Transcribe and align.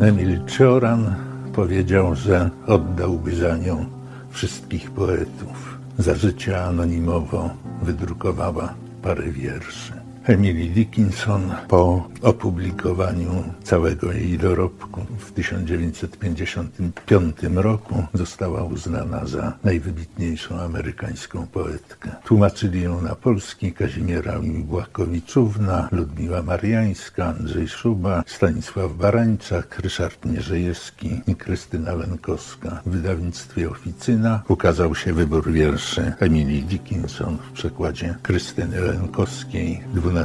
Emil 0.00 0.44
Cioran 0.46 1.14
powiedział, 1.52 2.14
że 2.14 2.50
oddałby 2.66 3.36
za 3.36 3.56
nią 3.56 3.86
wszystkich 4.30 4.90
poetów. 4.90 5.78
Za 5.98 6.14
życia 6.14 6.64
anonimowo 6.64 7.50
wydrukowała 7.82 8.74
parę 9.02 9.30
wierszy. 9.30 9.97
Emily 10.28 10.68
Dickinson 10.68 11.54
po 11.68 12.08
opublikowaniu 12.22 13.44
całego 13.62 14.12
jej 14.12 14.38
dorobku 14.38 15.06
w 15.18 15.32
1955 15.32 17.36
roku 17.54 18.04
została 18.14 18.62
uznana 18.62 19.26
za 19.26 19.52
najwybitniejszą 19.64 20.60
amerykańską 20.60 21.46
poetkę. 21.46 22.10
Tłumaczyli 22.24 22.82
ją 22.82 23.02
na 23.02 23.14
polski 23.14 23.72
Kazimiera 23.72 24.40
Błakowiczówna, 24.64 25.88
Ludmiła 25.92 26.42
Mariańska, 26.42 27.26
Andrzej 27.26 27.68
Szuba, 27.68 28.22
Stanisław 28.26 28.92
Barańczak, 28.92 29.78
Ryszard 29.78 30.24
Mierzejewski 30.24 31.20
i 31.26 31.36
Krystyna 31.36 31.94
Lenkowska. 31.94 32.80
W 32.86 32.90
wydawnictwie 32.90 33.70
Oficyna 33.70 34.42
ukazał 34.48 34.94
się 34.94 35.12
wybór 35.12 35.52
wierszy 35.52 36.12
Emily 36.20 36.62
Dickinson 36.62 37.36
w 37.36 37.52
przekładzie 37.52 38.14
Krystyny 38.22 38.80
Lenkowskiej 38.80 39.80
12 39.94 40.17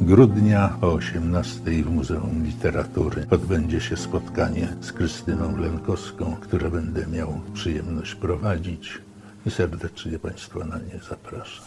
grudnia 0.00 0.76
o 0.80 0.92
18 0.92 1.60
w 1.82 1.90
Muzeum 1.90 2.44
Literatury 2.44 3.26
odbędzie 3.30 3.80
się 3.80 3.96
spotkanie 3.96 4.68
z 4.80 4.92
Krystyną 4.92 5.56
Lenkowską, 5.56 6.36
które 6.40 6.70
będę 6.70 7.06
miał 7.06 7.40
przyjemność 7.54 8.14
prowadzić 8.14 8.98
i 9.46 9.50
serdecznie 9.50 10.18
Państwa 10.18 10.64
na 10.64 10.78
nie 10.78 11.00
zapraszam. 11.08 11.64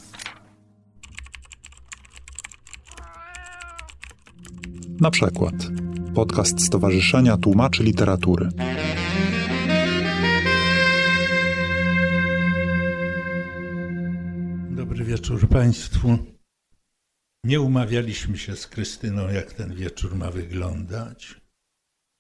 Na 4.99 5.11
przykład 5.11 5.55
podcast 6.15 6.61
Stowarzyszenia 6.65 7.37
Tłumaczy 7.37 7.83
Literatury. 7.83 8.49
Dobry 14.71 15.05
wieczór 15.05 15.47
Państwu. 15.47 16.30
Nie 17.45 17.61
umawialiśmy 17.61 18.37
się 18.37 18.55
z 18.55 18.67
Krystyną, 18.67 19.29
jak 19.29 19.53
ten 19.53 19.75
wieczór 19.75 20.15
ma 20.15 20.31
wyglądać. 20.31 21.41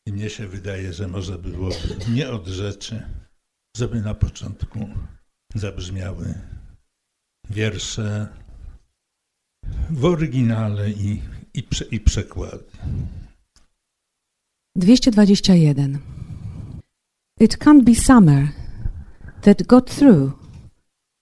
I 0.07 0.13
mnie 0.13 0.29
się 0.29 0.47
wydaje, 0.47 0.93
że 0.93 1.07
może 1.07 1.37
byłoby 1.37 1.97
nie 2.09 2.29
od 2.29 2.47
rzeczy, 2.47 3.07
żeby 3.77 4.01
na 4.01 4.13
początku 4.13 4.89
zabrzmiały 5.55 6.33
wiersze 7.49 8.27
w 9.89 10.05
oryginale 10.05 10.91
i, 10.91 11.21
i, 11.53 11.63
prze, 11.63 11.85
i 11.85 11.99
przekłady. 11.99 12.71
221. 14.75 15.99
It 17.39 17.57
can't 17.57 17.83
be 17.83 17.95
summer 17.95 18.47
that 19.41 19.63
got 19.63 19.95
through. 19.95 20.33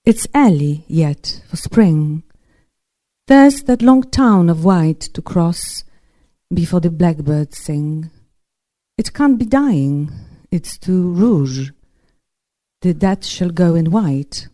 It's 0.07 0.27
early 0.33 0.81
yet 0.89 1.43
for 1.47 1.57
spring. 1.57 2.28
There's 3.29 3.61
that 3.65 3.83
long 3.83 4.01
town 4.09 4.49
of 4.49 4.65
white 4.65 5.01
to 5.13 5.21
cross 5.21 5.83
before 6.51 6.79
the 6.79 6.89
blackbirds 6.89 7.59
sing. 7.59 8.09
It 8.97 9.13
can't 9.13 9.37
be 9.37 9.45
dying, 9.45 10.09
it's 10.49 10.79
too 10.79 11.13
rouge. 11.13 11.69
The 12.81 12.95
dead 12.95 13.23
shall 13.23 13.51
go 13.51 13.75
in 13.75 13.91
white. 13.91 14.47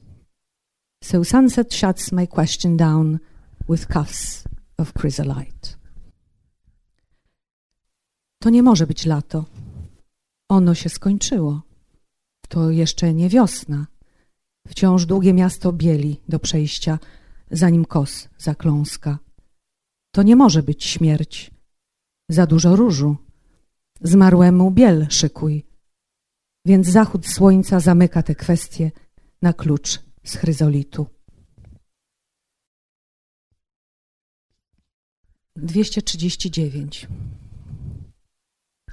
So 1.02 1.24
sunset 1.24 1.72
shuts 1.72 2.12
my 2.12 2.26
question 2.26 2.76
down 2.76 3.22
with 3.66 3.88
cuffs 3.88 4.44
of 4.78 4.94
chrysolite. 4.94 5.78
To 8.42 8.50
nie 8.50 8.64
może 8.64 8.88
być 8.88 9.06
lato. 9.06 9.46
Ono 10.50 10.76
się 10.76 10.90
skończyło. 10.90 11.62
To 12.50 12.72
jeszcze 12.72 13.14
nie 13.14 13.30
wiosna. 13.30 13.88
Wciąż 14.68 15.06
długie 15.06 15.34
miasto 15.34 15.74
bieli 15.74 16.22
do 16.30 16.40
przejścia 16.40 17.00
zanim 17.52 17.86
kos 17.86 18.30
zakląska. 18.38 19.20
To 20.12 20.24
nie 20.24 20.36
może 20.36 20.64
być 20.64 20.86
śmierć. 20.86 21.52
Za 22.30 22.46
dużo 22.46 22.76
różu. 22.76 23.18
Zmarłemu 24.02 24.72
biel 24.72 25.08
szykuj. 25.10 25.66
Więc 26.66 26.88
zachód 26.88 27.28
słońca 27.28 27.80
zamyka 27.80 28.24
te 28.24 28.36
kwestie 28.36 28.92
na 29.42 29.54
klucz 29.54 30.00
z 30.24 30.36
chryzolitu. 30.36 31.06
239 35.56 37.08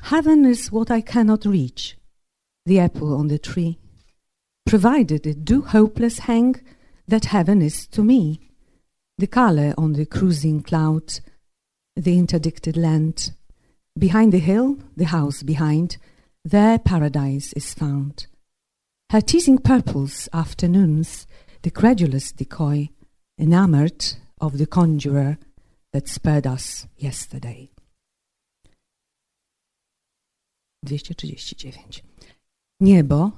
Heaven 0.03 0.47
is 0.47 0.69
what 0.69 0.91
I 0.91 1.03
cannot 1.03 1.47
reach, 1.47 1.97
the 2.67 2.81
apple 2.81 3.15
on 3.15 3.29
the 3.29 3.39
tree. 3.39 3.79
Provided 4.65 5.27
it 5.27 5.45
do 5.45 5.63
hopeless 5.63 6.19
hang 6.19 6.55
that 7.09 7.27
heaven 7.27 7.63
is 7.63 7.87
to 7.89 8.03
me. 8.03 8.41
The 9.19 9.27
color 9.27 9.75
on 9.77 9.93
the 9.93 10.07
cruising 10.07 10.63
cloud, 10.63 11.21
the 11.97 12.19
interdicted 12.19 12.77
land. 12.77 13.33
Behind 13.99 14.33
the 14.33 14.39
hill, 14.39 14.79
the 14.97 15.05
house 15.07 15.43
behind, 15.43 15.99
there 16.45 16.79
paradise 16.79 17.53
is 17.53 17.75
found. 17.75 18.27
Her 19.11 19.21
teasing 19.21 19.59
purples 19.59 20.29
afternoons, 20.33 21.27
the 21.63 21.71
credulous 21.71 22.33
decoy, 22.33 22.89
enamored 23.39 24.05
of 24.41 24.59
the 24.59 24.67
conjurer 24.67 25.39
that 25.93 26.09
spared 26.09 26.47
us 26.47 26.87
yesterday. 26.97 27.71
239. 30.87 32.03
Niebo 32.81 33.33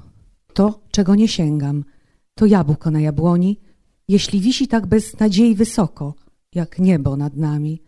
to, 0.55 0.81
czego 0.91 1.15
nie 1.15 1.29
sięgam, 1.29 1.85
to 2.35 2.47
jabłko 2.47 2.91
na 2.91 3.01
jabłoni, 3.01 3.61
jeśli 4.09 4.41
wisi 4.41 4.69
tak 4.69 4.87
bez 4.87 5.21
nadziei 5.21 5.55
wysoko, 5.55 6.15
jak 6.55 6.79
niebo 6.79 7.17
nad 7.17 7.37
nami, 7.37 7.83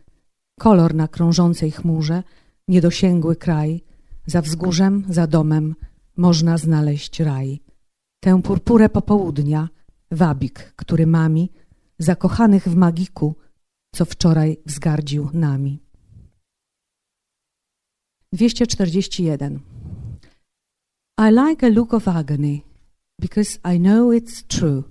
kolor 0.59 0.95
na 0.95 1.09
krążącej 1.09 1.71
chmurze, 1.71 2.23
niedosięgły 2.69 3.37
kraj, 3.37 3.85
za 4.27 4.43
wzgórzem, 4.43 5.05
za 5.09 5.27
domem 5.27 5.75
można 6.17 6.59
znaleźć 6.59 7.21
raj. 7.21 7.61
Tę 8.21 8.43
purpurę 8.43 8.89
popołudnia, 8.89 9.69
wabik, 10.11 10.73
który 10.77 11.07
mami, 11.07 11.53
zakochanych 11.99 12.69
w 12.69 12.77
magiku, 12.77 13.35
co 13.95 14.05
wczoraj 14.05 14.57
wzgardził 14.67 15.31
nami. 15.33 15.83
241 18.33 19.61
I 21.19 21.31
like 21.31 21.67
a 21.67 21.71
look 21.71 21.95
of 21.95 22.09
agony, 22.09 22.61
because 23.19 23.59
I 23.65 23.79
know 23.79 24.11
it's 24.11 24.43
true. 24.43 24.85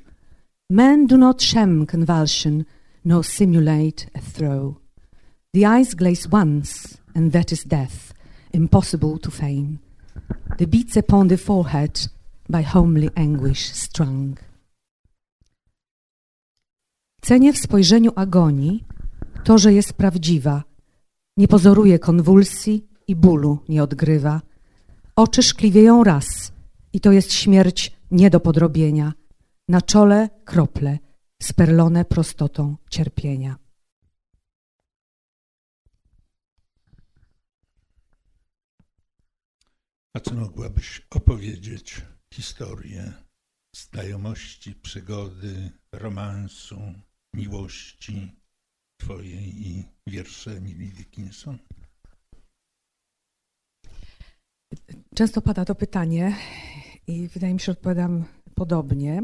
Men 0.70 1.08
do 1.08 1.18
not 1.18 1.42
sham 1.42 1.86
convulsion, 1.86 2.66
nor 3.04 3.24
simulate 3.24 4.08
a 4.16 4.20
throe. 4.20 4.78
The 5.54 5.66
eyes 5.66 5.94
glaze 5.94 6.28
once, 6.28 6.98
and 7.14 7.32
that 7.32 7.52
is 7.52 7.64
death, 7.64 8.14
impossible 8.52 9.18
to 9.20 9.32
feign. 9.32 9.80
The 10.58 10.66
beats 10.66 10.98
upon 10.98 11.28
the 11.28 11.38
forehead, 11.38 12.08
by 12.50 12.62
homely 12.64 13.10
anguish 13.16 13.74
strung. 13.74 14.40
Cenię 17.22 17.54
w 17.54 17.58
spojrzeniu 17.58 18.12
agonii 18.16 18.84
to, 19.44 19.58
że 19.58 19.74
jest 19.74 19.94
prawdziwa, 19.94 20.64
nie 21.38 21.48
pozoruje 21.48 22.00
konwulsji 22.00 22.86
i 23.08 23.16
bólu 23.16 23.60
nie 23.70 23.84
odgrywa. 23.84 24.42
Oczy 25.16 25.44
szkliwieją 25.44 26.04
raz 26.04 26.52
i 26.94 27.00
to 27.00 27.12
jest 27.12 27.34
śmierć 27.34 27.95
nie 28.12 28.30
do 28.30 28.40
podrobienia. 28.40 29.14
Na 29.68 29.82
czole 29.82 30.30
krople 30.46 31.00
sperlone 31.42 32.06
prostotą 32.06 32.78
cierpienia. 32.90 33.56
A 40.14 40.20
co 40.20 40.36
mogłabyś 40.36 41.02
opowiedzieć 41.10 42.02
historię 42.34 43.14
znajomości, 43.76 44.76
przygody, 44.76 45.72
romansu, 45.92 46.94
miłości 47.34 48.32
twojej 48.98 49.68
i 49.68 49.86
wiersze 50.08 50.52
Emily 50.52 50.88
Dickinson? 50.88 51.60
Często 55.16 55.42
pada 55.42 55.66
to 55.66 55.76
pytanie 55.76 56.36
i 57.08 57.28
wydaje 57.28 57.54
mi 57.54 57.60
się, 57.60 57.66
że 57.66 57.72
odpowiadam 57.72 58.24
podobnie. 58.56 59.24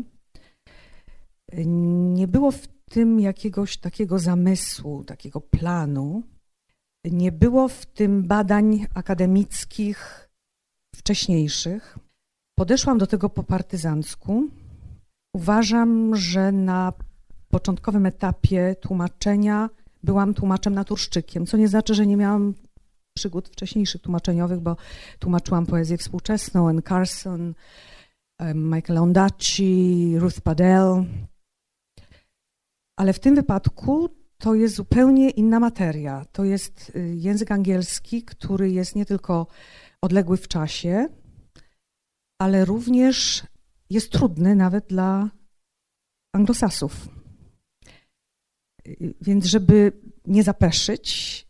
Nie 2.13 2.28
było 2.28 2.51
w 2.51 2.68
tym 2.68 3.19
jakiegoś 3.19 3.78
takiego 3.78 4.19
zamysłu, 4.19 5.04
takiego 5.04 5.42
planu. 5.42 6.24
Nie 7.06 7.31
było 7.31 7.68
w 7.68 7.86
tym 7.86 8.28
badań 8.28 8.86
akademickich 8.94 10.30
wcześniejszych. 10.95 11.98
Podeszłam 12.60 12.98
do 12.98 13.07
tego 13.07 13.30
po 13.30 13.44
partyzancku. 13.44 14.48
Uważam, 15.36 16.16
że 16.16 16.51
na 16.51 16.94
początkowym 17.48 18.06
etapie 18.06 18.75
tłumaczenia 18.81 19.69
byłam 20.04 20.33
tłumaczem 20.33 20.74
naturszczykiem, 20.74 21.45
co 21.45 21.57
nie 21.57 21.68
znaczy, 21.68 21.95
że 21.95 22.06
nie 22.06 22.18
miałam 22.18 22.54
przygód 23.13 23.50
wcześniejszych 23.50 24.02
tłumaczeniowych, 24.02 24.60
bo 24.60 24.75
tłumaczyłam 25.19 25.66
poezję 25.66 25.98
współczesną, 25.98 26.69
N. 26.69 26.81
Carson, 26.90 27.54
Michael 28.56 28.98
Ondaatje, 28.98 30.19
Ruth 30.19 30.42
Padel. 30.42 31.06
Ale 32.98 33.13
w 33.13 33.19
tym 33.19 33.36
wypadku 33.36 34.10
to 34.38 34.56
jest 34.56 34.75
zupełnie 34.75 35.30
inna 35.30 35.60
materia. 35.60 36.25
To 36.31 36.44
jest 36.44 36.92
y, 36.96 37.16
język 37.16 37.52
angielski, 37.52 38.24
który 38.24 38.72
jest 38.72 38.96
nie 38.96 39.06
tylko 39.06 39.48
odległy 40.02 40.38
w 40.38 40.48
czasie, 40.48 41.07
ale 42.40 42.66
również 42.66 43.44
jest 43.90 44.12
trudny 44.12 44.56
nawet 44.56 44.88
dla 44.88 45.30
anglosasów. 46.34 47.07
Y, 48.88 49.14
więc, 49.22 49.46
żeby 49.46 49.92
nie 50.25 50.44
zapeszyć, 50.44 51.48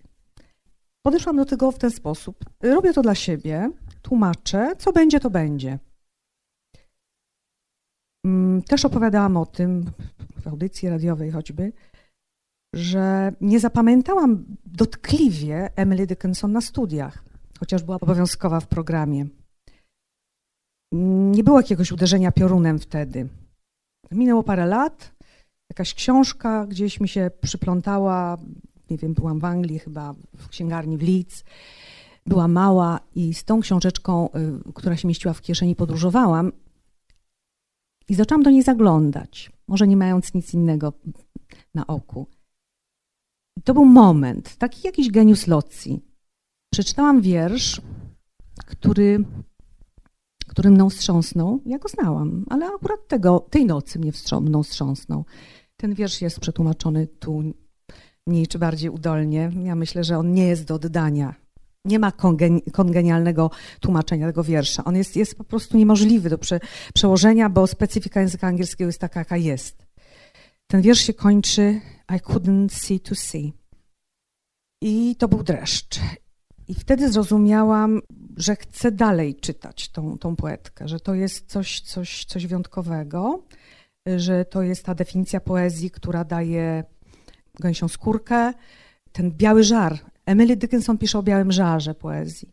podeszłam 1.06 1.36
do 1.38 1.46
tego 1.46 1.72
w 1.72 1.78
ten 1.78 1.92
sposób. 1.92 2.46
Robię 2.62 2.94
to 2.94 3.02
dla 3.02 3.16
siebie, 3.16 3.70
tłumaczę, 4.02 4.76
co 4.78 4.92
będzie, 4.92 5.20
to 5.20 5.30
będzie. 5.30 5.80
Mm, 8.26 8.62
też 8.62 8.86
opowiadałam 8.86 9.38
o 9.38 9.46
tym 9.46 9.92
w 10.42 10.48
audycji 10.48 10.90
radiowej 10.90 11.32
choćby, 11.32 11.74
że 12.76 13.34
nie 13.42 13.60
zapamiętałam 13.60 14.46
dotkliwie 14.66 15.70
Emily 15.76 16.08
Dickinson 16.08 16.52
na 16.52 16.62
studiach, 16.62 17.24
chociaż 17.60 17.84
była 17.84 17.98
obowiązkowa 18.02 18.60
w 18.60 18.68
programie. 18.68 19.26
Nie 21.32 21.44
było 21.44 21.60
jakiegoś 21.60 21.92
uderzenia 21.92 22.32
piorunem 22.32 22.80
wtedy. 22.80 23.30
Minęło 24.12 24.44
parę 24.44 24.66
lat, 24.66 25.16
jakaś 25.72 25.94
książka 25.94 26.66
gdzieś 26.66 27.00
mi 27.00 27.08
się 27.08 27.32
przyplątała, 27.42 28.38
nie 28.92 28.98
wiem, 28.98 29.14
byłam 29.14 29.40
w 29.40 29.46
Anglii 29.46 29.80
chyba, 29.80 30.14
w 30.38 30.48
księgarni 30.48 30.98
w 30.98 31.02
Leeds, 31.02 31.44
była 32.26 32.48
mała 32.48 33.00
i 33.16 33.34
z 33.34 33.44
tą 33.44 33.62
książeczką, 33.62 34.30
y, 34.70 34.74
która 34.74 34.98
się 34.98 35.08
mieściła 35.08 35.34
w 35.34 35.42
kieszeni, 35.42 35.76
podróżowałam 35.76 36.52
i 38.10 38.16
zaczęłam 38.16 38.44
do 38.44 38.50
niej 38.50 38.64
zaglądać, 38.64 39.52
może 39.68 39.88
nie 39.88 39.98
mając 39.98 40.34
nic 40.34 40.54
innego 40.54 40.94
na 41.74 41.88
oku. 41.88 42.28
I 43.58 43.62
to 43.62 43.74
był 43.74 43.86
moment, 43.86 44.56
taki 44.56 44.82
jakiś 44.88 45.12
genius 45.12 45.48
loci. 45.48 46.02
Przeczytałam 46.74 47.22
wiersz, 47.22 47.82
który, 48.66 49.26
który 50.48 50.70
mną 50.70 50.90
wstrząsnął. 50.90 51.60
Ja 51.66 51.80
go 51.80 51.90
znałam, 51.90 52.46
ale 52.50 52.66
akurat 52.66 53.08
tego, 53.08 53.40
tej 53.40 53.66
nocy 53.66 54.00
mnie 54.00 54.12
mną 54.42 54.64
wstrząsnął. 54.64 55.26
Ten 55.78 55.94
wiersz 55.94 56.22
jest 56.22 56.40
przetłumaczony 56.40 57.08
tu 57.08 57.44
mniej 58.28 58.48
czy 58.48 58.60
bardziej 58.60 58.90
udolnie. 58.90 59.52
Ja 59.64 59.76
myślę, 59.76 60.04
że 60.04 60.18
on 60.18 60.34
nie 60.34 60.48
jest 60.48 60.64
do 60.64 60.76
oddania. 60.76 61.36
Nie 61.86 62.00
ma 62.00 62.12
kongenialnego 62.74 63.52
tłumaczenia 63.80 64.28
tego 64.28 64.44
wiersza. 64.44 64.84
On 64.84 64.96
jest, 64.96 65.16
jest 65.16 65.36
po 65.36 65.44
prostu 65.44 65.78
niemożliwy 65.78 66.30
do 66.30 66.38
prze, 66.38 66.60
przełożenia, 66.94 67.50
bo 67.50 67.68
specyfika 67.68 68.22
języka 68.22 68.48
angielskiego 68.48 68.90
jest 68.90 69.00
taka, 69.00 69.20
jaka 69.20 69.38
jest. 69.38 69.86
Ten 70.68 70.82
wiersz 70.82 71.02
się 71.02 71.14
kończy 71.14 71.82
I 72.16 72.20
couldn't 72.20 72.70
see 72.70 73.00
to 73.00 73.16
see. 73.16 73.54
I 74.82 75.16
to 75.16 75.28
był 75.28 75.44
dreszcz. 75.44 76.00
I 76.68 76.74
wtedy 76.74 77.12
zrozumiałam, 77.12 78.02
że 78.38 78.56
chcę 78.56 78.92
dalej 78.92 79.36
czytać 79.36 79.90
tą, 79.90 80.18
tą 80.18 80.36
poetkę, 80.36 80.88
że 80.88 81.00
to 81.00 81.14
jest 81.14 81.50
coś, 81.50 81.82
coś, 81.82 82.26
coś 82.26 82.48
wyjątkowego, 82.48 83.44
że 84.18 84.46
to 84.46 84.62
jest 84.62 84.86
ta 84.86 84.96
definicja 84.96 85.40
poezji, 85.40 85.92
która 85.92 86.24
daje 86.24 86.84
gęsią 87.60 87.88
skórkę, 87.88 88.54
ten 89.12 89.32
biały 89.32 89.64
żar. 89.64 90.00
Emily 90.26 90.56
Dickinson 90.58 90.98
pisze 90.98 91.20
o 91.20 91.24
białym 91.24 91.52
żarze 91.52 91.96
poezji. 91.96 92.52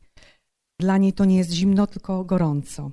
Dla 0.81 0.99
niej 0.99 1.13
to 1.13 1.25
nie 1.25 1.37
jest 1.37 1.51
zimno, 1.51 1.87
tylko 1.87 2.25
gorąco. 2.25 2.91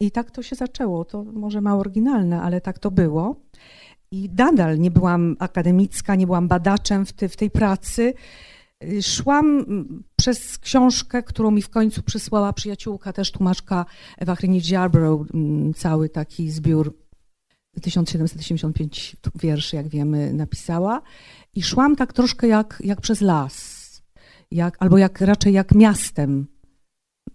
I 0.00 0.10
tak 0.10 0.30
to 0.30 0.42
się 0.42 0.56
zaczęło. 0.56 1.04
To 1.04 1.24
może 1.24 1.60
mało 1.60 1.80
oryginalne, 1.80 2.42
ale 2.42 2.60
tak 2.60 2.78
to 2.78 2.90
było. 2.90 3.36
I 4.10 4.30
nadal 4.38 4.78
nie 4.78 4.90
byłam 4.90 5.36
akademicka, 5.38 6.14
nie 6.14 6.26
byłam 6.26 6.48
badaczem 6.48 7.06
w, 7.06 7.12
w 7.12 7.36
tej 7.36 7.50
pracy. 7.50 8.14
Szłam 9.02 9.64
przez 10.16 10.58
książkę, 10.58 11.22
którą 11.22 11.50
mi 11.50 11.62
w 11.62 11.68
końcu 11.68 12.02
przysłała 12.02 12.52
przyjaciółka, 12.52 13.12
też 13.12 13.32
tłumaczka 13.32 13.86
Ewa 14.18 14.34
Hrynicz 14.34 14.70
Yarborough, 14.70 15.26
cały 15.76 16.08
taki 16.08 16.50
zbiór 16.50 16.94
1785 17.82 19.16
wierszy, 19.34 19.76
jak 19.76 19.88
wiemy, 19.88 20.32
napisała. 20.32 21.02
I 21.54 21.62
szłam 21.62 21.96
tak 21.96 22.12
troszkę 22.12 22.48
jak, 22.48 22.82
jak 22.84 23.00
przez 23.00 23.20
las, 23.20 23.84
jak, 24.50 24.76
albo 24.80 24.98
jak, 24.98 25.20
raczej 25.20 25.52
jak 25.52 25.74
miastem. 25.74 26.46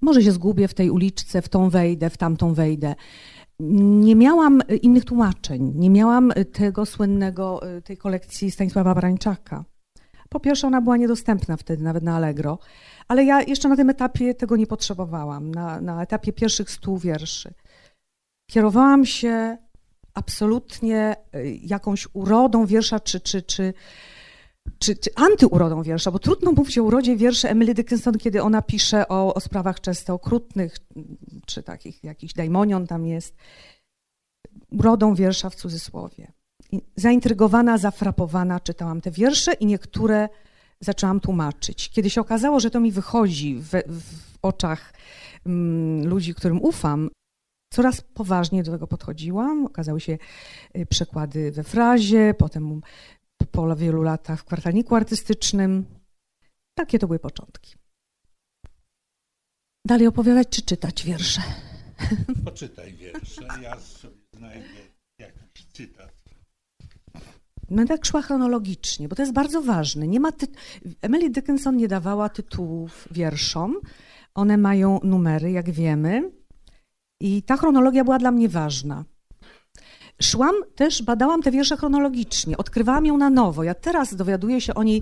Może 0.02 0.24
się 0.24 0.32
zgubię 0.32 0.68
w 0.68 0.74
tej 0.74 0.90
uliczce, 0.90 1.42
w 1.42 1.50
tą 1.50 1.70
wejdę, 1.70 2.10
w 2.10 2.18
tamtą 2.18 2.54
wejdę. 2.54 2.96
Nie 3.60 4.16
miałam 4.16 4.62
innych 4.82 5.06
tłumaczeń, 5.06 5.74
nie 5.76 5.90
miałam 5.90 6.32
tego 6.54 6.86
słynnego, 6.86 7.62
tej 7.84 7.98
kolekcji 7.98 8.52
Stanisława 8.52 8.96
Barańczaka. 8.96 9.66
Po 10.30 10.40
pierwsze, 10.40 10.68
ona 10.68 10.82
była 10.82 10.98
niedostępna 10.98 11.58
wtedy, 11.58 11.84
nawet 11.84 12.04
na 12.04 12.16
Allegro, 12.16 12.60
ale 13.08 13.24
ja 13.24 13.42
jeszcze 13.42 13.70
na 13.70 13.76
tym 13.76 13.90
etapie 13.90 14.34
tego 14.36 14.56
nie 14.56 14.68
potrzebowałam, 14.68 15.52
na, 15.52 15.82
na 15.82 16.04
etapie 16.04 16.34
pierwszych 16.34 16.72
stu 16.72 16.98
wierszy. 16.98 17.54
Kierowałam 18.52 19.06
się 19.06 19.58
absolutnie 20.20 21.16
y, 21.36 21.60
jakąś 21.64 22.08
urodą 22.14 22.66
wiersza, 22.66 23.00
czy, 23.00 23.20
czy, 23.20 23.42
czy, 23.42 23.74
czy, 24.80 24.96
czy 24.96 25.10
antyurodą 25.16 25.84
wiersza, 25.84 26.12
bo 26.12 26.20
trudno 26.20 26.52
mówić 26.52 26.78
o 26.78 26.84
urodzie 26.84 27.16
wierszy 27.16 27.50
Emily 27.50 27.74
Dickinson, 27.74 28.18
kiedy 28.18 28.42
ona 28.42 28.62
pisze 28.62 29.08
o, 29.08 29.34
o 29.34 29.40
sprawach 29.40 29.80
często 29.82 30.14
okrutnych, 30.14 30.78
czy 31.46 31.64
takich 31.64 32.04
jakichś 32.04 32.34
daimonion 32.34 32.88
tam 32.88 33.06
jest. 33.06 33.36
Urodą 34.72 35.16
wiersza 35.16 35.50
w 35.50 35.56
cudzysłowie. 35.56 36.32
Zaintrygowana, 36.96 37.78
zafrapowana 37.78 38.60
czytałam 38.60 39.02
te 39.02 39.12
wiersze 39.12 39.54
i 39.54 39.66
niektóre 39.66 40.30
zaczęłam 40.82 41.20
tłumaczyć. 41.20 41.90
Kiedy 41.90 42.10
się 42.10 42.22
okazało, 42.22 42.60
że 42.60 42.70
to 42.70 42.80
mi 42.80 42.92
wychodzi 42.92 43.56
w, 43.56 43.70
w 43.88 44.38
oczach 44.42 44.94
mm, 45.46 46.08
ludzi, 46.08 46.36
którym 46.36 46.62
ufam, 46.62 47.10
Coraz 47.70 48.02
poważniej 48.02 48.64
do 48.64 48.72
tego 48.72 48.88
podchodziłam. 48.88 49.66
Okazały 49.66 50.00
się 50.00 50.18
y, 50.78 50.86
przekłady 50.86 51.52
we 51.52 51.64
frazie, 51.64 52.34
potem 52.38 52.82
po 53.52 53.76
wielu 53.76 54.02
latach 54.02 54.40
w 54.40 54.44
kwartalniku 54.44 54.96
artystycznym. 54.96 55.86
Takie 56.78 57.00
to 57.00 57.08
były 57.08 57.20
początki. 57.20 57.76
Dalej 59.86 60.08
opowiadać 60.08 60.50
czy 60.50 60.62
czytać 60.62 61.04
wiersze? 61.04 61.42
Poczytaj 62.46 62.94
wiersze, 62.94 63.48
ja 63.62 63.80
sobie 63.80 64.16
znajdę 64.38 64.80
jakiś 65.20 65.66
cytat. 65.74 66.20
Będę 67.70 67.96
tak 67.96 68.06
szła 68.06 68.22
chronologicznie, 68.22 69.08
bo 69.08 69.16
to 69.16 69.22
jest 69.22 69.34
bardzo 69.34 69.62
ważne. 69.62 70.08
Nie 70.08 70.20
ma. 70.20 70.30
Emily 71.02 71.30
Dickinson 71.30 71.78
nie 71.78 71.88
dawała 71.88 72.30
tytułów 72.30 73.08
wierszom. 73.12 73.80
One 74.34 74.58
mają 74.58 75.00
numery, 75.04 75.52
jak 75.52 75.70
wiemy. 75.70 76.32
I 77.20 77.44
ta 77.44 77.58
chronologia 77.58 78.04
była 78.04 78.20
dla 78.20 78.32
mnie 78.32 78.50
ważna. 78.50 79.06
Szłam 80.22 80.56
też, 80.76 81.04
badałam 81.04 81.42
te 81.42 81.52
wiersze 81.52 81.78
chronologicznie, 81.78 82.58
odkrywałam 82.58 83.06
ją 83.06 83.18
na 83.18 83.30
nowo. 83.30 83.64
Ja 83.64 83.74
teraz 83.74 84.16
dowiaduję 84.16 84.62
się 84.62 84.74
o 84.74 84.84
niej 84.84 85.02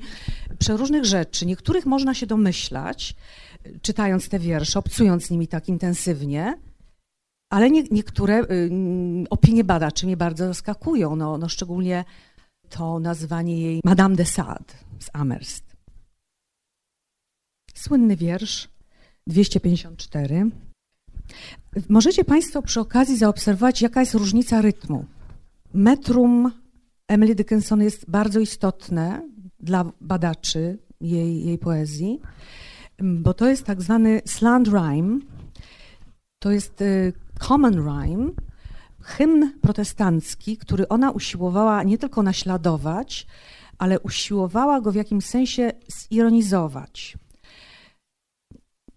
przeróżnych 0.60 1.06
rzeczy. 1.06 1.46
Niektórych 1.46 1.86
można 1.86 2.14
się 2.14 2.26
domyślać, 2.26 3.16
czytając 3.82 4.30
te 4.30 4.40
wiersze, 4.40 4.80
obcując 4.80 5.30
nimi 5.30 5.48
tak 5.48 5.70
intensywnie, 5.70 6.60
ale 7.50 7.70
nie, 7.70 7.84
niektóre 7.84 8.44
y, 8.44 8.70
opinie 9.30 9.64
badaczy 9.64 10.06
mnie 10.06 10.18
bardzo 10.18 10.48
zaskakują. 10.48 11.16
No, 11.16 11.38
no 11.38 11.50
szczególnie 11.50 12.06
to 12.70 13.00
nazwanie 13.00 13.62
jej 13.62 13.82
Madame 13.84 14.16
de 14.16 14.26
Sade 14.26 14.74
z 15.00 15.10
Amerst. 15.14 15.76
Słynny 17.74 18.16
wiersz 18.16 18.70
254. 19.28 20.52
Możecie 21.90 22.24
Państwo 22.24 22.62
przy 22.62 22.80
okazji 22.80 23.18
zaobserwować, 23.18 23.82
jaka 23.82 24.00
jest 24.00 24.14
różnica 24.14 24.62
rytmu. 24.62 25.06
Metrum 25.74 26.52
Emily 27.08 27.36
Dickinson 27.36 27.82
jest 27.82 28.10
bardzo 28.10 28.40
istotne 28.40 29.30
dla 29.60 29.86
badaczy 30.02 30.78
jej, 31.02 31.46
jej 31.46 31.58
poezji, 31.58 32.20
bo 33.00 33.34
to 33.34 33.48
jest 33.48 33.66
tak 33.66 33.82
zwany 33.82 34.22
slant 34.26 34.68
rhyme, 34.68 35.20
to 36.40 36.52
jest 36.52 36.82
y, 36.82 37.14
common 37.40 37.74
rhyme, 37.74 38.32
hymn 39.02 39.60
protestancki, 39.62 40.58
który 40.58 40.88
ona 40.88 41.12
usiłowała 41.12 41.84
nie 41.84 41.98
tylko 41.98 42.24
naśladować, 42.24 43.28
ale 43.78 44.00
usiłowała 44.00 44.82
go 44.82 44.92
w 44.92 44.96
jakimś 44.96 45.26
sensie 45.26 45.72
zironizować. 46.12 47.18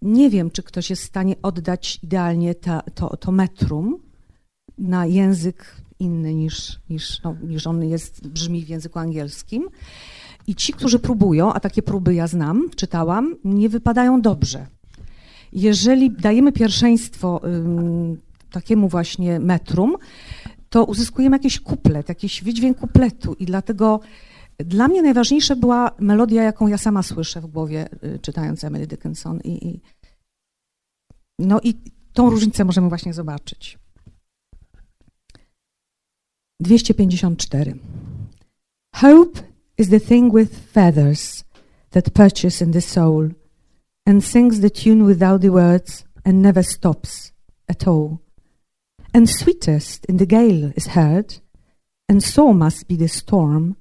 Nie 0.03 0.31
wiem, 0.31 0.51
czy 0.51 0.63
ktoś 0.63 0.91
jest 0.91 1.03
w 1.03 1.07
stanie 1.07 1.35
oddać 1.43 1.99
idealnie 2.03 2.55
ta, 2.55 2.83
to, 2.95 3.17
to 3.17 3.33
metrum 3.33 3.99
na 4.79 5.07
język 5.07 5.77
inny 5.99 6.35
niż, 6.35 6.81
niż, 6.91 7.23
no, 7.23 7.37
niż 7.43 7.67
on 7.67 7.85
jest, 7.85 8.29
brzmi 8.29 8.65
w 8.65 8.69
języku 8.69 8.99
angielskim. 8.99 9.69
I 10.47 10.55
ci, 10.55 10.73
którzy 10.73 10.99
próbują, 10.99 11.53
a 11.53 11.61
takie 11.61 11.83
próby 11.83 12.15
ja 12.15 12.27
znam, 12.27 12.71
czytałam, 12.77 13.37
nie 13.45 13.69
wypadają 13.69 14.21
dobrze. 14.21 14.67
Jeżeli 15.53 16.11
dajemy 16.11 16.53
pierwszeństwo 16.53 17.41
ym, 17.45 18.21
takiemu 18.51 18.89
właśnie 18.89 19.41
metrum, 19.41 19.97
to 20.71 20.85
uzyskujemy 20.85 21.37
jakiś 21.37 21.61
kuplet, 21.61 22.09
jakiś 22.09 22.45
wydźwięk 22.45 22.79
kupletu 22.79 23.35
i 23.35 23.47
dlatego 23.47 24.01
dla 24.65 24.89
mnie 24.89 25.03
najważniejsza 25.03 25.57
była 25.57 25.91
melodia, 25.99 26.43
jaką 26.43 26.69
ja 26.69 26.79
sama 26.79 27.03
słyszę 27.03 27.41
w 27.41 27.47
głowie, 27.47 27.89
y, 28.05 28.19
czytając 28.19 28.65
Emily 28.65 28.87
Dickinson. 28.87 29.41
I, 29.45 29.69
i, 29.69 29.81
no 31.39 31.61
i 31.63 31.75
tą 32.13 32.31
różnicę 32.31 32.65
możemy 32.65 32.89
właśnie 32.89 33.15
zobaczyć. 33.15 33.79
254. 36.61 37.79
Hope 38.95 39.41
is 39.79 39.89
the 39.89 40.01
thing 40.01 40.35
with 40.35 40.73
feathers 40.73 41.45
that 41.91 42.11
perches 42.11 42.63
in 42.63 42.73
the 42.73 42.81
soul 42.81 43.31
and 44.07 44.25
sings 44.25 44.61
the 44.61 44.71
tune 44.71 45.05
without 45.05 45.43
the 45.43 45.51
words 45.51 46.05
and 46.25 46.43
never 46.43 46.65
stops 46.65 47.33
at 47.69 47.89
all. 47.89 48.19
And 49.13 49.31
sweetest 49.31 50.09
in 50.09 50.19
the 50.19 50.27
gale 50.27 50.73
is 50.77 50.87
heard, 50.87 51.41
and 52.09 52.23
so 52.23 52.53
must 52.53 52.87
be 52.89 52.97
the 52.97 53.09
storm 53.09 53.77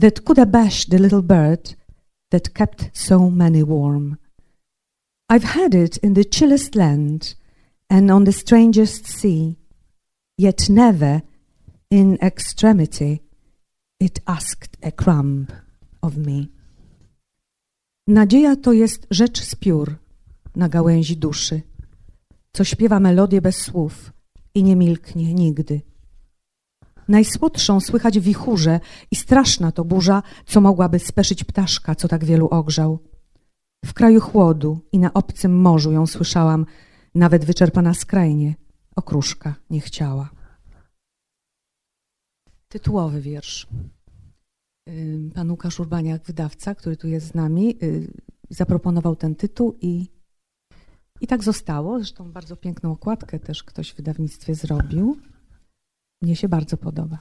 that 0.00 0.24
could 0.24 0.38
abash 0.38 0.86
the 0.86 0.98
little 0.98 1.22
bird 1.22 1.76
that 2.30 2.54
kept 2.54 2.90
so 2.92 3.30
many 3.30 3.62
warm. 3.62 4.18
I've 5.28 5.44
had 5.44 5.74
it 5.74 5.98
in 5.98 6.14
the 6.14 6.24
chillest 6.24 6.74
land 6.74 7.34
and 7.88 8.10
on 8.10 8.24
the 8.24 8.32
strangest 8.32 9.06
sea, 9.06 9.56
yet 10.38 10.70
never 10.70 11.22
in 11.90 12.18
extremity 12.22 13.22
it 13.98 14.20
asked 14.26 14.76
a 14.82 14.90
crumb 14.90 15.48
of 16.02 16.16
me. 16.16 16.48
Nadzieja 18.08 18.56
to 18.56 18.72
jest 18.72 19.06
rzecz 19.10 19.40
z 19.40 19.54
piór 19.54 19.98
na 20.56 20.68
gałęzi 20.68 21.16
duszy, 21.16 21.62
co 22.52 22.64
śpiewa 22.64 23.00
melodię 23.00 23.40
bez 23.40 23.56
słów 23.56 24.12
i 24.54 24.62
nie 24.62 24.76
milknie 24.76 25.34
nigdy. 25.34 25.80
Najsłodszą 27.10 27.80
słychać 27.80 28.20
wichurze 28.20 28.80
i 29.10 29.16
straszna 29.16 29.72
to 29.72 29.84
burza, 29.84 30.22
co 30.46 30.60
mogłaby 30.60 30.98
speszyć 30.98 31.44
ptaszka, 31.44 31.94
co 31.94 32.08
tak 32.08 32.24
wielu 32.24 32.48
ogrzał. 32.48 32.98
W 33.84 33.94
kraju 33.94 34.20
chłodu 34.20 34.80
i 34.92 34.98
na 34.98 35.12
obcym 35.12 35.60
morzu 35.60 35.92
ją 35.92 36.06
słyszałam, 36.06 36.66
nawet 37.14 37.44
wyczerpana 37.44 37.94
skrajnie, 37.94 38.54
okruszka 38.96 39.54
nie 39.70 39.80
chciała. 39.80 40.30
Tytułowy 42.68 43.20
wiersz. 43.20 43.66
Pan 45.34 45.50
Łukasz 45.50 45.80
Urbaniak, 45.80 46.24
wydawca, 46.24 46.74
który 46.74 46.96
tu 46.96 47.08
jest 47.08 47.26
z 47.26 47.34
nami, 47.34 47.76
y, 47.82 48.12
zaproponował 48.50 49.16
ten 49.16 49.34
tytuł 49.34 49.76
i, 49.80 50.06
i 51.20 51.26
tak 51.26 51.44
zostało. 51.44 51.98
Zresztą 51.98 52.32
bardzo 52.32 52.56
piękną 52.56 52.92
okładkę 52.92 53.38
też 53.38 53.64
ktoś 53.64 53.92
w 53.92 53.96
wydawnictwie 53.96 54.54
zrobił. 54.54 55.16
Mnie 56.22 56.36
się 56.36 56.48
bardzo 56.48 56.76
podoba. 56.76 57.18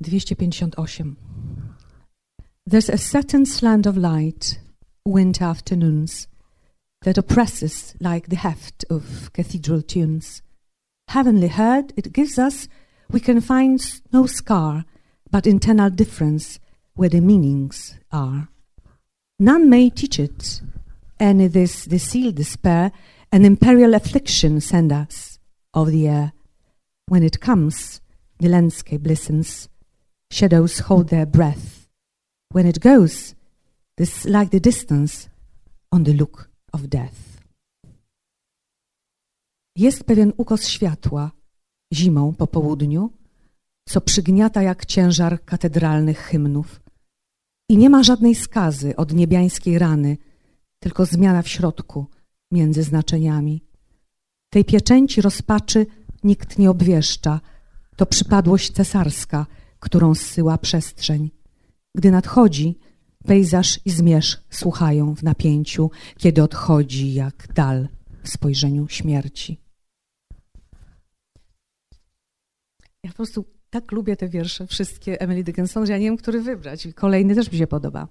258. 0.00 1.16
There's 2.70 2.90
a 2.90 2.98
certain 2.98 3.46
slant 3.46 3.86
of 3.86 3.96
light, 3.96 4.60
winter 5.06 5.44
afternoons, 5.44 6.28
that 7.04 7.18
oppresses 7.18 7.94
like 8.00 8.28
the 8.28 8.36
heft 8.36 8.84
of 8.90 9.30
cathedral 9.32 9.82
tunes. 9.82 10.42
Heavenly 11.08 11.48
heard, 11.48 11.92
it 11.96 12.12
gives 12.12 12.38
us, 12.38 12.68
we 13.10 13.20
can 13.20 13.40
find 13.40 13.80
no 14.12 14.26
scar, 14.26 14.84
but 15.30 15.46
internal 15.46 15.90
difference 15.90 16.60
where 16.94 17.10
the 17.10 17.20
meanings 17.20 17.98
are. 18.12 18.48
None 19.40 19.68
may 19.68 19.90
teach 19.90 20.20
it, 20.20 20.62
and 21.18 21.40
this 21.52 21.84
the 21.84 21.98
sealed 21.98 22.36
despair, 22.36 22.92
an 23.32 23.44
imperial 23.44 23.94
affliction 23.94 24.60
send 24.60 24.92
us 24.92 25.31
of 25.72 25.90
the 25.90 26.08
air. 26.08 26.32
When 27.10 27.22
it 27.22 27.38
comes, 27.38 28.00
the 28.38 28.48
landscape 28.48 29.08
listens, 29.08 29.68
shadows 30.32 30.78
hold 30.78 31.08
their 31.08 31.26
breath. 31.26 31.88
When 32.54 32.66
it 32.66 32.78
goes, 32.80 33.34
this 33.96 34.24
like 34.24 34.50
the 34.50 34.60
distance 34.60 35.28
on 35.90 36.04
the 36.04 36.12
look 36.12 36.50
of 36.72 36.88
death. 36.88 37.32
Jest 39.76 40.04
pewien 40.04 40.32
ukos 40.36 40.68
światła 40.68 41.30
zimą 41.92 42.34
po 42.34 42.46
południu, 42.46 43.10
co 43.88 44.00
przygniata 44.00 44.62
jak 44.62 44.86
ciężar 44.86 45.44
katedralnych 45.44 46.18
hymnów. 46.18 46.80
I 47.68 47.76
nie 47.76 47.90
ma 47.90 48.02
żadnej 48.02 48.34
skazy 48.34 48.96
od 48.96 49.12
niebiańskiej 49.12 49.78
rany, 49.78 50.16
tylko 50.78 51.06
zmiana 51.06 51.42
w 51.42 51.48
środku 51.48 52.06
między 52.50 52.82
znaczeniami. 52.82 53.62
Tej 54.52 54.64
pieczęci 54.64 55.20
rozpaczy 55.20 55.86
nikt 56.24 56.58
nie 56.58 56.70
obwieszcza. 56.70 57.40
To 57.96 58.06
przypadłość 58.06 58.72
cesarska, 58.72 59.46
którą 59.80 60.14
zsyła 60.14 60.58
przestrzeń. 60.58 61.30
Gdy 61.94 62.10
nadchodzi, 62.10 62.78
pejzaż 63.26 63.80
i 63.84 63.90
zmierzch 63.90 64.42
słuchają 64.50 65.14
w 65.14 65.22
napięciu, 65.22 65.90
kiedy 66.18 66.42
odchodzi 66.42 67.14
jak 67.14 67.48
dal 67.54 67.88
w 68.22 68.28
spojrzeniu 68.28 68.88
śmierci. 68.88 69.60
Ja 73.04 73.10
po 73.10 73.16
prostu 73.16 73.44
tak 73.70 73.92
lubię 73.92 74.16
te 74.16 74.28
wiersze, 74.28 74.66
wszystkie 74.66 75.20
Emily 75.20 75.44
Dickinson, 75.44 75.86
że 75.86 75.92
ja 75.92 75.98
nie 75.98 76.04
wiem, 76.04 76.16
który 76.16 76.40
wybrać. 76.40 76.88
Kolejny 76.94 77.34
też 77.34 77.52
mi 77.52 77.58
się 77.58 77.66
podoba. 77.66 78.08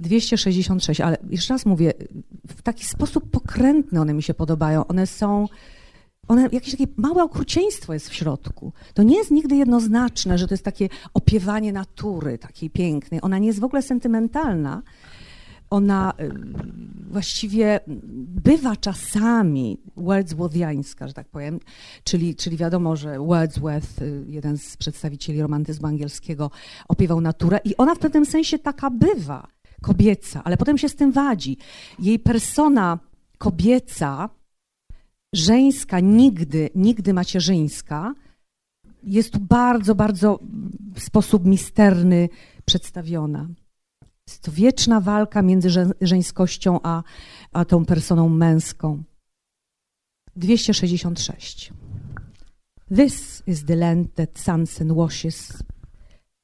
266, 0.00 1.00
ale 1.00 1.16
jeszcze 1.30 1.54
raz 1.54 1.66
mówię, 1.66 1.92
w 2.48 2.62
taki 2.62 2.84
sposób 2.84 3.30
pokrętny 3.30 4.00
one 4.00 4.14
mi 4.14 4.22
się 4.22 4.34
podobają. 4.34 4.86
One 4.86 5.06
są, 5.06 5.46
one, 6.28 6.48
jakieś 6.52 6.70
takie 6.70 6.86
małe 6.96 7.22
okrucieństwo 7.22 7.94
jest 7.94 8.08
w 8.08 8.14
środku. 8.14 8.72
To 8.94 9.02
nie 9.02 9.16
jest 9.16 9.30
nigdy 9.30 9.56
jednoznaczne, 9.56 10.38
że 10.38 10.48
to 10.48 10.54
jest 10.54 10.64
takie 10.64 10.88
opiewanie 11.14 11.72
natury, 11.72 12.38
takiej 12.38 12.70
pięknej. 12.70 13.20
Ona 13.22 13.38
nie 13.38 13.46
jest 13.46 13.60
w 13.60 13.64
ogóle 13.64 13.82
sentymentalna. 13.82 14.82
Ona 15.70 16.12
y, 16.20 16.30
właściwie 17.10 17.80
bywa 18.44 18.76
czasami 18.76 19.80
wordsworthiańska, 19.96 21.08
że 21.08 21.14
tak 21.14 21.28
powiem, 21.28 21.60
czyli, 22.04 22.36
czyli 22.36 22.56
wiadomo, 22.56 22.96
że 22.96 23.18
Wordsworth, 23.18 24.02
y, 24.02 24.24
jeden 24.28 24.58
z 24.58 24.76
przedstawicieli 24.76 25.42
romantyzmu 25.42 25.86
angielskiego, 25.86 26.50
opiewał 26.88 27.20
naturę 27.20 27.60
i 27.64 27.76
ona 27.76 27.94
w 27.94 27.98
pewnym 27.98 28.26
sensie 28.26 28.58
taka 28.58 28.90
bywa 28.90 29.48
kobieca, 29.80 30.44
ale 30.44 30.56
potem 30.56 30.78
się 30.78 30.88
z 30.88 30.96
tym 30.96 31.12
wadzi. 31.12 31.56
Jej 31.98 32.18
persona 32.18 32.98
kobieca, 33.38 34.28
żeńska, 35.32 36.00
nigdy, 36.00 36.70
nigdy 36.74 37.14
macierzyńska, 37.14 38.14
jest 39.02 39.32
tu 39.32 39.40
bardzo, 39.40 39.94
bardzo 39.94 40.38
w 40.94 41.00
sposób 41.00 41.44
misterny 41.44 42.28
przedstawiona. 42.64 43.48
Jest 44.26 44.42
to 44.42 44.52
wieczna 44.52 45.00
walka 45.00 45.42
między 45.42 45.68
żeńskością 46.00 46.80
a, 46.82 47.02
a 47.52 47.64
tą 47.64 47.84
personą 47.84 48.28
męską. 48.28 49.02
266. 50.36 51.72
This 52.96 53.42
is 53.46 53.64
the 53.64 53.76
land 53.76 54.14
that 54.14 54.38
sunset 54.38 54.92
washes. 54.92 55.62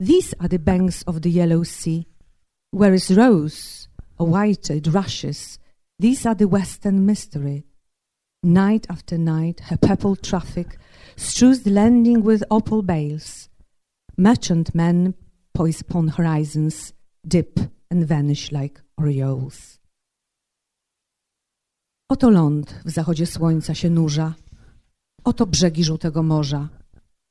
These 0.01 0.37
are 0.39 0.49
the 0.49 0.59
banks 0.59 1.03
of 1.07 1.21
the 1.21 1.29
yellow 1.29 1.65
sea. 1.65 2.05
Where 2.73 2.95
is 2.95 3.17
rose 3.17 3.89
or 4.19 4.27
white 4.27 4.71
it 4.71 4.87
rushes? 4.89 5.59
These 5.99 6.27
are 6.27 6.35
the 6.35 6.49
western 6.49 7.07
mystery. 7.07 7.65
Night 8.43 8.87
after 8.91 9.19
night, 9.19 9.61
her 9.61 9.77
purple 9.77 10.17
traffic 10.17 10.79
strews 11.17 11.63
the 11.63 11.71
landing 11.71 12.23
with 12.23 12.45
opal 12.51 12.83
bales. 12.83 13.49
Merchant 14.17 14.75
men 14.75 15.15
poise 15.55 15.81
upon 15.81 16.09
horizons, 16.09 16.93
dip 17.27 17.59
and 17.91 18.05
vanish 18.05 18.53
like 18.53 18.83
orioles. 18.99 19.79
Oto 22.09 22.31
ląd 22.31 22.81
w 22.85 22.91
zachodzie 22.91 23.27
słońca 23.27 23.75
się 23.75 23.91
nurza, 23.91 24.35
oto 25.25 25.47
brzegi 25.47 25.85
żółtego 25.85 26.23
morza, 26.23 26.69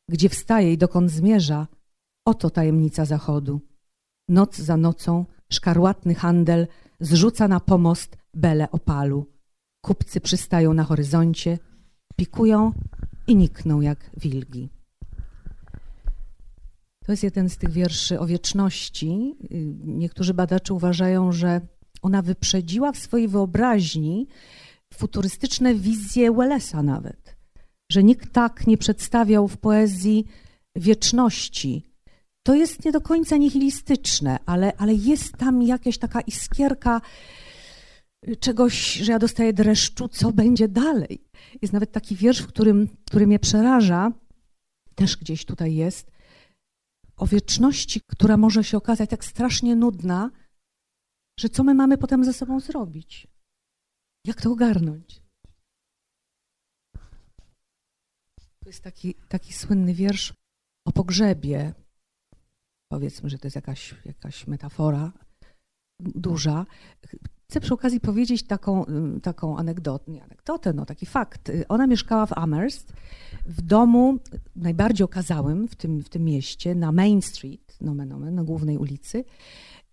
gdzie 0.10 0.30
wstaje 0.30 0.74
i 0.74 0.78
dokąd 0.78 1.12
zmierza, 1.12 1.68
oto 2.26 2.50
tajemnica 2.50 3.06
zachodu. 3.06 3.62
Noc 4.30 4.58
za 4.58 4.78
nocą 4.78 5.26
szkarłatny 5.50 6.16
handel 6.16 6.68
zrzuca 7.00 7.48
na 7.48 7.60
pomost 7.60 8.18
bele 8.34 8.72
opalu. 8.72 9.26
Kupcy 9.82 10.22
przystają 10.22 10.74
na 10.74 10.84
horyzoncie, 10.84 11.60
pikują 12.16 12.72
i 13.28 13.36
nikną 13.36 13.82
jak 13.82 14.12
wilgi. 14.18 14.70
To 17.06 17.12
jest 17.12 17.24
jeden 17.24 17.50
z 17.50 17.58
tych 17.58 17.72
wierszy 17.72 18.20
o 18.20 18.26
wieczności. 18.26 19.36
Niektórzy 19.86 20.34
badacze 20.34 20.74
uważają, 20.74 21.32
że 21.32 21.62
ona 22.02 22.22
wyprzedziła 22.22 22.92
w 22.92 22.98
swojej 22.98 23.28
wyobraźni 23.28 24.28
futurystyczne 24.94 25.76
wizje 25.76 26.32
Wellesa 26.32 26.84
nawet. 26.84 27.36
Że 27.92 28.04
nikt 28.04 28.34
tak 28.34 28.68
nie 28.68 28.78
przedstawiał 28.78 29.48
w 29.48 29.58
poezji 29.58 30.26
wieczności, 30.76 31.95
to 32.46 32.56
jest 32.56 32.86
nie 32.86 32.92
do 32.92 33.02
końca 33.02 33.38
nihilistyczne, 33.38 34.40
ale, 34.46 34.78
ale 34.78 34.94
jest 34.94 35.38
tam 35.38 35.62
jakaś 35.62 35.98
taka 35.98 36.22
iskierka 36.22 37.02
czegoś, 38.40 38.94
że 38.94 39.12
ja 39.12 39.20
dostaję 39.20 39.54
dreszczu, 39.54 40.08
co 40.08 40.32
będzie 40.32 40.68
dalej. 40.68 41.24
Jest 41.62 41.74
nawet 41.74 41.92
taki 41.92 42.16
wiersz, 42.16 42.42
w 42.42 42.48
którym, 42.48 42.88
który 43.06 43.28
mnie 43.28 43.40
przeraża, 43.40 44.12
też 44.96 45.18
gdzieś 45.18 45.46
tutaj 45.46 45.76
jest, 45.76 46.12
o 47.18 47.28
wieczności, 47.28 48.02
która 48.08 48.38
może 48.38 48.64
się 48.64 48.78
okazać 48.78 49.10
tak 49.10 49.26
strasznie 49.26 49.76
nudna, 49.76 50.32
że 51.40 51.50
co 51.50 51.64
my 51.64 51.74
mamy 51.74 51.98
potem 51.98 52.26
ze 52.26 52.34
sobą 52.34 52.60
zrobić? 52.60 53.28
Jak 54.26 54.42
to 54.42 54.52
ogarnąć? 54.52 55.22
To 58.60 58.70
jest 58.70 58.84
taki, 58.84 59.16
taki 59.30 59.54
słynny 59.54 59.94
wiersz 59.94 60.34
o 60.88 60.92
pogrzebie. 60.92 61.85
Powiedzmy, 62.92 63.30
że 63.30 63.38
to 63.38 63.48
jest 63.48 63.56
jakaś, 63.56 63.96
jakaś 64.06 64.48
metafora 64.48 65.12
duża. 66.00 66.66
Chcę 67.50 67.60
przy 67.62 67.74
okazji 67.74 68.00
powiedzieć 68.00 68.44
taką, 68.44 68.86
taką 69.24 69.58
anegdotę, 69.58 70.12
nie 70.12 70.24
anegdotę, 70.24 70.74
no 70.74 70.86
taki 70.86 71.06
fakt. 71.06 71.52
Ona 71.70 71.88
mieszkała 71.88 72.26
w 72.26 72.34
Amherst, 72.34 72.94
w 73.46 73.62
domu 73.62 74.18
najbardziej 74.56 75.06
okazałym 75.06 75.68
w 75.68 75.76
tym, 75.76 76.04
w 76.04 76.10
tym 76.10 76.24
mieście, 76.24 76.76
na 76.76 76.92
Main 76.92 77.22
Street, 77.22 77.78
na 78.32 78.44
głównej 78.44 78.78
ulicy 78.78 79.24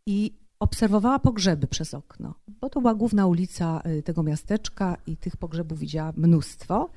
i 0.07 0.43
obserwowała 0.61 1.19
pogrzeby 1.19 1.67
przez 1.67 1.95
okno, 1.95 2.35
bo 2.61 2.71
to 2.71 2.81
była 2.81 2.95
główna 2.95 3.27
ulica 3.27 3.83
y, 3.87 4.03
tego 4.03 4.23
miasteczka 4.23 4.97
i 5.07 5.17
tych 5.17 5.37
pogrzebów 5.37 5.79
widziała 5.79 6.13
mnóstwo, 6.17 6.91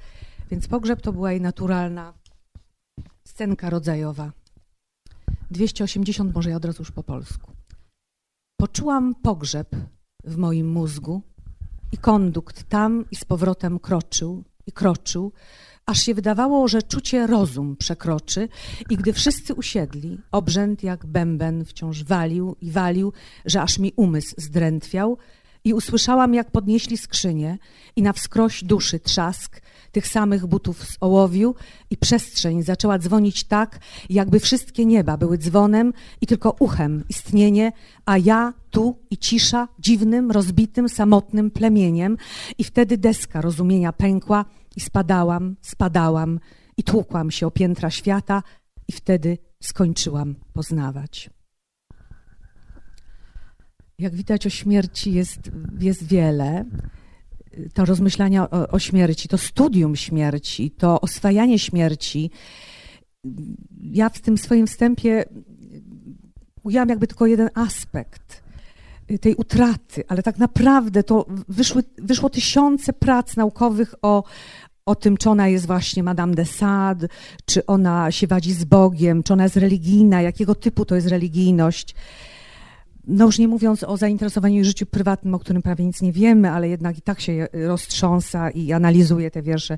więc 0.52 0.68
pogrzeb 0.68 1.02
to 1.02 1.14
była 1.14 1.32
jej 1.32 1.42
naturalna 1.42 2.14
scenka 3.28 3.70
rodzajowa. 3.70 4.32
280 5.52 6.36
może 6.36 6.50
ja 6.50 6.56
od 6.56 6.66
razu 6.66 6.82
już 6.82 6.92
po 6.92 7.04
polsku. 7.04 7.52
Poczułam 8.58 9.16
pogrzeb 9.16 9.76
w 10.24 10.38
moim 10.38 10.72
mózgu 10.72 11.22
i 11.92 11.98
kondukt 11.98 12.64
tam 12.70 13.06
i 13.12 13.16
z 13.16 13.26
powrotem 13.26 13.80
kroczył 13.80 14.44
i 14.68 14.72
kroczył, 14.72 15.32
aż 15.86 16.02
się 16.02 16.14
wydawało, 16.14 16.68
że 16.68 16.82
czucie 16.82 17.28
rozum 17.28 17.76
przekroczy 17.78 18.50
i 18.90 18.98
gdy 18.98 19.14
wszyscy 19.14 19.54
usiedli, 19.54 20.18
obrzęd 20.32 20.84
jak 20.84 21.06
bęben 21.06 21.66
wciąż 21.66 22.04
walił 22.04 22.56
i 22.62 22.72
walił, 22.72 23.14
że 23.46 23.62
aż 23.62 23.80
mi 23.80 23.94
umysł 23.96 24.36
zdrętwiał 24.38 25.18
i 25.66 25.74
usłyszałam, 25.74 26.34
jak 26.34 26.52
podnieśli 26.52 26.98
skrzynię 26.98 27.58
i 27.96 28.02
na 28.02 28.14
wskroś 28.14 28.64
duszy 28.64 29.00
trzask 29.00 29.62
tych 29.92 30.08
samych 30.08 30.46
butów 30.46 30.84
z 30.84 30.98
ołowiu 31.02 31.56
i 31.90 31.98
przestrzeń 31.98 32.64
zaczęła 32.64 33.00
dzwonić 33.00 33.44
tak, 33.44 33.80
jakby 34.10 34.40
wszystkie 34.40 34.86
nieba 34.86 35.18
były 35.18 35.38
dzwonem 35.38 35.94
i 36.22 36.28
tylko 36.28 36.56
uchem 36.60 37.04
istnienie, 37.10 37.72
a 38.06 38.18
ja 38.18 38.54
tu 38.70 39.00
i 39.10 39.18
cisza 39.18 39.68
dziwnym, 39.80 40.32
rozbitym, 40.32 40.90
samotnym 40.90 41.52
plemieniem 41.52 42.18
i 42.58 42.64
wtedy 42.64 42.98
deska 42.98 43.42
rozumienia 43.42 43.94
pękła 43.94 44.46
i 44.76 44.80
spadałam, 44.80 45.56
spadałam 45.62 46.40
i 46.78 46.84
tłukłam 46.84 47.32
się 47.32 47.48
o 47.48 47.52
piętra 47.52 47.90
świata 47.90 48.44
i 48.88 48.92
wtedy 48.92 49.38
skończyłam 49.64 50.36
poznawać. 50.54 51.30
Jak 54.00 54.16
widać, 54.16 54.48
o 54.48 54.50
śmierci 54.50 55.14
jest, 55.14 55.52
jest 55.80 56.04
wiele. 56.04 56.66
To 57.74 57.86
rozmyślania 57.86 58.50
o, 58.50 58.68
o 58.68 58.80
śmierci, 58.80 59.28
to 59.28 59.38
studium 59.38 59.96
śmierci, 59.96 60.72
to 60.72 61.02
oswajanie 61.02 61.60
śmierci. 61.60 62.32
Ja 63.82 64.10
w 64.10 64.20
tym 64.20 64.38
swoim 64.38 64.68
wstępie 64.68 65.26
ujęłam 66.64 66.90
jakby 66.90 67.08
tylko 67.08 67.26
jeden 67.26 67.50
aspekt 67.54 68.46
tej 69.22 69.36
utraty, 69.36 70.04
ale 70.08 70.24
tak 70.24 70.38
naprawdę 70.38 71.04
to 71.04 71.26
wyszły, 71.48 71.84
wyszło 71.98 72.30
tysiące 72.30 72.94
prac 72.94 73.38
naukowych 73.38 73.96
o, 74.02 74.24
o 74.86 74.96
tym, 74.96 75.18
czy 75.18 75.30
ona 75.30 75.48
jest 75.48 75.66
właśnie 75.66 76.04
Madame 76.04 76.36
de 76.36 76.46
Sade, 76.46 77.08
czy 77.46 77.66
ona 77.66 78.12
się 78.12 78.28
wadzi 78.28 78.54
z 78.54 78.64
Bogiem, 78.64 79.24
czy 79.24 79.34
ona 79.34 79.44
jest 79.44 79.58
religijna, 79.58 80.22
jakiego 80.22 80.56
typu 80.56 80.86
to 80.86 80.96
jest 80.96 81.08
religijność. 81.08 81.96
No 83.08 83.26
już 83.26 83.40
nie 83.40 83.48
mówiąc 83.48 83.84
o 83.84 83.98
zainteresowaniu 83.98 84.64
życiu 84.64 84.86
prywatnym, 84.86 85.36
o 85.36 85.40
którym 85.40 85.62
prawie 85.62 85.86
nic 85.86 86.02
nie 86.02 86.12
wiemy, 86.12 86.52
ale 86.52 86.70
jednak 86.70 86.98
i 86.98 87.02
tak 87.02 87.22
się 87.22 87.48
roztrząsa 87.54 88.50
i 88.50 88.74
analizuje 88.74 89.32
te 89.32 89.42
wiersze. 89.42 89.78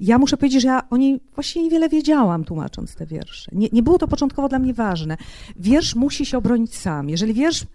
Ja 0.00 0.18
muszę 0.18 0.36
powiedzieć, 0.36 0.62
że 0.62 0.68
ja 0.68 0.88
o 0.90 0.96
niej 0.96 1.20
właśnie 1.34 1.62
niewiele 1.62 1.88
wiedziałam, 1.88 2.44
tłumacząc 2.44 2.94
te 2.94 3.06
wiersze. 3.06 3.50
Nie, 3.54 3.68
nie 3.72 3.82
było 3.82 3.98
to 3.98 4.08
początkowo 4.08 4.48
dla 4.48 4.58
mnie 4.58 4.74
ważne. 4.74 5.16
Wiersz 5.56 5.94
musi 5.94 6.26
się 6.26 6.38
obronić 6.38 6.74
sam. 6.74 7.10
Jeżeli 7.10 7.34
wiersz, 7.34 7.66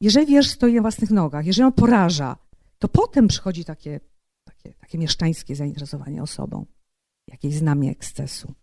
jeżeli 0.00 0.26
wiersz 0.26 0.48
stoi 0.48 0.74
na 0.74 0.80
własnych 0.80 1.10
nogach, 1.10 1.46
jeżeli 1.46 1.66
on 1.66 1.72
poraża, 1.72 2.36
to 2.78 2.88
potem 2.88 3.28
przychodzi 3.28 3.64
takie, 3.64 4.00
takie, 4.44 4.74
takie 4.74 4.98
mieszczańskie 4.98 5.56
zainteresowanie 5.56 6.22
osobą, 6.22 6.66
jakieś 7.28 7.54
znamie 7.54 7.90
ekscesu. 7.90 8.54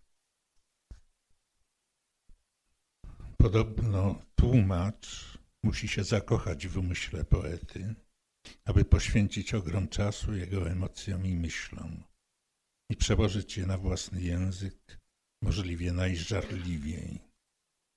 Podobno 3.37 4.15
tłumacz 4.35 5.36
musi 5.67 5.87
się 5.87 6.03
zakochać 6.03 6.67
w 6.67 6.77
umyśle 6.77 7.25
poety, 7.25 7.95
aby 8.65 8.85
poświęcić 8.85 9.53
ogrom 9.53 9.87
czasu 9.87 10.33
jego 10.33 10.69
emocjom 10.71 11.25
i 11.25 11.35
myślom 11.35 12.03
i 12.91 12.95
przełożyć 12.95 13.57
je 13.57 13.65
na 13.65 13.77
własny 13.77 14.21
język 14.21 14.99
możliwie 15.41 15.93
najżarliwiej. 15.93 17.19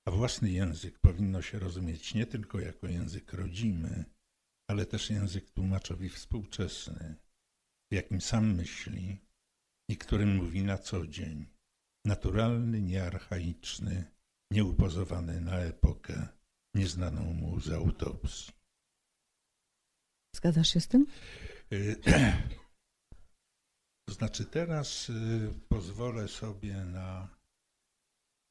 A 0.07 0.11
własny 0.11 0.51
język 0.51 0.99
powinno 0.99 1.41
się 1.41 1.59
rozumieć 1.59 2.13
nie 2.13 2.25
tylko 2.25 2.59
jako 2.59 2.87
język 2.87 3.33
rodzimy, 3.33 4.05
ale 4.69 4.85
też 4.85 5.09
język 5.09 5.51
tłumaczowi 5.51 6.09
współczesny, 6.09 7.15
w 7.91 7.95
jakim 7.95 8.21
sam 8.21 8.55
myśli 8.55 9.17
i 9.89 9.97
którym 9.97 10.35
mówi 10.35 10.63
na 10.63 10.77
co 10.77 11.07
dzień. 11.07 11.45
Naturalny, 12.05 12.81
niearchaiczny, 12.81 14.11
nieupozowany 14.51 15.41
na 15.41 15.57
epokę 15.59 16.40
nieznaną 16.75 17.33
mu 17.33 17.59
z 17.59 17.69
autopsji. 17.69 18.53
Zgadzasz 20.35 20.73
się 20.73 20.79
z 20.79 20.87
tym? 20.87 21.05
Y, 21.71 21.95
to 24.07 24.13
znaczy 24.13 24.45
teraz 24.45 25.09
y, 25.09 25.53
pozwolę 25.69 26.27
sobie 26.27 26.85
na 26.85 27.37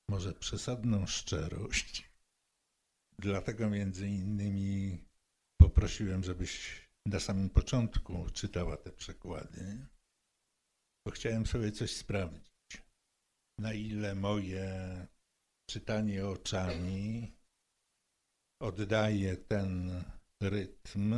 może 0.09 0.33
przesadną 0.33 1.07
szczerość. 1.07 2.11
Dlatego 3.19 3.71
między 3.71 4.09
innymi 4.09 4.99
poprosiłem, 5.61 6.25
żebyś 6.25 6.81
na 7.07 7.21
samym 7.21 7.51
początku 7.51 8.31
czytała 8.31 8.77
te 8.77 8.93
przekłady, 8.93 9.87
bo 11.07 11.11
chciałem 11.11 11.47
sobie 11.47 11.73
coś 11.73 11.97
sprawdzić. 11.97 12.51
Na 13.59 13.73
ile 13.73 14.15
moje 14.15 15.07
czytanie 15.71 16.27
oczami 16.27 17.33
oddaje 18.61 19.37
ten 19.37 20.05
rytm, 20.43 21.15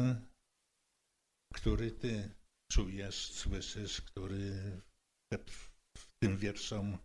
który 1.54 1.90
ty 1.90 2.34
czujesz, 2.72 3.32
słyszysz, 3.32 4.00
który 4.00 4.80
w 5.96 6.12
tym 6.22 6.36
wierszom 6.36 6.98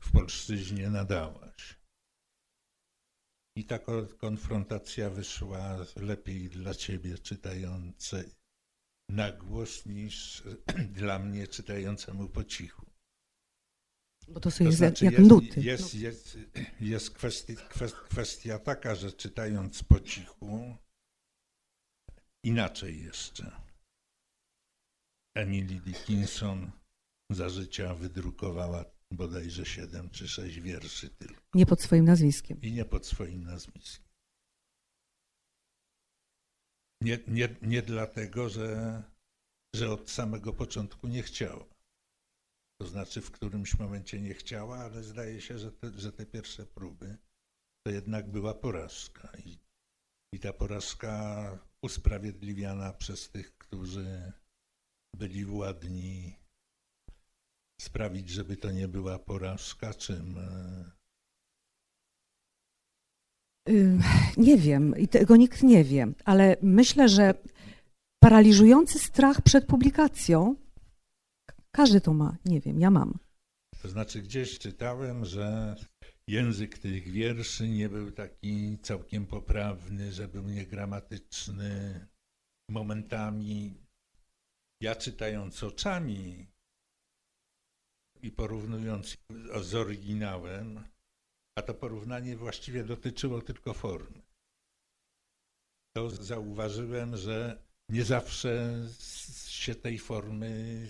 w 0.00 0.12
polszczyźnie 0.12 0.90
nadałaś. 0.90 1.78
I 3.56 3.64
ta 3.64 3.78
konfrontacja 4.18 5.10
wyszła 5.10 5.76
lepiej 5.96 6.48
dla 6.48 6.74
ciebie 6.74 7.18
czytającej 7.18 8.30
na 9.10 9.32
głos 9.32 9.86
niż 9.86 10.42
dla 11.00 11.18
mnie 11.18 11.48
czytającemu 11.48 12.28
po 12.28 12.44
cichu. 12.44 12.87
Bo 14.28 14.40
to, 14.40 14.50
to 14.50 14.64
jest 14.64 14.78
znaczy 14.78 15.04
jak 15.04 15.14
jest, 15.14 15.30
nuty. 15.30 15.60
Jest, 15.60 15.94
jest, 15.94 16.38
jest 16.80 17.10
kwestia, 17.10 17.54
kwestia 18.08 18.58
taka, 18.58 18.94
że 18.94 19.12
czytając 19.12 19.82
po 19.82 20.00
cichu, 20.00 20.76
inaczej 22.44 23.02
jeszcze. 23.04 23.60
Emily 25.36 25.80
Dickinson 25.80 26.70
za 27.30 27.48
życia 27.48 27.94
wydrukowała 27.94 28.84
bodajże 29.10 29.66
siedem 29.66 30.10
czy 30.10 30.28
sześć 30.28 30.60
wierszy 30.60 31.10
tylko. 31.10 31.42
Nie 31.54 31.66
pod 31.66 31.82
swoim 31.82 32.04
nazwiskiem. 32.04 32.60
I 32.62 32.72
nie 32.72 32.84
pod 32.84 33.06
swoim 33.06 33.44
nazwiskiem. 33.44 34.08
Nie, 37.02 37.18
nie, 37.28 37.56
nie 37.62 37.82
dlatego, 37.82 38.48
że, 38.48 39.02
że 39.74 39.90
od 39.90 40.10
samego 40.10 40.52
początku 40.52 41.08
nie 41.08 41.22
chciała. 41.22 41.77
To 42.80 42.86
znaczy 42.86 43.20
w 43.20 43.30
którymś 43.30 43.78
momencie 43.78 44.20
nie 44.20 44.34
chciała, 44.34 44.78
ale 44.78 45.02
zdaje 45.02 45.40
się, 45.40 45.58
że 45.58 45.72
te, 45.72 45.90
że 45.90 46.12
te 46.12 46.26
pierwsze 46.26 46.66
próby 46.66 47.16
to 47.86 47.92
jednak 47.92 48.30
była 48.30 48.54
porażka. 48.54 49.32
I, 49.44 49.58
I 50.34 50.40
ta 50.40 50.52
porażka 50.52 51.58
usprawiedliwiana 51.82 52.92
przez 52.92 53.30
tych, 53.30 53.58
którzy 53.58 54.32
byli 55.16 55.44
władni 55.44 56.36
sprawić, 57.80 58.28
żeby 58.28 58.56
to 58.56 58.70
nie 58.70 58.88
była 58.88 59.18
porażka, 59.18 59.94
czym, 59.94 60.36
Nie 64.36 64.56
wiem 64.56 64.96
i 64.96 65.08
tego 65.08 65.36
nikt 65.36 65.62
nie 65.62 65.84
wie, 65.84 66.06
ale 66.24 66.56
myślę, 66.62 67.08
że 67.08 67.34
paraliżujący 68.22 68.98
strach 68.98 69.42
przed 69.42 69.66
publikacją, 69.66 70.56
każdy 71.70 72.00
to 72.00 72.14
ma, 72.14 72.36
nie 72.44 72.60
wiem, 72.60 72.80
ja 72.80 72.90
mam. 72.90 73.18
To 73.82 73.88
znaczy 73.88 74.22
gdzieś 74.22 74.58
czytałem, 74.58 75.24
że 75.24 75.76
język 76.28 76.78
tych 76.78 77.08
wierszy 77.08 77.68
nie 77.68 77.88
był 77.88 78.10
taki 78.10 78.78
całkiem 78.82 79.26
poprawny, 79.26 80.12
że 80.12 80.28
był 80.28 80.48
niegramatyczny. 80.48 82.06
Momentami 82.70 83.74
ja 84.82 84.94
czytając 84.94 85.62
oczami 85.62 86.46
i 88.22 88.30
porównując 88.30 89.16
z 89.62 89.74
oryginałem, 89.74 90.84
a 91.58 91.62
to 91.62 91.74
porównanie 91.74 92.36
właściwie 92.36 92.84
dotyczyło 92.84 93.42
tylko 93.42 93.74
formy. 93.74 94.22
To 95.96 96.10
zauważyłem, 96.10 97.16
że 97.16 97.62
nie 97.88 98.04
zawsze 98.04 98.84
się 99.48 99.74
tej 99.74 99.98
formy 99.98 100.86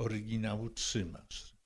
oryginału 0.00 0.70
trzymasz. 0.70 1.56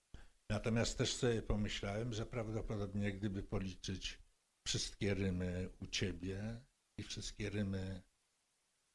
Natomiast 0.51 0.99
też 0.99 1.15
sobie 1.15 1.43
pomyślałem, 1.43 2.13
że 2.13 2.27
prawdopodobnie 2.27 3.13
gdyby 3.13 3.43
policzyć 3.43 4.19
wszystkie 4.67 5.15
rymy 5.15 5.71
u 5.81 5.87
ciebie 5.87 6.61
i 6.99 7.03
wszystkie 7.03 7.51
rymy 7.51 8.03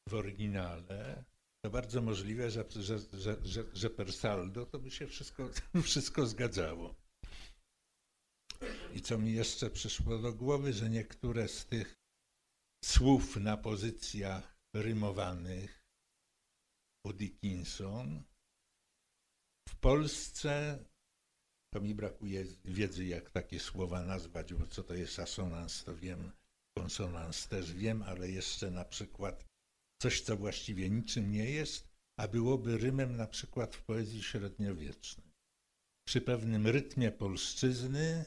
w 0.08 0.14
oryginale, 0.14 1.24
to 1.64 1.70
bardzo 1.70 2.02
możliwe, 2.02 2.50
że, 2.50 2.64
że, 2.70 2.98
że, 2.98 3.36
że, 3.44 3.64
że 3.72 3.90
per 3.90 4.12
saldo 4.12 4.66
to 4.66 4.78
by 4.78 4.90
się 4.90 5.06
wszystko, 5.06 5.50
wszystko 5.82 6.26
zgadzało. 6.26 6.94
I 8.94 9.00
co 9.00 9.18
mi 9.18 9.32
jeszcze 9.32 9.70
przyszło 9.70 10.18
do 10.18 10.32
głowy, 10.32 10.72
że 10.72 10.90
niektóre 10.90 11.48
z 11.48 11.66
tych 11.66 11.94
słów 12.84 13.36
na 13.36 13.56
pozycjach 13.56 14.56
rymowanych 14.74 15.84
u 17.06 17.12
Dickinson 17.12 18.24
w 19.72 19.76
Polsce 19.76 20.78
to 21.74 21.80
mi 21.80 21.94
brakuje 21.94 22.44
wiedzy, 22.64 23.04
jak 23.04 23.30
takie 23.30 23.60
słowa 23.60 24.02
nazwać, 24.02 24.54
bo 24.54 24.66
co 24.66 24.82
to 24.82 24.94
jest 24.94 25.18
asonans, 25.18 25.84
to 25.84 25.96
wiem, 25.96 26.32
konsonans 26.78 27.48
też 27.48 27.72
wiem, 27.72 28.02
ale 28.02 28.30
jeszcze 28.30 28.70
na 28.70 28.84
przykład 28.84 29.44
coś, 30.02 30.20
co 30.20 30.36
właściwie 30.36 30.90
niczym 30.90 31.30
nie 31.30 31.50
jest, 31.50 31.88
a 32.20 32.28
byłoby 32.28 32.78
rymem 32.78 33.16
na 33.16 33.26
przykład 33.26 33.76
w 33.76 33.82
poezji 33.82 34.22
średniowiecznej. 34.22 35.32
Przy 36.08 36.20
pewnym 36.20 36.66
rytmie 36.66 37.12
polszczyzny 37.12 38.24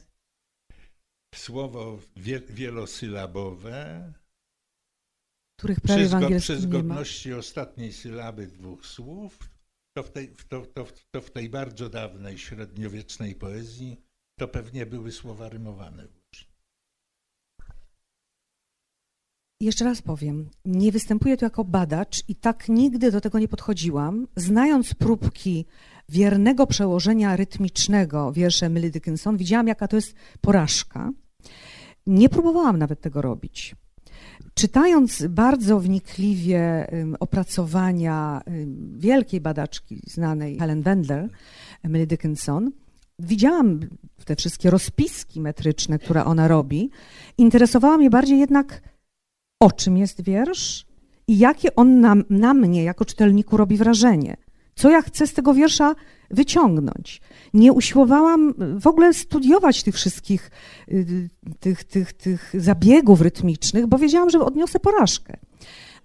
słowo 1.36 2.00
wielosylabowe, 2.50 4.14
których 5.60 5.82
prawie 5.82 6.06
przy, 6.06 6.18
zgo, 6.18 6.40
przy 6.40 6.58
zgodności 6.60 7.34
ostatniej 7.34 7.94
sylaby 7.94 8.48
dwóch 8.48 8.86
słów, 8.86 9.55
to 9.98 10.04
w, 10.04 10.12
tej, 10.12 10.36
to, 10.50 10.66
to, 10.66 10.86
to 11.12 11.22
w 11.22 11.32
tej 11.32 11.50
bardzo 11.50 11.90
dawnej 11.90 12.38
średniowiecznej 12.38 13.36
poezji 13.36 14.02
to 14.40 14.48
pewnie 14.48 14.86
były 14.86 15.12
słowa 15.12 15.50
rymowane. 15.50 16.08
Jeszcze 19.62 19.86
raz 19.86 20.02
powiem, 20.02 20.50
nie 20.66 20.92
występuję 20.92 21.38
tu 21.38 21.46
jako 21.46 21.64
badacz 21.64 22.24
i 22.28 22.36
tak 22.36 22.70
nigdy 22.70 23.12
do 23.12 23.22
tego 23.22 23.40
nie 23.40 23.48
podchodziłam. 23.48 24.28
Znając 24.36 24.94
próbki 24.94 25.66
wiernego 26.10 26.68
przełożenia 26.68 27.36
rytmicznego 27.36 28.32
wiersze 28.32 28.66
Emily 28.66 28.90
Dickinson, 28.90 29.38
widziałam, 29.38 29.68
jaka 29.68 29.88
to 29.88 29.96
jest 29.96 30.14
porażka. 30.42 31.12
Nie 32.08 32.30
próbowałam 32.30 32.78
nawet 32.78 33.02
tego 33.02 33.22
robić. 33.22 33.76
Czytając 34.54 35.28
bardzo 35.28 35.80
wnikliwie 35.80 36.88
opracowania 37.20 38.42
wielkiej 38.98 39.42
badaczki 39.42 40.02
znanej 40.08 40.58
Helen 40.58 40.82
Wendler, 40.82 41.30
Emily 41.84 42.08
Dickinson, 42.08 42.72
widziałam 43.20 43.80
te 44.26 44.36
wszystkie 44.36 44.70
rozpiski 44.70 45.42
metryczne, 45.42 46.00
które 46.00 46.26
ona 46.26 46.48
robi. 46.48 46.90
Interesowała 47.38 47.98
mnie 47.98 48.10
bardziej 48.10 48.40
jednak 48.40 48.82
o 49.60 49.72
czym 49.72 49.98
jest 49.98 50.22
wiersz 50.22 50.86
i 51.28 51.38
jakie 51.38 51.76
on 51.76 52.00
na, 52.00 52.16
na 52.30 52.54
mnie, 52.54 52.84
jako 52.84 53.06
czytelniku, 53.06 53.58
robi 53.58 53.78
wrażenie. 53.78 54.38
Co 54.76 54.90
ja 54.90 55.02
chcę 55.02 55.28
z 55.28 55.34
tego 55.34 55.54
wiersza 55.54 55.96
wyciągnąć. 56.36 57.22
Nie 57.54 57.74
usiłowałam 57.74 58.54
w 58.80 58.88
ogóle 58.88 59.14
studiować 59.14 59.84
tych 59.84 59.96
wszystkich 59.96 60.52
y, 60.92 61.30
tych, 61.60 61.84
tych, 61.84 62.14
tych 62.14 62.54
zabiegów 62.58 63.22
rytmicznych, 63.22 63.88
bo 63.88 63.98
wiedziałam, 63.98 64.30
że 64.30 64.40
odniosę 64.40 64.80
porażkę. 64.80 65.38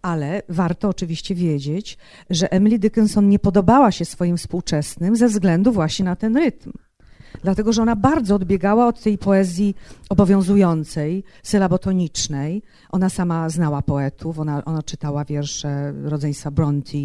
Ale 0.02 0.42
warto 0.48 0.88
oczywiście 0.88 1.34
wiedzieć, 1.34 1.98
że 2.30 2.52
Emily 2.52 2.78
Dickinson 2.78 3.28
nie 3.28 3.38
podobała 3.38 3.92
się 3.92 4.04
swoim 4.04 4.36
współczesnym 4.36 5.16
ze 5.16 5.28
względu 5.28 5.72
właśnie 5.72 6.04
na 6.04 6.16
ten 6.16 6.36
rytm 6.36 6.72
dlatego 7.42 7.72
że 7.72 7.82
ona 7.82 7.96
bardzo 7.96 8.34
odbiegała 8.34 8.86
od 8.86 9.00
tej 9.00 9.18
poezji 9.18 9.74
obowiązującej, 10.08 11.24
sylabotonicznej. 11.42 12.62
Ona 12.90 13.08
sama 13.08 13.48
znała 13.48 13.82
poetów, 13.82 14.38
ona, 14.38 14.64
ona 14.64 14.82
czytała 14.82 15.24
wiersze 15.24 15.92
rodzeństwa 16.04 16.50
Bronte, 16.50 16.98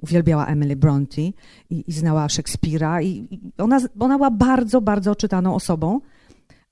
uwielbiała 0.00 0.46
Emily 0.46 0.76
Bronte 0.76 1.22
i, 1.22 1.34
i 1.70 1.92
znała 1.92 2.28
Szekspira. 2.28 3.02
I, 3.02 3.08
I, 3.08 3.40
ona, 3.58 3.80
ona 4.00 4.16
była 4.16 4.30
bardzo, 4.30 4.80
bardzo 4.80 5.16
czytaną 5.16 5.54
osobą, 5.54 6.00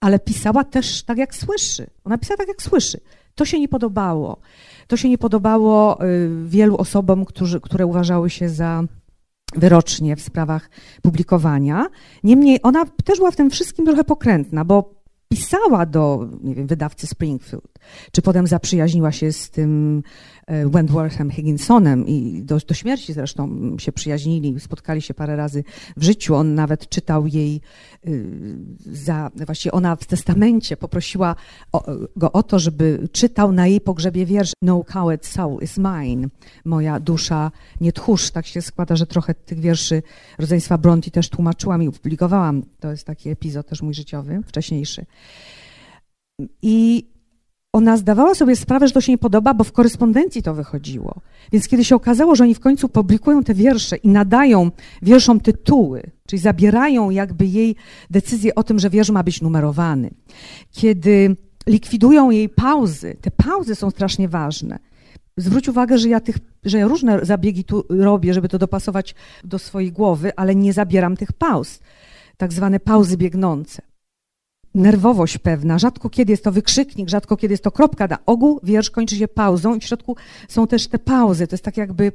ale 0.01 0.19
pisała 0.19 0.65
też 0.65 1.03
tak, 1.03 1.19
jak 1.19 1.35
słyszy. 1.35 1.87
Ona 2.05 2.19
pisała 2.19 2.37
tak, 2.37 2.49
jak 2.49 2.63
słyszy. 2.63 3.01
To 3.35 3.45
się 3.45 3.61
nie 3.61 3.69
podobało. 3.69 4.37
To 4.87 4.97
się 4.97 5.09
nie 5.09 5.19
podobało 5.19 6.05
y, 6.05 6.31
wielu 6.47 6.77
osobom, 6.77 7.25
którzy, 7.25 7.61
które 7.61 7.87
uważały 7.87 8.31
się 8.31 8.49
za 8.49 8.85
wyrocznie 9.57 10.17
w 10.17 10.21
sprawach 10.21 10.71
publikowania. 11.03 11.87
Niemniej 12.25 12.61
ona 12.63 12.85
też 13.05 13.19
była 13.19 13.31
w 13.31 13.37
tym 13.37 13.51
wszystkim 13.51 13.87
trochę 13.87 14.05
pokrętna, 14.05 14.65
bo 14.65 14.98
pisała 15.29 15.87
do 15.87 16.29
nie 16.43 16.55
wiem, 16.55 16.67
wydawcy 16.67 17.07
Springfield, 17.07 17.79
czy 18.13 18.23
potem 18.23 18.47
zaprzyjaźniła 18.47 19.13
się 19.13 19.33
z 19.33 19.51
tym 19.51 20.03
e, 20.47 20.69
Wentworthem 20.69 21.31
Higginsonem 21.31 22.07
i 22.07 22.43
do, 22.43 22.59
do 22.59 22.75
śmierci 22.75 23.13
zresztą 23.13 23.77
się 23.79 23.93
przyjaźnili, 23.93 24.61
spotkali 24.61 25.03
się 25.03 25.15
parę 25.15 25.37
razy 25.37 25.65
w 25.97 26.03
życiu. 26.03 26.35
On 26.35 26.55
nawet 26.55 26.89
czytał 26.89 27.27
jej 27.27 27.61
y, 28.07 28.27
za, 28.87 29.31
właściwie 29.47 29.73
ona 29.73 29.97
w 29.97 30.05
testamencie 30.05 30.77
poprosiła 30.77 31.35
go 32.17 32.33
o 32.33 32.43
to, 32.43 32.59
żeby 32.59 33.09
czytał 33.13 33.53
na 33.53 33.67
jej 33.67 33.81
pogrzebie 33.81 34.27
wiersz 34.27 34.53
No 34.63 34.85
coward 34.85 35.27
soul 35.27 35.63
is 35.63 35.79
mine, 35.79 36.29
moja 36.65 37.01
dusza 37.01 37.51
nie 37.81 37.93
tchórz. 37.93 38.31
Tak 38.31 38.47
się 38.47 38.63
składa, 38.63 38.97
że 38.97 39.07
trochę 39.07 39.35
tych 39.35 39.61
wierszy 39.61 40.03
rodzeństwa 40.39 40.79
Bronte 40.79 41.11
też 41.11 41.29
tłumaczyłam 41.29 41.83
i 41.83 41.89
opublikowałam. 41.89 42.63
To 42.81 42.91
jest 42.91 43.05
taki 43.05 43.31
epizod 43.31 43.67
też 43.67 43.83
mój 43.83 43.95
życiowy, 43.95 44.41
wcześniejszy. 44.47 45.07
I 46.63 47.09
ona 47.73 47.97
zdawała 47.97 48.35
sobie 48.35 48.57
sprawę, 48.57 48.89
że 48.89 48.95
to 48.95 49.01
się 49.01 49.13
nie 49.13 49.19
podoba, 49.19 49.55
bo 49.55 49.65
w 49.65 49.73
korespondencji 49.73 50.43
to 50.43 50.55
wychodziło. 50.55 51.21
Więc 51.53 51.69
kiedy 51.69 51.85
się 51.85 51.97
okazało, 51.97 52.37
że 52.37 52.45
oni 52.45 52.55
w 52.55 52.61
końcu 52.61 52.89
publikują 52.89 53.45
te 53.45 53.55
wiersze 53.55 53.97
i 53.97 54.09
nadają 54.09 54.71
wierszom 55.03 55.41
tytuły, 55.41 56.03
czyli 56.27 56.43
zabierają 56.43 57.11
jakby 57.11 57.47
jej 57.47 57.77
decyzję 58.11 58.55
o 58.55 58.63
tym, 58.63 58.79
że 58.79 58.91
wiersz 58.91 59.11
ma 59.11 59.23
być 59.23 59.43
numerowany, 59.43 60.11
kiedy 60.73 61.37
likwidują 61.67 62.31
jej 62.31 62.49
pauzy, 62.49 63.17
te 63.21 63.31
pauzy 63.31 63.75
są 63.75 63.91
strasznie 63.91 64.29
ważne. 64.29 64.79
Zwróć 65.37 65.69
uwagę, 65.69 65.99
że 65.99 66.09
ja, 66.09 66.21
tych, 66.21 66.39
że 66.65 66.79
ja 66.79 66.87
różne 66.87 67.25
zabiegi 67.25 67.65
tu 67.65 67.85
robię, 67.89 68.35
żeby 68.35 68.49
to 68.49 68.59
dopasować 68.59 69.15
do 69.45 69.59
swojej 69.59 69.93
głowy, 69.93 70.33
ale 70.37 70.55
nie 70.55 70.73
zabieram 70.73 71.17
tych 71.17 71.33
pauz, 71.33 71.81
tak 72.37 72.53
zwane 72.53 72.81
pauzy 72.81 73.17
biegnące 73.17 73.88
nerwowość 74.79 75.39
pewna. 75.39 75.79
Rzadko 75.79 76.11
kiedy 76.11 76.33
jest 76.33 76.45
to 76.45 76.53
wykrzyknik, 76.53 77.09
rzadko 77.09 77.37
kiedy 77.37 77.53
jest 77.53 77.65
to 77.65 77.71
kropka. 77.71 78.07
Na 78.07 78.19
ogół 78.27 78.61
wiersz 78.63 78.91
kończy 78.91 79.17
się 79.17 79.29
pauzą 79.29 79.75
i 79.75 79.81
w 79.81 79.85
środku 79.85 80.17
są 80.49 80.67
też 80.67 80.87
te 80.87 80.99
pauzy. 80.99 81.47
To 81.47 81.55
jest 81.55 81.65
tak 81.65 81.77
jakby, 81.77 82.13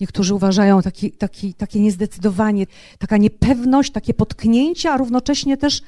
niektórzy 0.00 0.34
uważają, 0.34 0.82
taki, 0.82 1.12
taki, 1.12 1.54
takie 1.54 1.80
niezdecydowanie, 1.80 2.66
taka 2.98 3.16
niepewność, 3.16 3.92
takie 3.92 4.14
potknięcie, 4.14 4.90
a 4.90 4.96
równocześnie 4.96 5.56
też 5.56 5.82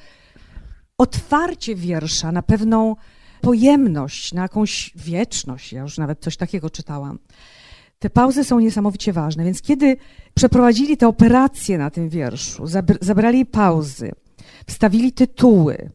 otwarcie 0.97 1.75
wiersza 1.75 2.31
na 2.31 2.41
pewną 2.41 2.95
pojemność, 3.41 4.33
na 4.33 4.41
jakąś 4.41 4.91
wieczność. 4.95 5.73
Ja 5.73 5.81
już 5.81 5.97
nawet 5.97 6.19
coś 6.19 6.37
takiego 6.37 6.69
czytałam. 6.69 7.19
Te 7.99 8.09
pauzy 8.09 8.43
są 8.43 8.59
niesamowicie 8.59 9.13
ważne, 9.13 9.43
więc 9.43 9.61
kiedy 9.61 9.97
przeprowadzili 10.33 10.97
te 10.97 11.07
operacje 11.07 11.77
na 11.77 11.89
tym 11.89 12.09
wierszu, 12.09 12.63
zabrali 13.01 13.45
pauzy, 13.45 14.11
wstawili 14.67 15.11
tytuły, 15.11 15.89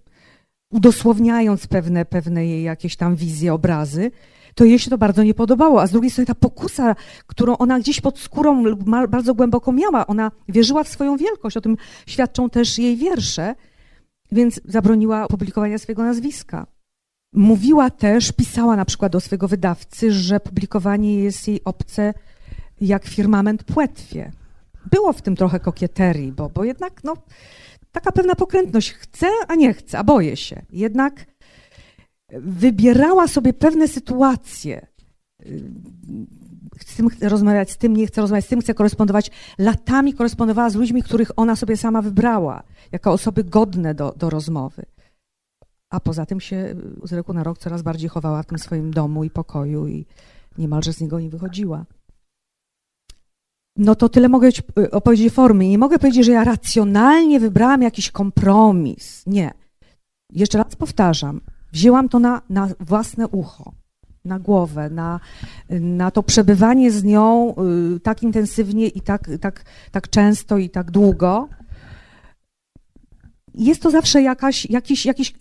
udosłowniając 0.76 1.66
pewne, 1.66 2.04
pewne 2.04 2.46
jej 2.46 2.62
jakieś 2.62 2.96
tam 2.96 3.16
wizje, 3.16 3.54
obrazy, 3.54 4.10
to 4.54 4.64
jej 4.64 4.78
się 4.78 4.90
to 4.90 4.98
bardzo 4.98 5.22
nie 5.22 5.34
podobało. 5.34 5.82
A 5.82 5.86
z 5.86 5.90
drugiej 5.90 6.10
strony 6.10 6.26
ta 6.26 6.34
pokusa, 6.34 6.94
którą 7.26 7.56
ona 7.56 7.78
gdzieś 7.78 8.00
pod 8.00 8.18
skórą 8.18 8.64
bardzo 9.08 9.34
głęboko 9.34 9.72
miała, 9.72 10.06
ona 10.06 10.30
wierzyła 10.48 10.84
w 10.84 10.88
swoją 10.88 11.16
wielkość, 11.16 11.56
o 11.56 11.60
tym 11.60 11.76
świadczą 12.06 12.50
też 12.50 12.78
jej 12.78 12.96
wiersze, 12.96 13.54
więc 14.32 14.60
zabroniła 14.64 15.26
publikowania 15.26 15.78
swojego 15.78 16.02
nazwiska. 16.02 16.66
Mówiła 17.32 17.90
też, 17.90 18.32
pisała 18.32 18.76
na 18.76 18.84
przykład 18.84 19.12
do 19.12 19.20
swojego 19.20 19.48
wydawcy, 19.48 20.12
że 20.12 20.40
publikowanie 20.40 21.20
jest 21.20 21.48
jej 21.48 21.64
obce 21.64 22.14
jak 22.80 23.04
firmament 23.04 23.64
płetwie. 23.64 24.32
Było 24.90 25.12
w 25.12 25.22
tym 25.22 25.36
trochę 25.36 25.60
kokieterii, 25.60 26.32
bo, 26.32 26.48
bo 26.48 26.64
jednak 26.64 27.04
no, 27.04 27.14
taka 27.92 28.12
pewna 28.12 28.34
pokrętność. 28.34 28.92
Chcę, 28.92 29.26
a 29.48 29.54
nie 29.54 29.74
chcę, 29.74 29.98
a 29.98 30.04
boję 30.04 30.36
się. 30.36 30.62
Jednak 30.70 31.26
wybierała 32.32 33.28
sobie 33.28 33.52
pewne 33.52 33.88
sytuacje. 33.88 34.86
Chcę 36.78 37.28
rozmawiać 37.28 37.70
z 37.70 37.76
tym, 37.76 37.96
nie 37.96 38.06
chcę 38.06 38.20
rozmawiać 38.20 38.44
z 38.44 38.48
tym, 38.48 38.60
chcę 38.60 38.74
korespondować. 38.74 39.30
Latami 39.58 40.14
korespondowała 40.14 40.70
z 40.70 40.74
ludźmi, 40.74 41.02
których 41.02 41.30
ona 41.36 41.56
sobie 41.56 41.76
sama 41.76 42.02
wybrała, 42.02 42.62
jako 42.92 43.12
osoby 43.12 43.44
godne 43.44 43.94
do, 43.94 44.14
do 44.16 44.30
rozmowy. 44.30 44.86
A 45.90 46.00
poza 46.00 46.26
tym 46.26 46.40
się 46.40 46.74
z 47.04 47.12
roku 47.12 47.32
na 47.32 47.42
rok 47.42 47.58
coraz 47.58 47.82
bardziej 47.82 48.08
chowała 48.08 48.42
w 48.42 48.46
tym 48.46 48.58
swoim 48.58 48.90
domu 48.90 49.24
i 49.24 49.30
pokoju 49.30 49.88
i 49.88 50.06
niemalże 50.58 50.92
z 50.92 51.00
niego 51.00 51.20
nie 51.20 51.30
wychodziła. 51.30 51.84
No 53.76 53.94
to 53.94 54.08
tyle 54.08 54.28
mogę 54.28 54.48
opowiedzieć 54.90 55.32
formy. 55.32 55.68
Nie 55.68 55.78
mogę 55.78 55.98
powiedzieć, 55.98 56.26
że 56.26 56.32
ja 56.32 56.44
racjonalnie 56.44 57.40
wybrałam 57.40 57.82
jakiś 57.82 58.10
kompromis. 58.10 59.22
Nie. 59.26 59.52
Jeszcze 60.32 60.58
raz 60.58 60.76
powtarzam, 60.76 61.40
wzięłam 61.72 62.08
to 62.08 62.18
na, 62.18 62.42
na 62.50 62.68
własne 62.80 63.28
ucho, 63.28 63.72
na 64.24 64.38
głowę, 64.38 64.90
na, 64.90 65.20
na 65.70 66.10
to 66.10 66.22
przebywanie 66.22 66.90
z 66.90 67.04
nią 67.04 67.54
y, 67.96 68.00
tak 68.00 68.22
intensywnie 68.22 68.88
i 68.88 69.00
tak, 69.00 69.30
tak, 69.40 69.64
tak 69.90 70.10
często 70.10 70.58
i 70.58 70.70
tak 70.70 70.90
długo, 70.90 71.48
jest 73.56 73.82
to 73.82 73.90
zawsze 73.90 74.22
jakaś, 74.22 74.70
jakiś, 74.70 75.06
jakiś, 75.06 75.34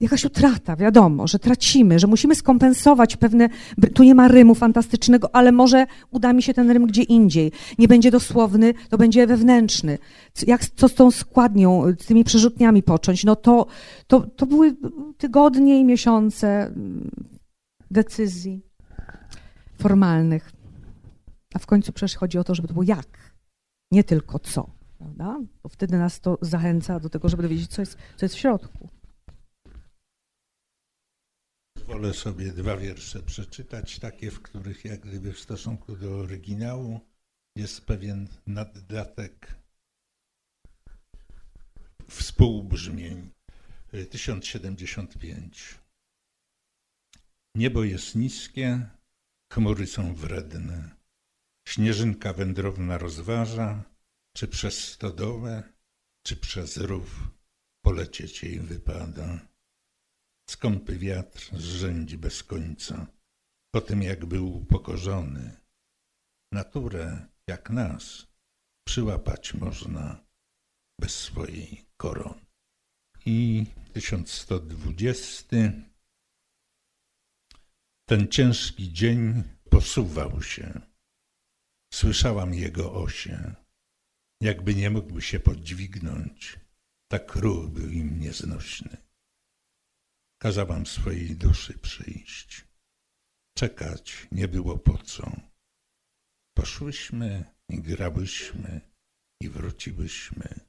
jakaś 0.00 0.24
utrata, 0.24 0.76
wiadomo, 0.76 1.26
że 1.26 1.38
tracimy, 1.38 1.98
że 1.98 2.06
musimy 2.06 2.34
skompensować 2.34 3.16
pewne. 3.16 3.48
Tu 3.94 4.02
nie 4.02 4.14
ma 4.14 4.28
rymu 4.28 4.54
fantastycznego, 4.54 5.34
ale 5.34 5.52
może 5.52 5.86
uda 6.10 6.32
mi 6.32 6.42
się 6.42 6.54
ten 6.54 6.70
rym 6.70 6.86
gdzie 6.86 7.02
indziej. 7.02 7.52
Nie 7.78 7.88
będzie 7.88 8.10
dosłowny, 8.10 8.74
to 8.88 8.98
będzie 8.98 9.26
wewnętrzny. 9.26 9.98
Jak, 10.46 10.64
co 10.64 10.88
z 10.88 10.94
tą 10.94 11.10
składnią, 11.10 11.82
z 12.00 12.06
tymi 12.06 12.24
przerzutniami 12.24 12.82
począć? 12.82 13.24
No 13.24 13.36
to, 13.36 13.66
to, 14.06 14.20
to 14.20 14.46
były 14.46 14.76
tygodnie 15.18 15.80
i 15.80 15.84
miesiące 15.84 16.66
mm, 16.66 17.10
decyzji 17.90 18.62
formalnych. 19.78 20.52
A 21.54 21.58
w 21.58 21.66
końcu 21.66 21.92
przecież 21.92 22.16
chodzi 22.16 22.38
o 22.38 22.44
to, 22.44 22.54
żeby 22.54 22.68
to 22.68 22.74
było 22.74 22.84
jak, 22.84 23.32
nie 23.92 24.04
tylko 24.04 24.38
co 24.38 24.77
prawda? 24.98 25.40
Bo 25.62 25.68
wtedy 25.68 25.98
nas 25.98 26.20
to 26.20 26.38
zachęca 26.40 27.00
do 27.00 27.08
tego, 27.08 27.28
żeby 27.28 27.42
dowiedzieć, 27.42 27.70
co 27.70 27.82
jest, 27.82 27.98
co 28.16 28.24
jest 28.26 28.34
w 28.34 28.38
środku. 28.38 28.88
Wolę 31.86 32.14
sobie 32.14 32.52
dwa 32.52 32.76
wiersze 32.76 33.22
przeczytać, 33.22 33.98
takie, 33.98 34.30
w 34.30 34.42
których 34.42 34.84
jak 34.84 35.00
gdyby 35.00 35.32
w 35.32 35.40
stosunku 35.40 35.96
do 35.96 36.18
oryginału 36.18 37.00
jest 37.56 37.86
pewien 37.86 38.28
naddatek 38.46 39.56
współbrzmień. 42.08 43.30
1075. 44.10 45.78
Niebo 47.54 47.84
jest 47.84 48.14
niskie, 48.14 48.88
chmury 49.52 49.86
są 49.86 50.14
wredne. 50.14 50.90
Śnieżynka 51.68 52.32
wędrowna 52.32 52.98
rozważa, 52.98 53.84
czy 54.38 54.48
przez 54.48 54.84
stodołę, 54.92 55.72
czy 56.26 56.36
przez 56.36 56.76
rów 56.76 57.30
polecieć 57.84 58.42
jej 58.42 58.60
wypada. 58.60 59.48
Skąpy 60.50 60.98
wiatr 60.98 61.50
zrzędzi 61.56 62.18
bez 62.18 62.42
końca, 62.42 63.06
po 63.74 63.80
tym 63.80 64.02
jak 64.02 64.26
był 64.26 64.56
upokorzony. 64.56 65.60
Naturę, 66.52 67.26
jak 67.46 67.70
nas, 67.70 68.26
przyłapać 68.86 69.54
można 69.54 70.24
bez 71.00 71.14
swojej 71.14 71.84
korony. 71.96 72.46
I 73.26 73.66
1120. 73.92 75.56
Ten 78.08 78.28
ciężki 78.28 78.92
dzień 78.92 79.42
posuwał 79.70 80.42
się. 80.42 80.80
Słyszałam 81.94 82.54
jego 82.54 82.92
osie 82.92 83.67
jakby 84.40 84.74
nie 84.74 84.90
mógłby 84.90 85.22
się 85.22 85.40
podźwignąć, 85.40 86.60
tak 87.08 87.36
ruch 87.36 87.70
był 87.70 87.90
im 87.90 88.20
nieznośny. 88.20 88.96
Kazałam 90.42 90.86
swojej 90.86 91.36
duszy 91.36 91.78
przyjść. 91.78 92.64
Czekać 93.56 94.28
nie 94.32 94.48
było 94.48 94.78
po 94.78 94.98
co. 94.98 95.40
Poszłyśmy 96.56 97.44
i 97.68 97.82
grałyśmy 97.82 98.80
i 99.42 99.48
wróciłyśmy. 99.48 100.60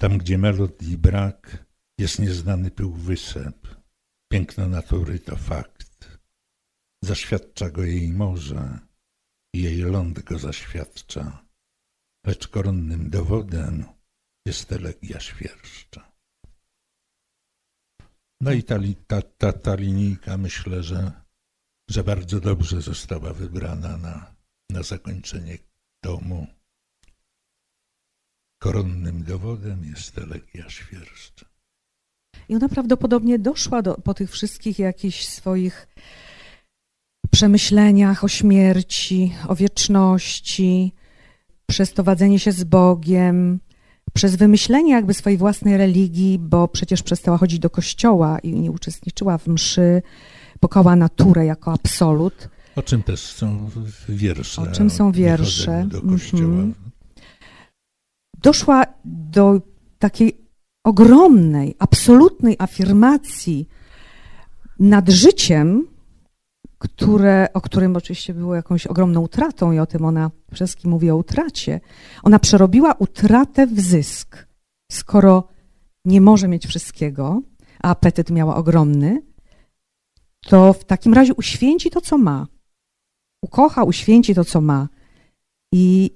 tam, 0.00 0.18
gdzie 0.18 0.38
melodii 0.38 0.98
brak, 0.98 1.66
jest 1.98 2.18
nieznany 2.18 2.70
pył 2.70 2.92
wysep. 2.92 3.68
Piękno 4.32 4.68
natury 4.68 5.18
to 5.18 5.36
fakt. 5.36 6.18
Zaświadcza 7.04 7.70
go 7.70 7.84
jej 7.84 8.12
morze 8.12 8.78
i 9.54 9.62
jej 9.62 9.76
ląd 9.76 10.22
go 10.22 10.38
zaświadcza. 10.38 11.44
Lecz 12.26 12.48
koronnym 12.48 13.10
dowodem 13.10 13.84
jest 14.46 14.72
elegia 14.72 15.20
świerszcza. 15.20 16.12
No 18.40 18.52
i 18.52 18.62
ta, 18.62 18.78
ta, 19.06 19.22
ta, 19.22 19.52
ta 19.52 19.74
linijka 19.74 20.36
myślę, 20.36 20.82
że, 20.82 21.12
że 21.90 22.04
bardzo 22.04 22.40
dobrze 22.40 22.82
została 22.82 23.32
wybrana 23.32 23.96
na, 23.96 24.34
na 24.70 24.82
zakończenie 24.82 25.58
domu. 26.02 26.57
Koronnym 28.58 29.24
dowodem 29.24 29.84
jest 29.84 30.18
elegia 30.18 30.70
świerszcza. 30.70 31.46
I 32.48 32.54
ona 32.54 32.68
prawdopodobnie 32.68 33.38
doszła 33.38 33.82
do, 33.82 33.94
po 33.94 34.14
tych 34.14 34.30
wszystkich 34.30 34.78
jakichś 34.78 35.26
swoich 35.26 35.88
przemyśleniach 37.30 38.24
o 38.24 38.28
śmierci, 38.28 39.34
o 39.48 39.54
wieczności, 39.54 40.92
przez 41.66 41.92
to 41.92 42.04
wadzenie 42.04 42.38
się 42.38 42.52
z 42.52 42.64
Bogiem, 42.64 43.60
przez 44.14 44.36
wymyślenie 44.36 44.92
jakby 44.92 45.14
swojej 45.14 45.38
własnej 45.38 45.76
religii, 45.76 46.38
bo 46.38 46.68
przecież 46.68 47.02
przestała 47.02 47.38
chodzić 47.38 47.58
do 47.58 47.70
kościoła 47.70 48.38
i 48.38 48.52
nie 48.52 48.70
uczestniczyła 48.70 49.38
w 49.38 49.46
mszy, 49.46 50.02
pokoła 50.60 50.96
naturę 50.96 51.46
jako 51.46 51.72
absolut. 51.72 52.48
O 52.76 52.82
czym 52.82 53.02
też 53.02 53.20
są 53.20 53.70
wiersze. 54.08 54.62
O 54.62 54.66
czym 54.66 54.90
są 54.90 55.12
wiersze. 55.12 55.86
Do 55.90 56.02
kościoła. 56.02 56.42
Mm 56.44 56.72
-hmm 56.72 56.87
doszła 58.42 58.84
do 59.04 59.60
takiej 59.98 60.48
ogromnej, 60.84 61.74
absolutnej 61.78 62.56
afirmacji 62.58 63.68
nad 64.78 65.08
życiem, 65.08 65.86
które, 66.78 67.48
o 67.54 67.60
którym 67.60 67.96
oczywiście 67.96 68.34
było 68.34 68.54
jakąś 68.54 68.86
ogromną 68.86 69.20
utratą 69.20 69.72
i 69.72 69.78
o 69.78 69.86
tym 69.86 70.04
ona 70.04 70.30
wszystkim 70.52 70.90
mówi 70.90 71.10
o 71.10 71.16
utracie. 71.16 71.80
Ona 72.22 72.38
przerobiła 72.38 72.94
utratę 72.98 73.66
w 73.66 73.80
zysk. 73.80 74.46
Skoro 74.92 75.48
nie 76.04 76.20
może 76.20 76.48
mieć 76.48 76.66
wszystkiego, 76.66 77.42
a 77.82 77.90
apetyt 77.90 78.30
miała 78.30 78.56
ogromny, 78.56 79.22
to 80.40 80.72
w 80.72 80.84
takim 80.84 81.14
razie 81.14 81.34
uświęci 81.34 81.90
to, 81.90 82.00
co 82.00 82.18
ma. 82.18 82.46
Ukocha, 83.42 83.84
uświęci 83.84 84.34
to, 84.34 84.44
co 84.44 84.60
ma. 84.60 84.88
I, 85.72 86.10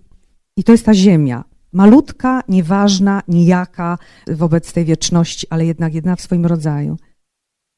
i 0.57 0.65
to 0.65 0.73
jest 0.73 0.87
ta 0.87 0.95
ziemia 0.95 1.45
malutka, 1.73 2.43
nieważna, 2.49 3.23
nijaka 3.29 3.99
wobec 4.27 4.73
tej 4.73 4.85
wieczności, 4.85 5.47
ale 5.51 5.67
jednak 5.67 5.95
jedna 5.95 6.17
w 6.17 6.21
swoim 6.21 6.47
rodzaju. 6.47 6.97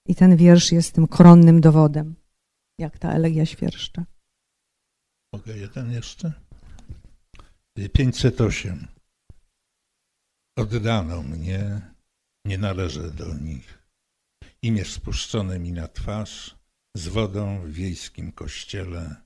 I 0.09 0.15
ten 0.15 0.37
wiersz 0.37 0.73
jest 0.73 0.93
tym 0.93 1.07
koronnym 1.07 1.61
dowodem, 1.61 2.15
jak 2.79 2.99
ta 2.99 3.13
elegia 3.13 3.47
świerszcza. 3.47 4.05
Mogę 5.33 5.57
jeden 5.57 5.93
jeszcze? 5.93 6.33
508. 7.93 8.87
Oddano 10.57 11.23
mnie, 11.23 11.81
nie 12.45 12.59
należę 12.59 13.11
do 13.11 13.35
nich. 13.35 13.79
Imię 14.63 14.85
spuszczone 14.85 15.59
mi 15.59 15.73
na 15.73 15.89
twarz, 15.89 16.57
z 16.97 17.09
wodą 17.09 17.61
w 17.61 17.71
wiejskim 17.71 18.33
kościele 18.33 19.17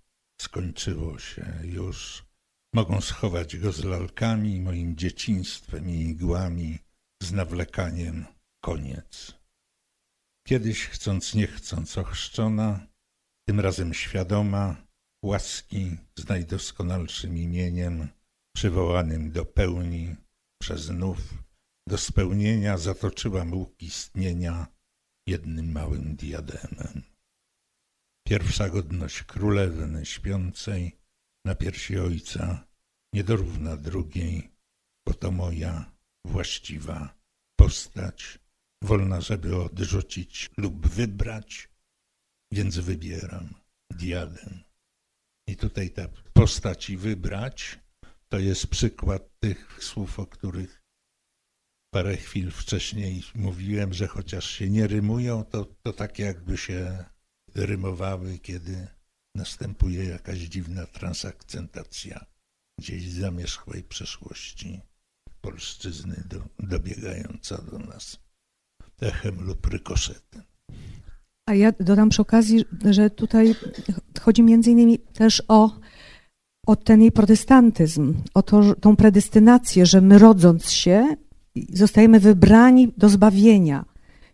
skończyło 0.40 1.18
się 1.18 1.60
już 1.62 2.27
Mogą 2.74 3.00
schować 3.00 3.56
go 3.56 3.72
z 3.72 3.84
lalkami, 3.84 4.60
moim 4.60 4.96
dzieciństwem 4.96 5.90
i 5.90 6.00
igłami, 6.00 6.78
z 7.22 7.32
nawlekaniem 7.32 8.26
koniec. 8.64 9.34
Kiedyś 10.46 10.86
chcąc 10.86 11.34
nie 11.34 11.46
chcąc 11.46 11.98
ochrzczona, 11.98 12.86
tym 13.48 13.60
razem 13.60 13.94
świadoma, 13.94 14.86
łaski 15.24 15.96
z 16.18 16.28
najdoskonalszym 16.28 17.38
imieniem, 17.38 18.08
przywołanym 18.56 19.30
do 19.30 19.44
pełni 19.44 20.16
przez 20.62 20.80
znów, 20.80 21.18
do 21.88 21.98
spełnienia 21.98 22.78
zatoczyła 22.78 23.44
łuk 23.52 23.82
istnienia 23.82 24.66
jednym 25.28 25.72
małym 25.72 26.16
diademem. 26.16 27.02
Pierwsza 28.26 28.68
godność 28.68 29.22
królewny 29.22 30.06
śpiącej 30.06 30.98
na 31.44 31.54
piersi 31.54 31.98
ojca 31.98 32.68
nie 33.12 33.24
dorówna 33.24 33.76
drugiej, 33.76 34.50
bo 35.06 35.14
to 35.14 35.30
moja 35.30 35.92
właściwa 36.26 37.14
postać, 37.58 38.38
wolna, 38.82 39.20
żeby 39.20 39.56
odrzucić 39.56 40.50
lub 40.56 40.86
wybrać, 40.86 41.68
więc 42.52 42.78
wybieram 42.78 43.54
diadem. 43.90 44.64
I 45.48 45.56
tutaj 45.56 45.90
ta 45.90 46.08
postać 46.32 46.90
i 46.90 46.96
wybrać 46.96 47.78
to 48.28 48.38
jest 48.38 48.66
przykład 48.66 49.38
tych 49.38 49.84
słów, 49.84 50.18
o 50.18 50.26
których 50.26 50.82
parę 51.90 52.16
chwil 52.16 52.50
wcześniej 52.50 53.22
mówiłem, 53.34 53.94
że 53.94 54.06
chociaż 54.06 54.50
się 54.50 54.70
nie 54.70 54.86
rymują, 54.86 55.44
to, 55.44 55.64
to 55.82 55.92
tak 55.92 56.18
jakby 56.18 56.56
się 56.56 57.04
rymowały, 57.54 58.38
kiedy 58.38 58.88
następuje 59.38 60.04
jakaś 60.04 60.38
dziwna 60.38 60.86
transakcentacja 60.86 62.26
gdzieś 62.78 63.10
z 63.10 63.18
zamierzchłej 63.18 63.82
przeszłości 63.82 64.80
polszczyzny 65.40 66.24
do, 66.28 66.66
dobiegająca 66.66 67.62
do 67.62 67.78
nas 67.78 68.18
echem 69.00 69.40
lub 69.40 69.66
rykoszetem. 69.66 70.42
A 71.48 71.54
ja 71.54 71.72
dodam 71.80 72.08
przy 72.08 72.22
okazji, 72.22 72.64
że 72.84 73.10
tutaj 73.10 73.54
chodzi 74.20 74.42
między 74.42 74.70
innymi 74.70 74.98
też 74.98 75.42
o, 75.48 75.70
o 76.66 76.76
ten 76.76 77.00
jej 77.00 77.12
protestantyzm, 77.12 78.14
o 78.34 78.42
to, 78.42 78.74
tą 78.74 78.96
predestynację, 78.96 79.86
że 79.86 80.00
my 80.00 80.18
rodząc 80.18 80.70
się 80.70 81.16
zostajemy 81.72 82.20
wybrani 82.20 82.92
do 82.96 83.08
zbawienia. 83.08 83.84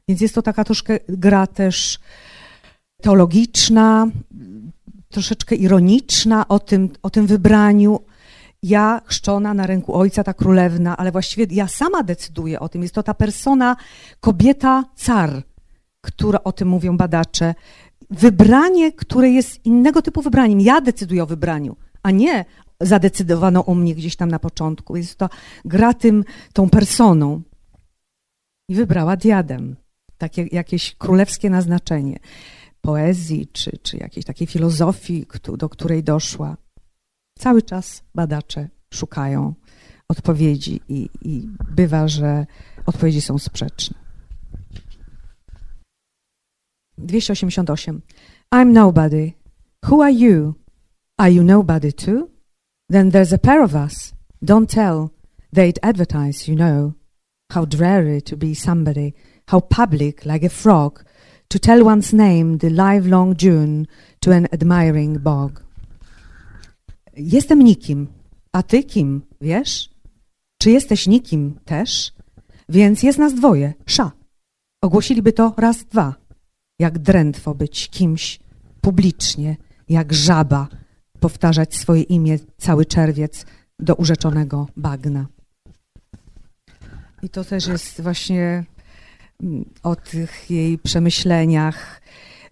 Więc 0.08 0.20
jest 0.20 0.34
to 0.34 0.42
taka 0.42 0.64
troszkę 0.64 0.98
gra 1.08 1.46
też 1.46 1.98
teologiczna, 3.02 4.06
troszeczkę 5.14 5.54
ironiczna 5.54 6.48
o 6.48 6.58
tym, 6.58 6.90
o 7.02 7.10
tym 7.10 7.26
wybraniu. 7.26 8.00
Ja 8.62 9.00
chrzczona 9.04 9.54
na 9.54 9.66
ręku 9.66 9.94
ojca, 9.94 10.24
ta 10.24 10.34
królewna, 10.34 10.96
ale 10.96 11.12
właściwie 11.12 11.46
ja 11.50 11.68
sama 11.68 12.02
decyduję 12.02 12.60
o 12.60 12.68
tym. 12.68 12.82
Jest 12.82 12.94
to 12.94 13.02
ta 13.02 13.14
persona, 13.14 13.76
kobieta, 14.20 14.84
car, 14.96 15.42
która 16.00 16.38
o 16.44 16.52
tym 16.52 16.68
mówią 16.68 16.96
badacze. 16.96 17.54
Wybranie, 18.10 18.92
które 18.92 19.30
jest 19.30 19.66
innego 19.66 20.02
typu 20.02 20.22
wybraniem. 20.22 20.60
Ja 20.60 20.80
decyduję 20.80 21.22
o 21.22 21.26
wybraniu, 21.26 21.76
a 22.02 22.10
nie 22.10 22.44
zadecydowano 22.80 23.66
o 23.66 23.74
mnie 23.74 23.94
gdzieś 23.94 24.16
tam 24.16 24.30
na 24.30 24.38
początku. 24.38 24.96
Jest 24.96 25.16
to 25.16 25.28
gra 25.64 25.94
tym, 25.94 26.24
tą 26.52 26.70
personą. 26.70 27.42
I 28.68 28.74
wybrała 28.74 29.16
diadem. 29.16 29.76
Takie 30.18 30.46
jakieś 30.52 30.94
królewskie 30.94 31.50
naznaczenie 31.50 32.18
poezji 32.84 33.46
czy, 33.46 33.78
czy 33.82 33.96
jakiejś 33.96 34.26
takiej 34.26 34.46
filozofii, 34.46 35.26
do 35.58 35.68
której 35.68 36.02
doszła. 36.02 36.56
Cały 37.38 37.62
czas 37.62 38.02
badacze 38.14 38.68
szukają 38.94 39.54
odpowiedzi 40.08 40.80
i, 40.88 41.08
i 41.22 41.48
bywa, 41.70 42.08
że 42.08 42.46
odpowiedzi 42.86 43.20
są 43.20 43.38
sprzeczne. 43.38 43.96
288. 46.98 48.02
I'm 48.52 48.72
nobody. 48.72 49.32
Who 49.90 50.02
are 50.02 50.12
you? 50.12 50.54
Are 51.18 51.32
you 51.32 51.42
nobody 51.42 51.92
too? 51.92 52.28
Then 52.90 53.10
there's 53.10 53.34
a 53.34 53.38
pair 53.38 53.62
of 53.62 53.74
us. 53.74 54.14
Don't 54.42 54.74
tell. 54.74 55.08
They'd 55.52 55.78
advertise, 55.82 56.50
you 56.50 56.56
know. 56.56 56.92
How 57.52 57.66
dreary 57.66 58.22
to 58.22 58.36
be 58.36 58.54
somebody. 58.54 59.14
How 59.50 59.60
public, 59.60 60.26
like 60.26 60.46
a 60.46 60.50
frog 60.50 61.04
to 61.48 61.58
tell 61.58 61.82
one's 61.82 62.12
name 62.12 62.58
the 62.58 62.70
livelong 62.70 63.42
June 63.42 63.86
to 64.20 64.34
an 64.34 64.46
admiring 64.52 65.18
bog. 65.18 65.64
Jestem 67.16 67.62
nikim, 67.62 68.06
a 68.52 68.62
ty 68.62 68.84
kim, 68.84 69.22
wiesz? 69.40 69.90
Czy 70.58 70.70
jesteś 70.70 71.06
nikim 71.06 71.58
też? 71.64 72.12
Więc 72.68 73.02
jest 73.02 73.18
nas 73.18 73.34
dwoje, 73.34 73.74
sza. 73.86 74.12
Ogłosiliby 74.82 75.32
to 75.32 75.54
raz, 75.56 75.84
dwa. 75.84 76.14
Jak 76.78 76.98
drętwo 76.98 77.54
być 77.54 77.90
kimś 77.90 78.40
publicznie, 78.80 79.56
jak 79.88 80.12
żaba, 80.12 80.68
powtarzać 81.20 81.74
swoje 81.74 82.02
imię 82.02 82.38
cały 82.56 82.86
czerwiec 82.86 83.46
do 83.78 83.94
urzeczonego 83.94 84.68
bagna. 84.76 85.26
I 87.22 87.28
to 87.28 87.44
też 87.44 87.66
jest 87.66 88.00
właśnie 88.00 88.64
o 89.82 89.96
tych 89.96 90.50
jej 90.50 90.78
przemyśleniach, 90.78 92.00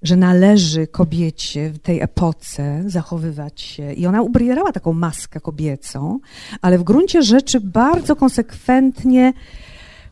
że 0.03 0.16
należy 0.16 0.87
kobiecie 0.87 1.71
w 1.71 1.79
tej 1.79 2.01
epoce 2.01 2.83
zachowywać 2.87 3.61
się. 3.61 3.92
I 3.92 4.07
ona 4.07 4.23
ubierała 4.23 4.73
taką 4.73 4.92
maskę 4.92 5.40
kobiecą, 5.40 6.18
ale 6.62 6.79
w 6.79 6.83
gruncie 6.83 7.23
rzeczy 7.23 7.61
bardzo 7.61 8.16
konsekwentnie 8.16 9.33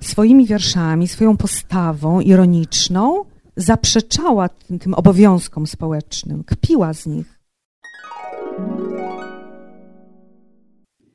swoimi 0.01 0.47
wierszami, 0.47 1.09
swoją 1.09 1.37
postawą 1.37 2.21
ironiczną 2.21 3.25
zaprzeczała 3.57 4.49
tym, 4.49 4.79
tym 4.79 4.95
obowiązkom 4.95 5.67
społecznym, 5.67 6.45
kpiła 6.45 6.95
z 6.95 7.07
nich. 7.07 7.41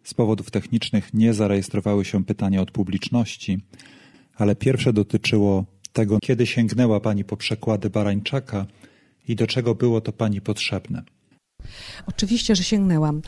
Z 0.04 0.14
powodów 0.14 0.52
technicznych 0.52 1.14
nie 1.14 1.34
zarejestrowały 1.34 2.06
się 2.06 2.26
pytania 2.26 2.62
od 2.62 2.72
publiczności, 2.72 3.60
ale 4.36 4.56
pierwsze 4.56 4.94
dotyczyło 4.94 5.66
tego, 5.94 6.20
kiedy 6.20 6.48
sięgnęła 6.48 7.00
Pani 7.00 7.24
po 7.24 7.38
przekłady 7.38 7.90
Barańczaka 7.90 8.66
i 9.28 9.36
do 9.36 9.48
czego 9.48 9.76
było 9.76 10.02
to 10.02 10.12
Pani 10.12 10.42
potrzebne. 10.42 11.04
Oczywiście, 12.08 12.56
że 12.56 12.64
sięgnęłam. 12.64 13.22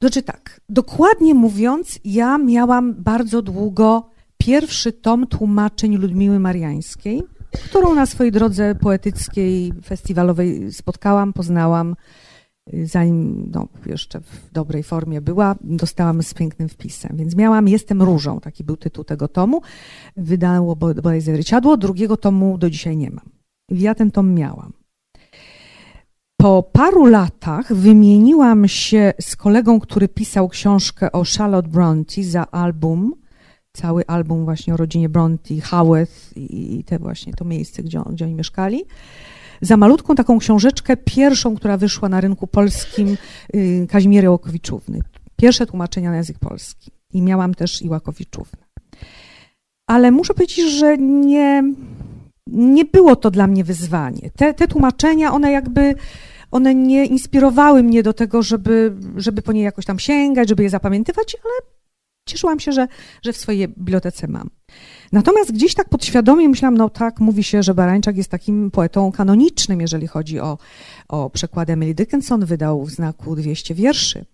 Znaczy 0.00 0.22
tak, 0.22 0.60
dokładnie 0.68 1.34
mówiąc, 1.34 1.98
ja 2.04 2.38
miałam 2.38 2.94
bardzo 2.94 3.42
długo 3.42 4.10
pierwszy 4.38 4.92
tom 4.92 5.26
tłumaczeń 5.26 5.96
Ludmiły 5.96 6.38
Mariańskiej, 6.38 7.22
którą 7.64 7.94
na 7.94 8.06
swojej 8.06 8.32
drodze 8.32 8.74
poetyckiej, 8.74 9.72
festiwalowej 9.84 10.72
spotkałam, 10.72 11.32
poznałam 11.32 11.96
zanim 12.84 13.50
no, 13.54 13.68
jeszcze 13.86 14.20
w 14.20 14.52
dobrej 14.52 14.82
formie 14.82 15.20
była, 15.20 15.56
dostałam 15.60 16.22
z 16.22 16.34
pięknym 16.34 16.68
wpisem. 16.68 17.16
Więc 17.16 17.36
miałam 17.36 17.68
Jestem 17.68 18.02
Różą, 18.02 18.40
taki 18.40 18.64
był 18.64 18.76
tytuł 18.76 19.04
tego 19.04 19.28
tomu. 19.28 19.62
Wydało 20.16 20.76
bodajże 20.76 21.36
Ryciadło, 21.36 21.76
drugiego 21.76 22.16
tomu 22.16 22.58
do 22.58 22.70
dzisiaj 22.70 22.96
nie 22.96 23.10
mam. 23.10 23.30
Ja 23.70 23.94
ten 23.94 24.10
tom 24.10 24.34
miałam. 24.34 24.72
Po 26.36 26.62
paru 26.62 27.06
latach 27.06 27.74
wymieniłam 27.74 28.68
się 28.68 29.12
z 29.20 29.36
kolegą, 29.36 29.80
który 29.80 30.08
pisał 30.08 30.48
książkę 30.48 31.12
o 31.12 31.24
Charlotte 31.38 31.68
Bronte 31.68 32.22
za 32.22 32.50
album, 32.50 33.14
cały 33.72 34.06
album 34.06 34.44
właśnie 34.44 34.74
o 34.74 34.76
rodzinie 34.76 35.08
Bronte, 35.08 35.54
Haworth 35.60 36.36
i 36.36 36.84
te 36.86 36.98
właśnie 36.98 37.32
to 37.32 37.44
miejsce, 37.44 37.82
gdzie, 37.82 38.00
gdzie 38.10 38.24
oni 38.24 38.34
mieszkali 38.34 38.84
za 39.60 39.76
malutką 39.76 40.14
taką 40.14 40.38
książeczkę, 40.38 40.96
pierwszą, 40.96 41.56
która 41.56 41.76
wyszła 41.76 42.08
na 42.08 42.20
rynku 42.20 42.46
polskim, 42.46 43.16
y, 43.54 43.86
Kazimiery 43.90 44.30
Łakowiczówny. 44.30 45.00
Pierwsze 45.36 45.66
tłumaczenia 45.66 46.10
na 46.10 46.16
język 46.16 46.38
polski. 46.38 46.90
I 47.12 47.22
miałam 47.22 47.54
też 47.54 47.82
i 47.82 47.88
Łakowiczównę. 47.88 48.64
Ale 49.86 50.10
muszę 50.10 50.34
powiedzieć, 50.34 50.70
że 50.70 50.98
nie, 50.98 51.62
nie 52.46 52.84
było 52.84 53.16
to 53.16 53.30
dla 53.30 53.46
mnie 53.46 53.64
wyzwanie. 53.64 54.30
Te, 54.36 54.54
te 54.54 54.68
tłumaczenia, 54.68 55.32
one 55.32 55.50
jakby 55.50 55.94
one 56.50 56.74
nie 56.74 57.06
inspirowały 57.06 57.82
mnie 57.82 58.02
do 58.02 58.12
tego, 58.12 58.42
żeby, 58.42 58.96
żeby 59.16 59.42
po 59.42 59.52
nie 59.52 59.62
jakoś 59.62 59.84
tam 59.84 59.98
sięgać, 59.98 60.48
żeby 60.48 60.62
je 60.62 60.70
zapamiętywać, 60.70 61.36
ale 61.44 61.54
cieszyłam 62.28 62.60
się, 62.60 62.72
że, 62.72 62.88
że 63.22 63.32
w 63.32 63.36
swojej 63.36 63.68
bibliotece 63.68 64.28
mam. 64.28 64.50
Natomiast 65.14 65.52
gdzieś 65.52 65.74
tak 65.74 65.88
podświadomie 65.88 66.48
myślałam, 66.48 66.76
no 66.76 66.90
tak, 66.90 67.20
mówi 67.20 67.44
się, 67.44 67.62
że 67.62 67.74
Barańczak 67.74 68.16
jest 68.16 68.30
takim 68.30 68.70
poetą 68.70 69.12
kanonicznym, 69.12 69.80
jeżeli 69.80 70.06
chodzi 70.06 70.40
o, 70.40 70.58
o 71.08 71.30
przekład 71.30 71.70
Emily 71.70 71.94
Dickinson, 71.94 72.44
wydał 72.44 72.84
w 72.84 72.90
znaku 72.90 73.36
200 73.36 73.74
wierszy. 73.74 74.24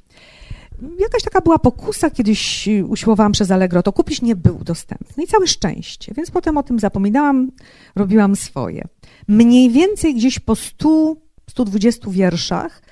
Jakaś 0.99 1.23
taka 1.23 1.41
była 1.41 1.59
pokusa, 1.59 2.11
kiedyś 2.11 2.69
usiłowałam 2.89 3.33
przez 3.33 3.51
Allegro 3.51 3.83
to 3.83 3.93
kupić, 3.93 4.23
nie 4.23 4.37
był 4.37 4.59
dostępny 4.65 5.25
i 5.25 5.27
całe 5.27 5.47
szczęście, 5.47 6.15
więc 6.17 6.31
potem 6.31 6.57
o 6.57 6.63
tym 6.63 6.79
zapominałam, 6.79 7.51
robiłam 7.97 8.37
swoje. 8.37 8.89
Mniej 9.29 9.71
więcej 9.71 10.15
gdzieś 10.15 10.39
po 10.39 10.57
100, 10.57 11.17
120 11.51 12.11
wierszach 12.11 12.83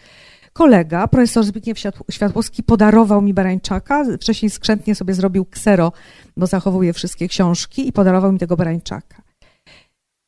kolega, 0.58 1.08
profesor 1.08 1.44
Zbigniew 1.44 1.78
Światłowski, 2.10 2.62
podarował 2.62 3.22
mi 3.22 3.34
Barańczaka. 3.34 4.04
Wcześniej 4.20 4.50
skrzętnie 4.50 4.94
sobie 4.94 5.14
zrobił 5.14 5.44
ksero, 5.44 5.92
bo 6.36 6.46
zachowuje 6.46 6.92
wszystkie 6.92 7.28
książki 7.28 7.88
i 7.88 7.92
podarował 7.92 8.32
mi 8.32 8.38
tego 8.38 8.56
Barańczaka. 8.56 9.22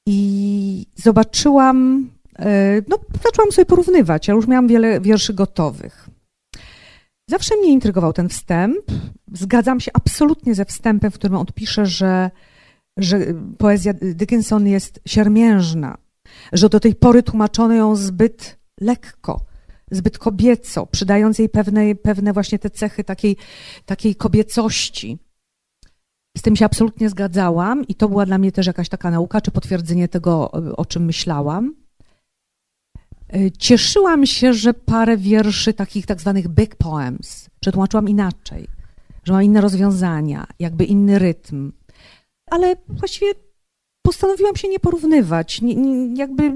I 0.08 0.86
zobaczyłam 0.96 2.08
e, 2.38 2.82
no, 2.88 2.98
zaczęłam 3.24 3.52
sobie 3.52 3.66
porównywać, 3.66 4.28
ja 4.28 4.34
już 4.34 4.46
miałam 4.46 4.68
wiele 4.68 5.00
wierszy 5.00 5.34
gotowych. 5.34 6.08
Zawsze 7.28 7.56
mnie 7.56 7.72
intrygował 7.72 8.12
ten 8.12 8.28
wstęp. 8.28 8.78
Zgadzam 9.32 9.80
się 9.80 9.90
absolutnie 9.94 10.54
ze 10.54 10.64
wstępem, 10.64 11.10
w 11.10 11.14
którym 11.14 11.36
on 11.36 11.46
pisze, 11.54 11.86
że, 11.86 12.30
że 12.96 13.18
poezja 13.58 13.92
Dickinson 13.92 14.66
jest 14.66 15.00
siermiężna, 15.06 15.98
że 16.52 16.68
do 16.68 16.80
tej 16.80 16.94
pory 16.94 17.22
tłumaczono 17.22 17.74
ją 17.74 17.96
zbyt 17.96 18.58
lekko, 18.80 19.49
zbyt 19.90 20.18
kobieco, 20.18 20.86
przydając 20.86 21.38
jej 21.38 21.48
pewne, 21.48 21.94
pewne 21.94 22.32
właśnie 22.32 22.58
te 22.58 22.70
cechy 22.70 23.04
takiej, 23.04 23.36
takiej 23.86 24.14
kobiecości. 24.14 25.18
Z 26.38 26.42
tym 26.42 26.56
się 26.56 26.64
absolutnie 26.64 27.10
zgadzałam 27.10 27.86
i 27.86 27.94
to 27.94 28.08
była 28.08 28.26
dla 28.26 28.38
mnie 28.38 28.52
też 28.52 28.66
jakaś 28.66 28.88
taka 28.88 29.10
nauka, 29.10 29.40
czy 29.40 29.50
potwierdzenie 29.50 30.08
tego, 30.08 30.50
o 30.76 30.86
czym 30.86 31.04
myślałam. 31.04 31.74
E, 33.32 33.50
cieszyłam 33.50 34.26
się, 34.26 34.54
że 34.54 34.74
parę 34.74 35.16
wierszy 35.16 35.74
takich 35.74 36.06
tak 36.06 36.20
zwanych 36.20 36.48
big 36.48 36.76
poems 36.76 37.50
przetłumaczyłam 37.60 38.08
inaczej, 38.08 38.68
że 39.24 39.32
ma 39.32 39.42
inne 39.42 39.60
rozwiązania, 39.60 40.46
jakby 40.58 40.84
inny 40.84 41.18
rytm. 41.18 41.72
Ale 42.50 42.76
właściwie 42.88 43.32
postanowiłam 44.02 44.56
się 44.56 44.68
nie 44.68 44.80
porównywać. 44.80 45.62
Nie, 45.62 45.74
nie, 45.74 46.16
jakby 46.16 46.52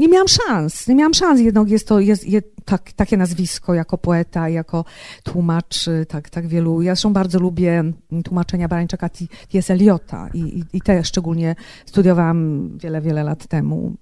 nie 0.00 0.08
miałam 0.08 0.28
szans. 0.28 0.88
Nie 0.88 0.94
miałam 0.94 1.14
szans, 1.14 1.40
jednak 1.40 1.68
jest 1.68 1.88
to 1.88 2.00
jest, 2.00 2.28
jest 2.28 2.46
tak, 2.64 2.92
takie 2.92 3.16
nazwisko 3.16 3.74
jako 3.74 3.98
poeta, 3.98 4.48
jako 4.48 4.84
tłumacz 5.22 5.86
tak, 6.08 6.30
tak 6.30 6.46
wielu. 6.46 6.82
Ja 6.82 6.94
zresztą 6.94 7.12
bardzo 7.12 7.38
lubię 7.38 7.84
tłumaczenia 8.24 8.68
Barańczaka 8.68 9.08
T.S. 9.08 9.70
Eliota 9.70 10.28
i, 10.34 10.38
i, 10.40 10.64
i 10.72 10.80
te 10.80 11.04
szczególnie 11.04 11.56
studiowałam 11.86 12.70
wiele, 12.78 13.00
wiele 13.00 13.22
lat 13.24 13.46
temu 13.46 13.96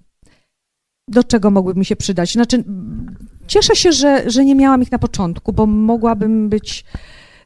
do 1.07 1.23
czego 1.23 1.51
mogłyby 1.51 1.79
mi 1.79 1.85
się 1.85 1.95
przydać. 1.95 2.33
Znaczy, 2.33 2.63
cieszę 3.47 3.75
się, 3.75 3.91
że, 3.91 4.29
że 4.29 4.45
nie 4.45 4.55
miałam 4.55 4.81
ich 4.81 4.91
na 4.91 4.99
początku, 4.99 5.53
bo 5.53 5.65
mogłabym 5.65 6.49
być 6.49 6.85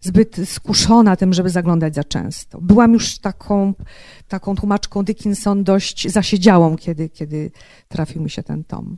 zbyt 0.04 0.38
skuszona 0.46 1.16
tym, 1.16 1.34
żeby 1.34 1.50
zaglądać 1.50 1.96
za 1.96 2.04
często. 2.04 2.62
Byłam 2.62 2.94
już 2.94 3.18
taką, 3.18 3.74
taką 4.28 4.56
tłumaczką 4.56 5.04
Dickinson 5.04 5.64
dość 5.64 6.12
zasiedziałą, 6.12 6.76
kiedy, 6.78 7.10
kiedy 7.10 7.52
trafił 7.88 8.22
mi 8.22 8.30
się 8.30 8.44
ten 8.44 8.64
tom. 8.64 8.98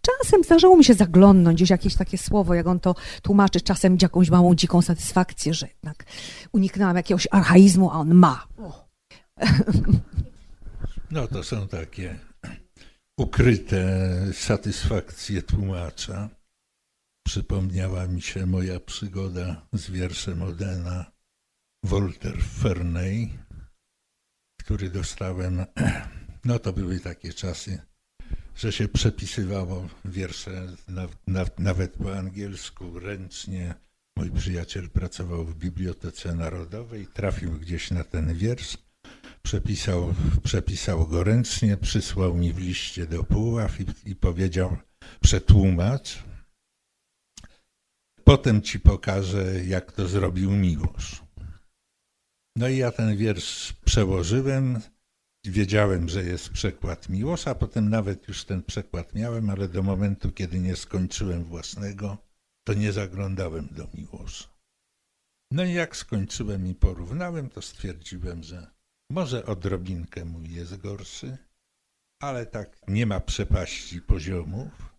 Czasem 0.00 0.44
zdarzało 0.44 0.76
mi 0.76 0.84
się 0.84 0.94
zaglądnąć 0.94 1.56
gdzieś 1.56 1.70
jakieś 1.70 1.94
takie 1.94 2.18
słowo, 2.18 2.54
jak 2.54 2.66
on 2.66 2.80
to 2.80 2.94
tłumaczy, 3.22 3.60
czasem 3.60 3.96
jakąś 4.02 4.30
małą 4.30 4.54
dziką 4.54 4.82
satysfakcję, 4.82 5.54
że 5.54 5.66
jednak 5.66 6.04
uniknęłam 6.52 6.96
jakiegoś 6.96 7.28
archaizmu, 7.30 7.90
a 7.90 7.94
on 7.94 8.14
ma. 8.14 8.46
No 11.10 11.26
to 11.26 11.44
są 11.44 11.68
takie 11.68 12.18
ukryte 13.18 13.82
satysfakcje 14.32 15.42
tłumacza. 15.42 16.39
Przypomniała 17.26 18.06
mi 18.06 18.22
się 18.22 18.46
moja 18.46 18.80
przygoda 18.80 19.66
z 19.72 19.90
wierszem 19.90 20.42
Odena 20.42 21.12
Walter 21.82 22.42
Ferney, 22.42 23.38
który 24.60 24.90
dostałem. 24.90 25.64
No 26.44 26.58
to 26.58 26.72
były 26.72 27.00
takie 27.00 27.32
czasy, 27.32 27.82
że 28.56 28.72
się 28.72 28.88
przepisywało 28.88 29.88
wiersze 30.04 30.66
na, 30.88 31.08
na, 31.26 31.44
nawet 31.58 31.92
po 31.92 32.18
angielsku 32.18 32.98
ręcznie. 32.98 33.74
Mój 34.16 34.30
przyjaciel 34.30 34.90
pracował 34.90 35.44
w 35.44 35.56
Bibliotece 35.56 36.34
Narodowej, 36.34 37.06
trafił 37.06 37.52
gdzieś 37.52 37.90
na 37.90 38.04
ten 38.04 38.34
wiersz 38.34 38.78
Przepisał, 39.42 40.14
przepisał 40.42 41.06
go 41.06 41.24
ręcznie, 41.24 41.76
przysłał 41.76 42.34
mi 42.34 42.52
w 42.52 42.58
liście 42.58 43.06
do 43.06 43.24
Puław 43.24 43.80
i, 43.80 44.10
i 44.10 44.16
powiedział, 44.16 44.76
przetłumacz. 45.20 46.22
Potem 48.30 48.62
ci 48.62 48.80
pokażę, 48.80 49.64
jak 49.64 49.92
to 49.92 50.08
zrobił 50.08 50.50
Miłosz. 50.50 51.22
No 52.56 52.68
i 52.68 52.76
ja 52.76 52.92
ten 52.92 53.16
wiersz 53.16 53.72
przełożyłem. 53.72 54.80
Wiedziałem, 55.46 56.08
że 56.08 56.24
jest 56.24 56.48
przekład 56.48 57.08
Miłosza, 57.08 57.54
potem 57.54 57.88
nawet 57.88 58.28
już 58.28 58.44
ten 58.44 58.62
przekład 58.62 59.14
miałem, 59.14 59.50
ale 59.50 59.68
do 59.68 59.82
momentu, 59.82 60.32
kiedy 60.32 60.58
nie 60.58 60.76
skończyłem 60.76 61.44
własnego, 61.44 62.18
to 62.66 62.74
nie 62.74 62.92
zaglądałem 62.92 63.68
do 63.70 63.88
Miłosza. 63.94 64.48
No 65.52 65.64
i 65.64 65.72
jak 65.72 65.96
skończyłem 65.96 66.66
i 66.66 66.74
porównałem, 66.74 67.48
to 67.48 67.62
stwierdziłem, 67.62 68.42
że 68.42 68.70
może 69.10 69.46
odrobinkę 69.46 70.24
mój 70.24 70.50
jest 70.50 70.76
gorszy, 70.76 71.38
ale 72.22 72.46
tak 72.46 72.80
nie 72.88 73.06
ma 73.06 73.20
przepaści 73.20 74.02
poziomów. 74.02 74.94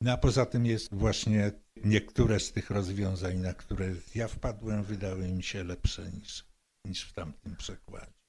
No 0.00 0.12
a 0.12 0.16
poza 0.16 0.46
tym 0.46 0.66
jest 0.66 0.94
właśnie 0.94 1.63
niektóre 1.76 2.40
z 2.40 2.52
tych 2.52 2.70
rozwiązań, 2.70 3.38
na 3.38 3.54
które 3.54 3.94
ja 4.14 4.28
wpadłem, 4.28 4.84
wydały 4.84 5.28
mi 5.28 5.42
się 5.42 5.64
lepsze 5.64 6.12
niż, 6.12 6.44
niż 6.86 7.04
w 7.04 7.12
tamtym 7.12 7.56
przekładzie. 7.56 8.24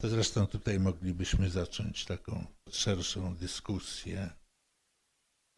To 0.00 0.08
zresztą 0.08 0.46
tutaj 0.46 0.80
moglibyśmy 0.80 1.50
zacząć 1.50 2.04
taką 2.04 2.46
szerszą 2.70 3.36
dyskusję 3.36 4.30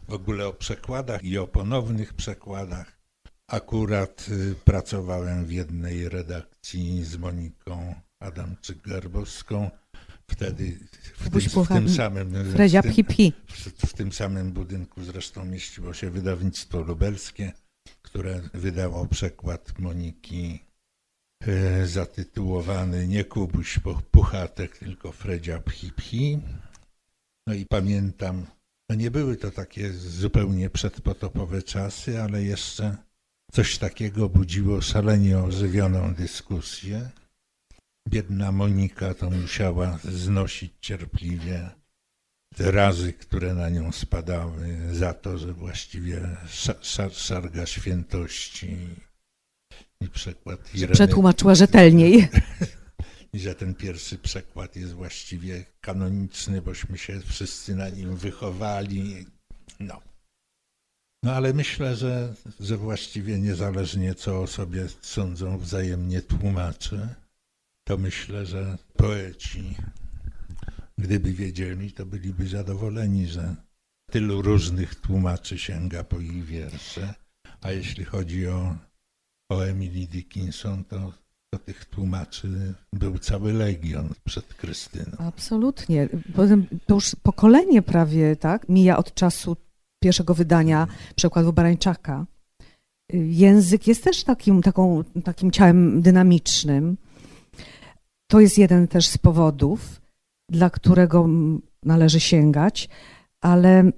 w 0.09 0.13
ogóle 0.13 0.47
o 0.47 0.53
przekładach 0.53 1.25
i 1.25 1.39
o 1.39 1.47
ponownych 1.47 2.15
przekładach. 2.15 2.99
Akurat 3.51 4.27
y, 4.29 4.55
pracowałem 4.65 5.45
w 5.45 5.53
jednej 5.53 6.09
redakcji 6.09 7.05
z 7.05 7.17
Moniką 7.17 7.95
Adamczyk-Garbowską. 8.23 9.71
Wtedy 10.31 10.79
w 11.17 11.31
tym, 11.31 11.65
w 11.65 11.69
tym 11.69 11.89
samym 11.89 12.35
w 12.35 12.53
tym, 12.83 12.93
w, 13.47 13.87
w 13.87 13.93
tym 13.93 14.13
samym 14.13 14.53
budynku 14.53 15.05
zresztą 15.05 15.45
mieściło 15.45 15.95
się 15.95 16.11
wydawnictwo 16.11 16.81
lubelskie, 16.81 17.53
które 18.03 18.41
wydało 18.55 19.07
przekład 19.07 19.79
Moniki 19.79 20.65
e, 21.41 21.87
zatytułowany 21.87 23.09
nie 23.09 23.25
Kubuś 23.25 23.79
Puchatek, 24.11 24.79
tylko 24.79 25.13
Fredzia 25.13 25.63
Phi 25.71 26.41
No 27.47 27.55
i 27.55 27.67
pamiętam, 27.67 28.47
no 28.91 28.97
nie 28.97 29.11
były 29.11 29.37
to 29.37 29.51
takie 29.51 29.93
zupełnie 29.93 30.71
przedpotopowe 30.71 31.63
czasy, 31.63 32.23
ale 32.23 32.43
jeszcze 32.43 32.97
coś 33.53 33.79
takiego 33.79 34.29
budziło 34.29 34.81
szalenie 34.81 35.39
ożywioną 35.39 36.15
dyskusję. 36.15 37.11
Biedna 38.09 38.53
Monika 38.53 39.15
to 39.15 39.31
musiała 39.31 39.99
znosić 40.05 40.73
cierpliwie 40.81 41.71
te 42.57 42.71
razy, 42.71 43.13
które 43.13 43.55
na 43.55 43.69
nią 43.69 43.93
spadały, 43.93 44.79
za 44.93 45.15
to, 45.15 45.39
że 45.39 45.53
właściwie 45.53 46.37
szar, 46.83 47.13
szarga 47.13 47.67
świętości 47.67 48.77
i 50.01 50.09
przekład 50.09 50.75
Ireny, 50.75 50.95
Przetłumaczyła 50.95 51.55
rzetelniej. 51.55 52.29
I 53.33 53.39
że 53.39 53.55
ten 53.55 53.75
pierwszy 53.75 54.19
przekład 54.19 54.77
jest 54.77 54.93
właściwie 54.93 55.65
kanoniczny, 55.81 56.63
bośmy 56.63 56.99
się 56.99 57.21
wszyscy 57.21 57.75
na 57.75 57.89
nim 57.89 58.17
wychowali. 58.17 59.27
No. 59.81 60.03
No 61.23 61.33
ale 61.33 61.53
myślę, 61.53 61.97
że, 61.97 62.35
że 62.61 62.77
właściwie 62.77 63.39
niezależnie 63.39 64.15
co 64.15 64.43
o 64.43 64.47
sobie 64.47 64.87
sądzą 65.01 65.59
wzajemnie 65.59 66.23
tłumacze, 66.23 67.15
to 67.89 67.99
myślę, 67.99 68.47
że 68.47 68.79
poeci, 68.97 69.75
gdyby 70.99 71.33
wiedzieli, 71.33 71.93
to 71.93 72.07
byliby 72.07 72.49
zadowoleni, 72.49 73.27
że 73.27 73.57
tylu 74.11 74.43
różnych 74.43 74.95
tłumaczy 74.95 75.59
sięga 75.59 76.05
po 76.05 76.21
ich 76.21 76.45
wiersze. 76.45 77.15
A 77.61 77.73
jeśli 77.73 78.05
chodzi 78.05 78.49
o, 78.49 78.77
o 79.53 79.61
Emily 79.61 80.07
Dickinson, 80.07 80.85
to, 80.85 81.13
to 81.55 81.59
tych 81.59 81.85
tłumaczy 81.85 82.75
był 82.93 83.19
cały 83.19 83.53
legion 83.53 84.09
przed 84.25 84.55
Krystyną. 84.55 85.17
Absolutnie. 85.19 86.09
Potem 86.35 86.67
to 86.87 86.95
już 86.95 87.17
pokolenie 87.23 87.83
prawie 87.83 88.37
tak 88.37 88.69
mija 88.69 88.97
od 88.97 89.15
czasu 89.15 89.57
pierwszego 90.03 90.35
wydania 90.35 90.87
przekładu 91.17 91.53
Barańczaka. 91.53 92.27
Język 93.13 93.87
jest 93.87 94.05
też 94.05 94.25
takim, 94.25 94.63
taką, 94.63 95.05
takim 95.25 95.51
ciałem 95.51 96.03
dynamicznym. 96.03 96.97
To 98.27 98.41
jest 98.41 98.59
jeden 98.59 98.89
też 98.89 99.07
z 99.07 99.19
powodów, 99.19 100.01
dla 100.49 100.71
którego 100.71 101.29
należy 101.83 102.21
sięgać, 102.21 102.89
ale 103.41 103.93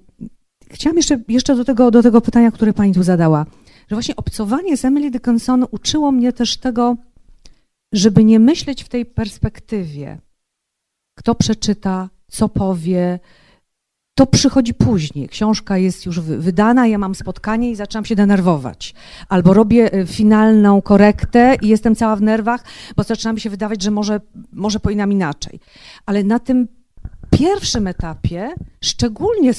chciałam 0.71 0.97
jeszcze, 0.97 1.23
jeszcze 1.27 1.55
do, 1.55 1.65
tego, 1.65 1.91
do 1.91 2.03
tego 2.03 2.21
pytania, 2.21 2.51
które 2.51 2.73
pani 2.73 2.93
tu 2.93 3.03
zadała, 3.03 3.45
że 3.87 3.95
właśnie 3.95 4.15
obcowanie 4.15 4.77
z 4.77 4.85
Emily 4.85 5.11
Dickinson 5.11 5.65
uczyło 5.71 6.11
mnie 6.11 6.33
też 6.33 6.57
tego, 6.57 6.97
żeby 7.93 8.23
nie 8.23 8.39
myśleć 8.39 8.83
w 8.83 8.89
tej 8.89 9.05
perspektywie, 9.05 10.17
kto 11.17 11.35
przeczyta, 11.35 12.09
co 12.27 12.49
powie, 12.49 13.19
to 14.19 14.27
przychodzi 14.27 14.73
później. 14.73 15.29
Książka 15.29 15.77
jest 15.77 16.05
już 16.05 16.19
wydana, 16.19 16.87
ja 16.87 16.97
mam 16.97 17.15
spotkanie 17.15 17.71
i 17.71 17.75
zaczynam 17.75 18.05
się 18.05 18.15
denerwować. 18.15 18.93
Albo 19.29 19.53
robię 19.53 19.93
y, 19.93 20.07
finalną 20.07 20.81
korektę 20.81 21.55
i 21.61 21.67
jestem 21.67 21.95
cała 21.95 22.15
w 22.15 22.21
nerwach, 22.21 22.63
bo 22.95 23.03
zaczyna 23.03 23.33
mi 23.33 23.39
się 23.39 23.49
wydawać, 23.49 23.83
że 23.83 23.91
może, 23.91 24.21
może 24.53 24.79
powinnam 24.79 25.11
inaczej. 25.11 25.59
Ale 26.05 26.23
na 26.23 26.39
tym 26.39 26.67
pierwszym 27.29 27.87
etapie, 27.87 28.53
szczególnie 28.81 29.51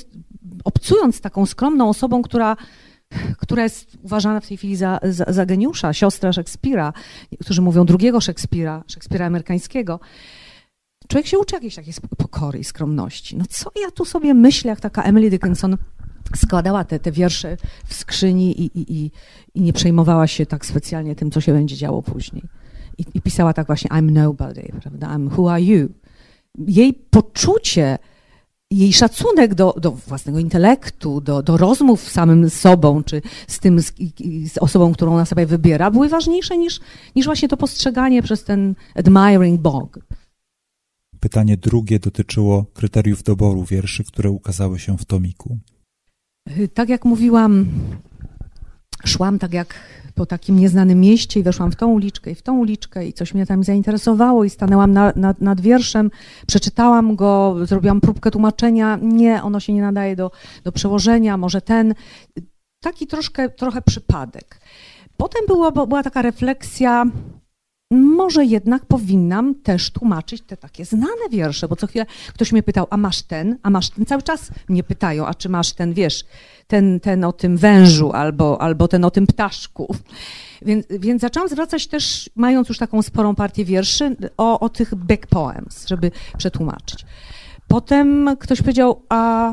obcując 0.64 1.20
taką 1.20 1.46
skromną 1.46 1.88
osobą, 1.88 2.22
która 2.22 2.56
która 3.38 3.62
jest 3.62 3.96
uważana 4.02 4.40
w 4.40 4.48
tej 4.48 4.56
chwili 4.56 4.76
za, 4.76 5.00
za, 5.02 5.24
za 5.28 5.46
geniusza, 5.46 5.92
siostra 5.92 6.32
Szekspira, 6.32 6.92
którzy 7.40 7.62
mówią 7.62 7.84
drugiego 7.84 8.20
Szekspira, 8.20 8.84
Szekspira 8.86 9.26
amerykańskiego. 9.26 10.00
Człowiek 11.11 11.26
się 11.26 11.38
uczy 11.38 11.54
jakiejś 11.54 11.74
takiej 11.74 11.94
pokory 12.16 12.58
i 12.58 12.64
skromności. 12.64 13.36
No 13.36 13.44
co 13.48 13.70
ja 13.82 13.90
tu 13.90 14.04
sobie 14.04 14.34
myślę, 14.34 14.68
jak 14.68 14.80
taka 14.80 15.02
Emily 15.02 15.30
Dickinson 15.30 15.76
składała 16.36 16.84
te, 16.84 16.98
te 16.98 17.12
wiersze 17.12 17.56
w 17.84 17.94
skrzyni 17.94 18.61
i, 18.61 18.64
i, 18.64 18.92
i, 18.92 19.11
i 19.54 19.61
nie 19.61 19.72
przejmowała 19.72 20.26
się 20.26 20.46
tak 20.46 20.66
specjalnie 20.66 21.14
tym, 21.14 21.30
co 21.30 21.40
się 21.40 21.52
będzie 21.52 21.76
działo 21.76 22.02
później. 22.02 22.42
I, 22.98 23.04
i 23.14 23.20
pisała 23.20 23.52
tak 23.52 23.66
właśnie 23.66 23.90
I'm 23.90 24.11
nobody, 24.11 24.72
prawda? 24.80 25.06
I'm 25.06 25.38
who 25.38 25.52
are 25.52 25.62
you? 25.62 25.88
Jej 26.58 26.94
poczucie 27.11 27.98
jej 28.70 28.92
szacunek 28.92 29.54
do, 29.54 29.74
do 29.80 29.90
własnego 29.90 30.38
intelektu, 30.38 31.20
do, 31.20 31.42
do 31.42 31.56
rozmów 31.56 32.00
z 32.00 32.12
samym 32.12 32.50
sobą, 32.50 33.02
czy 33.02 33.22
z 33.46 33.58
tym, 33.58 33.80
z, 33.80 33.92
z, 34.52 34.58
osobą, 34.58 34.92
którą 34.92 35.14
ona 35.14 35.24
sobie 35.24 35.46
wybiera, 35.46 35.90
były 35.90 36.08
ważniejsze 36.08 36.58
niż, 36.58 36.80
niż 37.16 37.26
właśnie 37.26 37.48
to 37.48 37.56
postrzeganie 37.56 38.22
przez 38.22 38.44
ten 38.44 38.74
admiring 38.94 39.61
bog. 39.61 39.98
Pytanie 41.20 41.56
drugie 41.56 41.98
dotyczyło 41.98 42.64
kryteriów 42.74 43.22
doboru 43.22 43.64
wierszy, 43.64 44.04
które 44.04 44.30
ukazały 44.30 44.78
się 44.78 44.98
w 44.98 45.04
tomiku. 45.04 45.58
Tak 46.74 46.88
jak 46.88 47.04
mówiłam, 47.04 47.66
szłam 49.04 49.38
tak 49.38 49.52
jak 49.52 49.74
po 50.14 50.26
takim 50.26 50.58
nieznanym 50.58 51.00
mieście 51.00 51.40
i 51.40 51.42
weszłam 51.42 51.72
w 51.72 51.76
tą 51.76 51.88
uliczkę 51.88 52.30
i 52.30 52.34
w 52.34 52.42
tą 52.42 52.58
uliczkę 52.58 53.06
i 53.06 53.12
coś 53.12 53.34
mnie 53.34 53.46
tam 53.46 53.64
zainteresowało 53.64 54.44
i 54.44 54.50
stanęłam 54.50 54.92
na, 54.92 55.12
na, 55.16 55.34
nad 55.40 55.60
wierszem, 55.60 56.10
przeczytałam 56.46 57.16
go, 57.16 57.56
zrobiłam 57.62 58.00
próbkę 58.00 58.30
tłumaczenia. 58.30 58.98
Nie, 59.02 59.42
ono 59.42 59.60
się 59.60 59.72
nie 59.72 59.82
nadaje 59.82 60.16
do, 60.16 60.30
do 60.64 60.72
przełożenia, 60.72 61.36
może 61.36 61.60
ten. 61.60 61.94
Taki 62.82 63.06
troszkę, 63.06 63.48
trochę 63.48 63.82
przypadek. 63.82 64.60
Potem 65.16 65.46
była, 65.46 65.72
była 65.72 66.02
taka 66.02 66.22
refleksja, 66.22 67.04
może 67.91 68.45
jednak 68.45 68.86
powinnam 68.86 69.55
też 69.55 69.91
tłumaczyć 69.91 70.43
te 70.43 70.57
takie 70.57 70.84
znane 70.84 71.28
wiersze, 71.30 71.68
bo 71.68 71.76
co 71.76 71.86
chwilę 71.86 72.07
ktoś 72.28 72.53
mnie 72.53 72.62
pytał, 72.62 72.86
a 72.91 72.97
masz 72.97 73.22
ten, 73.22 73.59
a 73.62 73.70
masz 73.70 73.91
ten, 73.91 74.07
cały 74.07 74.22
czas 74.22 74.51
mnie 74.68 74.82
pytają, 74.82 75.26
a 75.26 75.34
czy 75.34 75.49
masz 75.49 75.72
ten, 75.72 75.95
wiesz, 75.95 76.24
ten, 76.66 77.01
ten 77.01 77.24
o 77.24 77.32
tym 77.32 77.57
wężu 77.57 78.12
albo, 78.12 78.62
albo 78.62 78.88
ten 78.88 79.05
o 79.05 79.11
tym 79.11 79.26
ptaszku. 79.26 79.97
Więc, 80.62 80.86
więc 80.91 81.22
zaczęłam 81.22 81.49
zwracać 81.49 81.86
też, 81.86 82.30
mając 82.34 82.68
już 82.68 82.78
taką 82.78 83.03
sporą 83.03 83.34
partię 83.34 83.64
wierszy, 83.64 84.16
o, 84.36 84.61
o 84.61 84.68
tych 84.68 84.95
back 84.95 85.26
poems, 85.26 85.86
żeby 85.86 86.11
przetłumaczyć. 86.38 87.07
Potem 87.68 88.36
ktoś 88.38 88.61
powiedział, 88.61 89.03
a, 89.09 89.53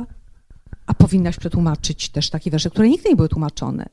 a 0.87 0.93
powinnaś 0.93 1.37
przetłumaczyć 1.37 2.09
też 2.09 2.29
takie 2.29 2.51
wiersze, 2.51 2.69
które 2.69 2.89
nigdy 2.89 3.09
nie 3.09 3.15
były 3.15 3.29
tłumaczone. 3.29 3.85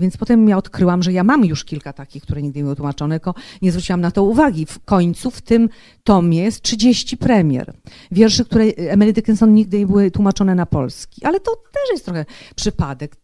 Więc 0.00 0.16
potem 0.16 0.48
ja 0.48 0.56
odkryłam, 0.56 1.02
że 1.02 1.12
ja 1.12 1.24
mam 1.24 1.44
już 1.44 1.64
kilka 1.64 1.92
takich, 1.92 2.22
które 2.22 2.42
nigdy 2.42 2.58
nie 2.58 2.64
były 2.64 2.76
tłumaczone, 2.76 3.20
tylko 3.20 3.34
nie 3.62 3.72
zwróciłam 3.72 4.00
na 4.00 4.10
to 4.10 4.22
uwagi. 4.22 4.66
W 4.66 4.84
końcu 4.84 5.30
w 5.30 5.42
tym 5.42 5.68
tomie 6.04 6.42
jest 6.42 6.62
30 6.62 7.16
premier. 7.16 7.72
Wierszy, 8.10 8.44
które 8.44 8.64
Emily 8.64 9.12
Dickinson 9.12 9.54
nigdy 9.54 9.78
nie 9.78 9.86
były 9.86 10.10
tłumaczone 10.10 10.54
na 10.54 10.66
polski. 10.66 11.24
Ale 11.24 11.40
to 11.40 11.56
też 11.56 11.90
jest 11.92 12.04
trochę 12.04 12.24
przypadek. 12.56 13.16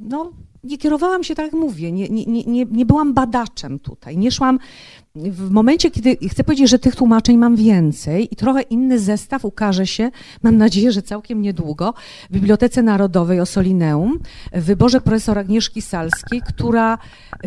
No, 0.00 0.32
nie 0.64 0.78
kierowałam 0.78 1.24
się 1.24 1.34
tak, 1.34 1.44
jak 1.44 1.54
mówię, 1.54 1.92
nie, 1.92 2.08
nie, 2.08 2.24
nie, 2.26 2.66
nie 2.70 2.86
byłam 2.86 3.14
badaczem 3.14 3.78
tutaj. 3.78 4.16
Nie 4.18 4.30
szłam 4.30 4.58
w 5.14 5.50
momencie, 5.50 5.90
kiedy 5.90 6.16
chcę 6.28 6.44
powiedzieć, 6.44 6.70
że 6.70 6.78
tych 6.78 6.96
tłumaczeń 6.96 7.36
mam 7.36 7.56
więcej 7.56 8.28
i 8.34 8.36
trochę 8.36 8.62
inny 8.62 8.98
zestaw 8.98 9.44
ukaże 9.44 9.86
się, 9.86 10.10
mam 10.42 10.56
nadzieję, 10.56 10.92
że 10.92 11.02
całkiem 11.02 11.42
niedługo, 11.42 11.94
w 12.30 12.32
Bibliotece 12.32 12.82
Narodowej 12.82 13.40
Osolineum, 13.40 14.18
w 14.52 14.64
wyborze 14.64 15.00
profesora 15.00 15.40
Agnieszki 15.40 15.82
Salskiej, 15.82 16.42
która 16.46 16.98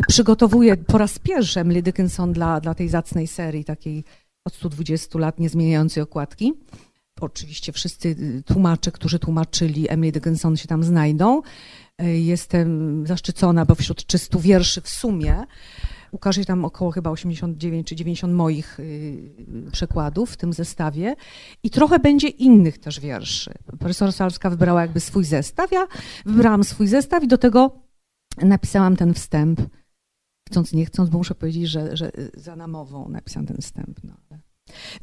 przygotowuje 0.07 0.77
po 0.77 0.97
raz 0.97 1.19
pierwszy 1.19 1.59
Emily 1.59 1.81
Dickinson 1.81 2.33
dla, 2.33 2.59
dla 2.59 2.73
tej 2.73 2.89
zacnej 2.89 3.27
serii, 3.27 3.65
takiej 3.65 4.03
od 4.45 4.55
120 4.55 5.19
lat 5.19 5.39
niezmieniającej 5.39 6.03
okładki. 6.03 6.53
Oczywiście 7.21 7.71
wszyscy 7.71 8.15
tłumacze, 8.45 8.91
którzy 8.91 9.19
tłumaczyli 9.19 9.89
Emily 9.89 10.11
Dickinson 10.11 10.57
się 10.57 10.67
tam 10.67 10.83
znajdą. 10.83 11.41
Jestem 12.01 13.03
zaszczycona, 13.07 13.65
bo 13.65 13.75
wśród 13.75 14.05
300 14.05 14.39
wierszy 14.39 14.81
w 14.81 14.89
sumie 14.89 15.43
ukaże 16.11 16.41
się 16.41 16.45
tam 16.45 16.65
około 16.65 16.91
chyba 16.91 17.09
89 17.09 17.87
czy 17.87 17.95
90 17.95 18.33
moich 18.33 18.79
y, 18.79 19.31
przekładów 19.71 20.31
w 20.31 20.37
tym 20.37 20.53
zestawie 20.53 21.15
i 21.63 21.69
trochę 21.69 21.99
będzie 21.99 22.27
innych 22.27 22.77
też 22.77 22.99
wierszy. 22.99 23.53
Profesor 23.79 24.13
Salska 24.13 24.49
wybrała 24.49 24.81
jakby 24.81 24.99
swój 24.99 25.23
zestaw, 25.23 25.71
ja 25.71 25.87
wybrałam 26.25 26.63
swój 26.63 26.87
zestaw 26.87 27.23
i 27.23 27.27
do 27.27 27.37
tego 27.37 27.71
napisałam 28.41 28.95
ten 28.95 29.13
wstęp, 29.13 29.61
chcąc 30.49 30.73
nie 30.73 30.85
chcąc, 30.85 31.09
bo 31.09 31.17
muszę 31.17 31.35
powiedzieć, 31.35 31.69
że, 31.69 31.97
że 31.97 32.11
za 32.33 32.55
namową 32.55 33.09
napisałam 33.09 33.47
ten 33.47 33.57
wstęp. 33.57 33.99
No. 34.03 34.13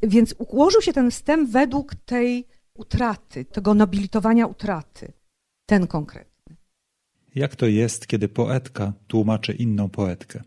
Więc 0.02 0.34
ułożył 0.38 0.82
się 0.82 0.92
ten 0.92 1.10
wstęp 1.10 1.50
według 1.50 1.94
tej 1.94 2.46
utraty, 2.74 3.44
tego 3.44 3.74
nobilitowania 3.74 4.46
utraty, 4.46 5.12
ten 5.66 5.86
konkretny. 5.86 6.33
Jak 7.34 7.56
to 7.56 7.66
jest, 7.66 8.06
kiedy 8.06 8.28
poetka 8.28 8.92
tłumaczy 9.06 9.52
inną 9.52 9.88
poetkę? 9.88 10.42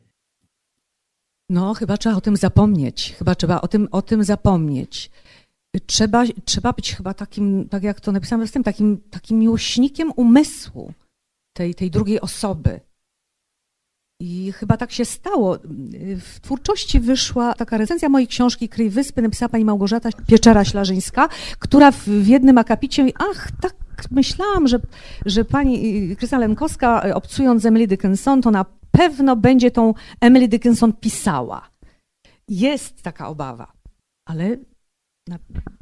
No, 1.50 1.74
chyba 1.74 1.98
trzeba 1.98 2.16
o 2.16 2.22
tym 2.22 2.38
zapomnieć. 2.38 3.16
Chyba 3.18 3.36
trzeba 3.36 3.62
o 3.62 3.68
tym, 3.68 3.88
o 3.92 4.02
tym 4.02 4.24
zapomnieć. 4.24 5.12
Trzeba, 5.86 6.24
trzeba 6.46 6.74
być 6.74 6.96
chyba 6.96 7.14
takim, 7.14 7.70
tak 7.70 7.84
jak 7.84 8.02
to 8.02 8.12
napisałem 8.12 8.48
w 8.48 8.52
tym, 8.52 8.64
takim, 8.64 9.02
takim 9.10 9.40
miłośnikiem 9.40 10.12
umysłu 10.16 10.94
tej, 11.54 11.76
tej 11.76 11.92
drugiej 11.92 12.22
osoby. 12.22 12.80
I 14.20 14.52
chyba 14.52 14.78
tak 14.78 14.92
się 14.92 15.06
stało. 15.06 15.58
W 16.20 16.40
twórczości 16.42 17.00
wyszła 17.00 17.54
taka 17.54 17.78
recenzja 17.78 18.10
mojej 18.10 18.28
książki 18.28 18.70
Kryj 18.70 18.90
Wyspy, 18.90 19.22
napisała 19.22 19.50
pani 19.50 19.66
Małgorzata 19.66 20.10
Pieczara-Ślarzyńska, 20.10 21.30
która 21.60 21.92
w 21.92 22.28
jednym 22.28 22.58
akapicie 22.58 23.04
mówi, 23.04 23.14
ach, 23.20 23.52
tak 23.62 23.87
myślałam, 24.12 24.68
że, 24.68 24.80
że 25.26 25.45
pani 25.45 26.16
Krystyna 26.16 26.39
Lenkowska, 26.39 27.14
obcując 27.14 27.62
z 27.62 27.66
Emily 27.66 27.88
Dickinson, 27.88 28.41
to 28.41 28.52
na 28.52 28.66
pewno 28.91 29.36
będzie 29.36 29.72
tą 29.72 29.93
Emily 30.22 30.48
Dickinson 30.48 30.93
pisała. 30.93 31.70
Jest 32.48 33.02
taka 33.02 33.28
obawa, 33.28 33.74
ale, 34.26 34.58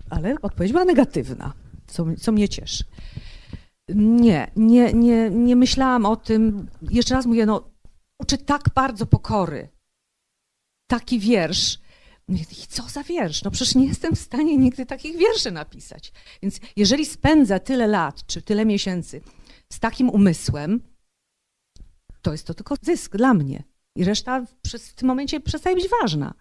ale 0.09 0.35
odpowiedź 0.41 0.71
była 0.71 0.85
negatywna, 0.85 1.53
co, 1.87 2.05
co 2.19 2.31
mnie 2.31 2.49
cieszy. 2.49 2.83
Nie, 3.95 4.51
nie, 4.55 4.93
nie, 4.93 5.29
nie 5.29 5.55
myślałam 5.55 6.05
o 6.05 6.15
tym. 6.15 6.67
Jeszcze 6.81 7.15
raz 7.15 7.25
mówię, 7.25 7.45
no, 7.45 7.69
uczy 8.19 8.37
tak 8.37 8.69
bardzo 8.75 9.05
pokory. 9.05 9.69
Taki 10.87 11.19
wiersz. 11.19 11.77
I 12.29 12.67
co 12.67 12.83
za 12.83 13.03
wiersz? 13.03 13.43
No 13.43 13.51
przecież 13.51 13.75
nie 13.75 13.85
jestem 13.85 14.15
w 14.15 14.19
stanie 14.19 14.57
nigdy 14.57 14.85
takich 14.85 15.17
wierszy 15.17 15.51
napisać. 15.51 16.13
Więc 16.41 16.59
jeżeli 16.75 17.05
spędza 17.05 17.59
tyle 17.59 17.87
lat 17.87 18.25
czy 18.25 18.41
tyle 18.41 18.65
miesięcy 18.65 19.21
z 19.73 19.79
takim 19.79 20.09
umysłem, 20.09 20.81
to 22.21 22.31
jest 22.31 22.47
to 22.47 22.53
tylko 22.53 22.75
zysk 22.81 23.17
dla 23.17 23.33
mnie. 23.33 23.63
I 23.95 24.03
reszta 24.03 24.45
w 24.65 24.93
tym 24.93 25.07
momencie 25.07 25.39
przestaje 25.39 25.75
być 25.75 25.85
ważna. 26.01 26.33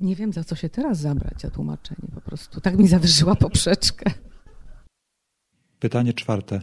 Nie 0.00 0.16
wiem, 0.16 0.32
za 0.32 0.44
co 0.44 0.56
się 0.56 0.68
teraz 0.68 0.98
zabrać, 0.98 1.40
za 1.40 1.50
tłumaczenie 1.50 2.08
po 2.14 2.20
prostu. 2.20 2.60
Tak 2.60 2.78
mi 2.78 2.88
zawyżyła 2.88 3.34
poprzeczkę. 3.34 4.10
Pytanie 5.78 6.12
czwarte. 6.12 6.62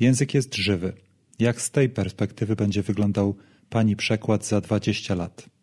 Język 0.00 0.34
jest 0.34 0.54
żywy. 0.54 0.92
Jak 1.38 1.60
z 1.60 1.70
tej 1.70 1.88
perspektywy 1.88 2.56
będzie 2.56 2.82
wyglądał 2.82 3.36
Pani 3.68 3.96
przekład 3.96 4.46
za 4.46 4.60
20 4.60 5.14
lat? 5.14 5.53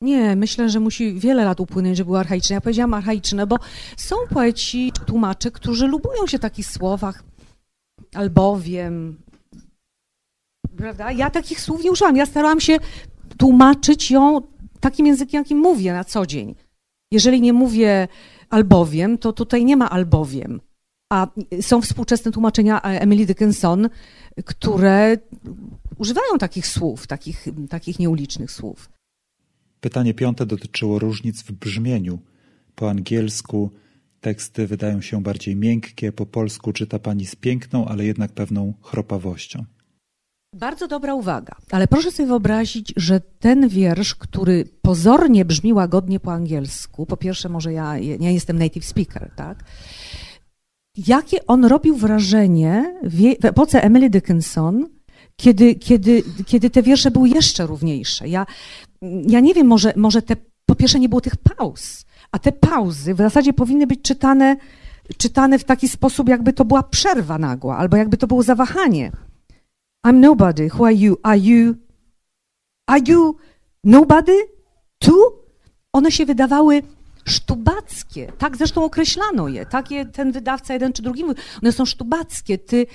Nie, 0.00 0.36
myślę, 0.36 0.70
że 0.70 0.80
musi 0.80 1.14
wiele 1.14 1.44
lat 1.44 1.60
upłynąć, 1.60 1.96
żeby 1.96 2.08
był 2.08 2.16
archaiczny. 2.16 2.54
Ja 2.54 2.60
powiedziałam 2.60 2.94
archaiczne, 2.94 3.46
bo 3.46 3.56
są 3.96 4.16
poeci, 4.30 4.92
tłumacze, 5.06 5.50
którzy 5.50 5.86
lubują 5.86 6.26
się 6.26 6.38
w 6.38 6.40
takich 6.40 6.66
słowach, 6.66 7.24
albowiem, 8.14 9.20
prawda? 10.76 11.12
Ja 11.12 11.30
takich 11.30 11.60
słów 11.60 11.84
nie 11.84 11.90
użyłam. 11.90 12.16
Ja 12.16 12.26
starałam 12.26 12.60
się 12.60 12.76
tłumaczyć 13.38 14.10
ją 14.10 14.40
takim 14.80 15.06
językiem, 15.06 15.38
jakim 15.38 15.58
mówię 15.58 15.92
na 15.92 16.04
co 16.04 16.26
dzień. 16.26 16.54
Jeżeli 17.12 17.40
nie 17.40 17.52
mówię 17.52 18.08
albowiem, 18.50 19.18
to 19.18 19.32
tutaj 19.32 19.64
nie 19.64 19.76
ma 19.76 19.90
albowiem. 19.90 20.60
A 21.12 21.26
są 21.60 21.80
współczesne 21.80 22.32
tłumaczenia 22.32 22.80
Emily 22.82 23.26
Dickinson, 23.26 23.88
które 24.44 25.16
używają 25.98 26.38
takich 26.38 26.66
słów, 26.66 27.06
takich, 27.06 27.46
takich 27.70 27.98
nieulicznych 27.98 28.50
słów. 28.50 28.90
Pytanie 29.80 30.14
piąte 30.14 30.46
dotyczyło 30.46 30.98
różnic 30.98 31.42
w 31.42 31.52
brzmieniu. 31.52 32.18
Po 32.74 32.90
angielsku 32.90 33.70
teksty 34.20 34.66
wydają 34.66 35.00
się 35.00 35.22
bardziej 35.22 35.56
miękkie, 35.56 36.12
po 36.12 36.26
polsku 36.26 36.72
czyta 36.72 36.98
pani 36.98 37.26
z 37.26 37.36
piękną, 37.36 37.86
ale 37.86 38.04
jednak 38.04 38.32
pewną 38.32 38.74
chropawością. 38.82 39.64
Bardzo 40.54 40.88
dobra 40.88 41.14
uwaga, 41.14 41.56
ale 41.70 41.88
proszę 41.88 42.10
sobie 42.10 42.26
wyobrazić, 42.26 42.92
że 42.96 43.20
ten 43.20 43.68
wiersz, 43.68 44.14
który 44.14 44.64
pozornie 44.82 45.44
brzmi 45.44 45.72
łagodnie 45.72 46.20
po 46.20 46.32
angielsku, 46.32 47.06
po 47.06 47.16
pierwsze 47.16 47.48
może 47.48 47.72
ja 47.72 47.98
nie 47.98 48.34
jestem 48.34 48.58
native 48.58 48.84
speaker, 48.84 49.30
tak? 49.36 49.64
Jakie 51.06 51.46
on 51.46 51.64
robił 51.64 51.96
wrażenie 51.96 53.00
w 53.02 53.44
epoce 53.44 53.82
Emily 53.82 54.10
Dickinson, 54.10 54.86
kiedy, 55.36 55.74
kiedy, 55.74 56.22
kiedy 56.46 56.70
te 56.70 56.82
wiersze 56.82 57.10
były 57.10 57.28
jeszcze 57.28 57.66
równiejsze. 57.66 58.28
Ja, 58.28 58.46
ja 59.02 59.40
nie 59.40 59.54
wiem, 59.54 59.66
może, 59.66 59.92
może 59.96 60.22
te, 60.22 60.36
po 60.66 60.74
pierwsze 60.74 61.00
nie 61.00 61.08
było 61.08 61.20
tych 61.20 61.36
pauz, 61.36 62.04
a 62.32 62.38
te 62.38 62.52
pauzy 62.52 63.14
w 63.14 63.18
zasadzie 63.18 63.52
powinny 63.52 63.86
być 63.86 64.02
czytane, 64.02 64.56
czytane 65.16 65.58
w 65.58 65.64
taki 65.64 65.88
sposób, 65.88 66.28
jakby 66.28 66.52
to 66.52 66.64
była 66.64 66.82
przerwa 66.82 67.38
nagła, 67.38 67.76
albo 67.76 67.96
jakby 67.96 68.16
to 68.16 68.26
było 68.26 68.42
zawahanie. 68.42 69.12
I'm 70.06 70.20
nobody. 70.20 70.68
Who 70.74 70.84
are 70.84 70.94
you? 70.94 71.16
Are 71.22 71.38
you? 71.38 71.74
Are 72.86 73.02
you 73.08 73.36
nobody? 73.84 74.36
Tu? 74.98 75.14
One 75.92 76.12
się 76.12 76.26
wydawały 76.26 76.82
sztubackie. 77.24 78.32
Tak 78.38 78.56
zresztą 78.56 78.84
określano 78.84 79.48
je. 79.48 79.66
Tak 79.66 79.90
je 79.90 80.06
ten 80.06 80.32
wydawca 80.32 80.74
jeden 80.74 80.92
czy 80.92 81.02
drugi 81.02 81.24
mówił. 81.24 81.42
One 81.62 81.72
są 81.72 81.84
sztubackie. 81.84 82.58
Ty, 82.58 82.86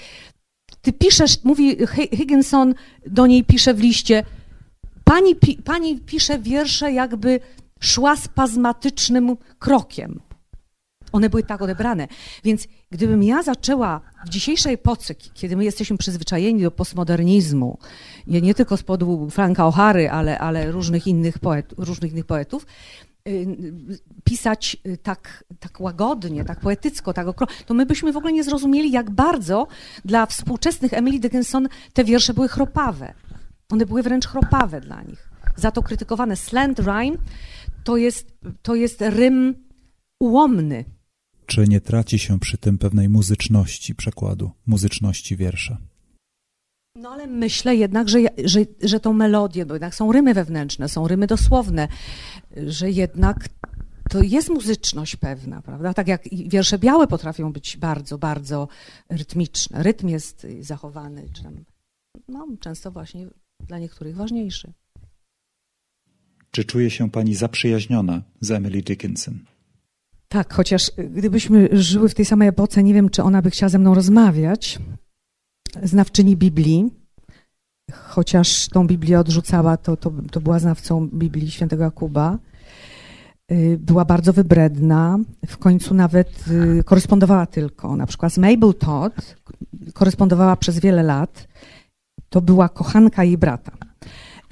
ty 0.82 0.94
piszesz, 0.94 1.44
mówi 1.44 1.78
Higginson, 2.12 2.74
do 3.08 3.28
niej 3.28 3.44
pisze 3.44 3.74
w 3.74 3.80
liście, 3.80 4.24
pani, 5.06 5.36
pi, 5.36 5.58
pani 5.64 6.00
pisze 6.00 6.40
wiersze 6.40 6.92
jakby 6.92 7.40
szła 7.80 8.16
spazmatycznym 8.16 9.38
krokiem. 9.60 10.20
One 11.12 11.30
były 11.30 11.44
tak 11.44 11.62
odebrane. 11.62 12.08
Więc 12.44 12.68
gdybym 12.92 13.24
ja 13.24 13.44
zaczęła 13.44 14.02
w 14.26 14.30
dzisiejszej 14.30 14.74
epoce, 14.74 15.16
kiedy 15.16 15.56
my 15.56 15.64
jesteśmy 15.64 15.98
przyzwyczajeni 15.98 16.62
do 16.62 16.72
postmodernizmu, 16.72 17.78
nie, 18.28 18.42
nie 18.42 18.54
tylko 18.54 18.78
z 18.78 18.84
powodu 18.84 19.30
Franka 19.30 19.64
O'Hary, 19.64 20.08
ale, 20.08 20.40
ale 20.40 20.72
różnych, 20.72 21.08
innych 21.08 21.40
poet, 21.40 21.74
różnych 21.78 22.12
innych 22.12 22.26
poetów, 22.26 22.66
y, 23.28 23.48
pisać 24.24 24.78
y, 24.88 24.98
tak, 24.98 25.44
tak 25.60 25.82
łagodnie, 25.82 26.46
tak 26.46 26.60
poetycko, 26.60 27.14
tak 27.14 27.28
okro... 27.28 27.48
to 27.66 27.74
my 27.74 27.86
byśmy 27.86 28.12
w 28.12 28.18
ogóle 28.18 28.34
nie 28.34 28.44
zrozumieli, 28.44 28.92
jak 28.92 29.10
bardzo 29.10 29.68
dla 30.06 30.26
współczesnych 30.26 30.94
Emily 30.94 31.20
Dickinson 31.20 31.68
te 31.94 32.04
wiersze 32.04 32.34
były 32.34 32.48
chropawe. 32.48 33.14
One 33.72 33.86
były 33.86 34.04
wręcz 34.04 34.28
chropawe 34.28 34.82
dla 34.82 35.04
nich. 35.04 35.30
Za 35.56 35.72
to 35.72 35.84
krytykowane. 35.84 36.36
Slant 36.36 36.80
rhyme 36.80 37.18
to 37.84 37.98
jest, 37.98 38.38
to 38.62 38.76
jest 38.76 39.02
rym 39.02 39.56
ułomny. 40.20 40.86
Czy 41.46 41.68
nie 41.68 41.82
traci 41.82 42.20
się 42.20 42.40
przy 42.40 42.58
tym 42.58 42.78
pewnej 42.78 43.10
muzyczności 43.10 43.96
przekładu, 43.96 44.52
muzyczności 44.66 45.36
wiersza? 45.36 45.78
No 46.96 47.10
ale 47.10 47.28
myślę 47.28 47.76
jednak, 47.76 48.10
że, 48.10 48.20
że, 48.46 48.60
że 48.84 49.00
tą 49.00 49.14
melodię, 49.14 49.66
bo 49.66 49.74
jednak 49.74 49.96
są 49.96 50.12
rymy 50.12 50.34
wewnętrzne, 50.34 50.90
są 50.90 51.08
rymy 51.08 51.28
dosłowne, 51.28 51.88
że 52.68 52.92
jednak 52.92 53.50
to 54.10 54.24
jest 54.24 54.50
muzyczność 54.50 55.16
pewna, 55.16 55.62
prawda? 55.62 55.94
Tak 55.94 56.08
jak 56.08 56.24
wiersze 56.32 56.80
białe 56.80 57.08
potrafią 57.08 57.54
być 57.54 57.78
bardzo, 57.78 58.18
bardzo 58.18 58.68
rytmiczne. 59.10 59.84
Rytm 59.84 60.08
jest 60.08 60.48
zachowany, 60.60 61.30
czy 61.34 61.44
tam, 61.44 61.64
no, 62.28 62.48
często 62.60 62.92
właśnie 62.92 63.28
dla 63.68 63.80
niektórych 63.80 64.16
ważniejszy. 64.16 64.74
Czy 66.52 66.64
czuje 66.64 66.90
się 66.90 67.12
pani 67.12 67.36
zaprzyjaźniona 67.36 68.22
z 68.42 68.52
Emily 68.52 68.82
Dickinson? 68.82 69.40
Tak, 70.28 70.54
chociaż 70.54 70.92
gdybyśmy 71.10 71.70
żyły 71.72 72.10
w 72.10 72.14
tej 72.14 72.26
samej 72.26 72.48
epoce, 72.48 72.84
nie 72.84 72.94
wiem, 72.94 73.10
czy 73.10 73.24
ona 73.24 73.42
by 73.42 73.50
chciała 73.50 73.70
ze 73.70 73.80
mną 73.80 73.94
rozmawiać. 73.94 74.80
Znawczyni 75.84 76.38
Biblii, 76.38 76.92
chociaż 77.92 78.68
tą 78.70 78.88
Biblię 78.88 79.20
odrzucała, 79.20 79.78
to, 79.78 79.98
to, 79.98 80.12
to 80.32 80.42
była 80.42 80.60
znawcą 80.60 81.08
Biblii 81.08 81.52
świętego 81.52 81.84
Jakuba. 81.84 82.40
Y, 83.52 83.78
była 83.82 84.06
bardzo 84.06 84.34
wybredna, 84.34 85.20
w 85.48 85.58
końcu 85.58 85.94
nawet 85.94 86.46
y, 86.80 86.84
korespondowała 86.84 87.46
tylko. 87.46 87.96
Na 87.96 88.06
przykład 88.06 88.34
z 88.34 88.38
Mabel 88.38 88.74
Todd 88.74 89.36
korespondowała 89.94 90.56
przez 90.56 90.80
wiele 90.80 91.04
lat. 91.04 91.48
To 92.36 92.42
była 92.42 92.70
kochanka 92.70 93.24
jej 93.24 93.38
brata. 93.38 93.72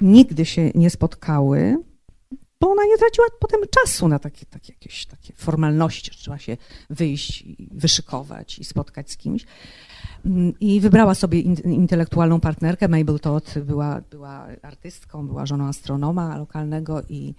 Nigdy 0.00 0.44
się 0.44 0.70
nie 0.74 0.90
spotkały, 0.90 1.76
bo 2.60 2.70
ona 2.70 2.84
nie 2.84 2.98
traciła 2.98 3.26
potem 3.40 3.60
czasu 3.70 4.08
na 4.08 4.18
takie, 4.18 4.46
takie 4.46 4.72
jakieś 4.72 5.06
takie 5.06 5.32
formalności, 5.36 6.10
że 6.12 6.18
trzeba 6.18 6.38
się 6.38 6.56
wyjść 6.90 7.42
i 7.42 7.68
wyszykować 7.72 8.58
i 8.58 8.64
spotkać 8.64 9.10
z 9.10 9.16
kimś. 9.16 9.46
Mm, 10.26 10.52
I 10.60 10.80
wybrała 10.80 11.14
sobie 11.14 11.40
intelektualną 11.64 12.40
partnerkę. 12.40 12.88
Mabel 12.88 13.20
Todd 13.20 13.54
była, 13.58 14.00
była 14.10 14.46
artystką, 14.62 15.26
była 15.26 15.46
żoną 15.46 15.64
astronoma 15.64 16.38
lokalnego 16.38 17.02
i 17.08 17.34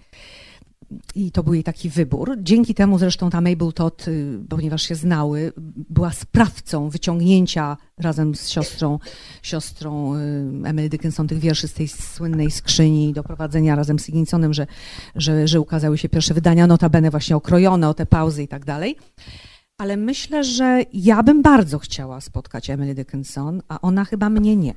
i 1.14 1.32
to 1.32 1.42
był 1.42 1.54
jej 1.54 1.64
taki 1.64 1.90
wybór. 1.90 2.36
Dzięki 2.38 2.74
temu 2.74 2.98
zresztą 2.98 3.30
ta 3.30 3.40
Mabel 3.40 3.72
Todd, 3.72 4.08
y, 4.08 4.38
ponieważ 4.48 4.82
się 4.82 4.94
znały, 4.94 5.52
była 5.90 6.12
sprawcą 6.12 6.88
wyciągnięcia 6.88 7.76
razem 7.98 8.34
z 8.34 8.48
siostrą, 8.48 8.98
siostrą 9.42 10.14
y, 10.14 10.18
Emily 10.64 10.88
Dickinson 10.88 11.28
tych 11.28 11.38
wierszy 11.38 11.68
z 11.68 11.72
tej 11.72 11.88
słynnej 11.88 12.50
skrzyni, 12.50 13.12
doprowadzenia 13.12 13.76
razem 13.76 13.98
z 13.98 14.04
Higginsonem, 14.04 14.54
że, 14.54 14.66
że, 15.14 15.48
że 15.48 15.60
ukazały 15.60 15.98
się 15.98 16.08
pierwsze 16.08 16.34
wydania, 16.34 16.66
notabene 16.66 17.10
właśnie 17.10 17.36
okrojone 17.36 17.88
o 17.88 17.94
te 17.94 18.06
pauzy 18.06 18.42
i 18.42 18.48
tak 18.48 18.64
dalej. 18.64 18.96
Ale 19.78 19.96
myślę, 19.96 20.44
że 20.44 20.82
ja 20.92 21.22
bym 21.22 21.42
bardzo 21.42 21.78
chciała 21.78 22.20
spotkać 22.20 22.70
Emily 22.70 22.94
Dickinson, 22.94 23.62
a 23.68 23.80
ona 23.80 24.04
chyba 24.04 24.30
mnie 24.30 24.56
nie. 24.56 24.74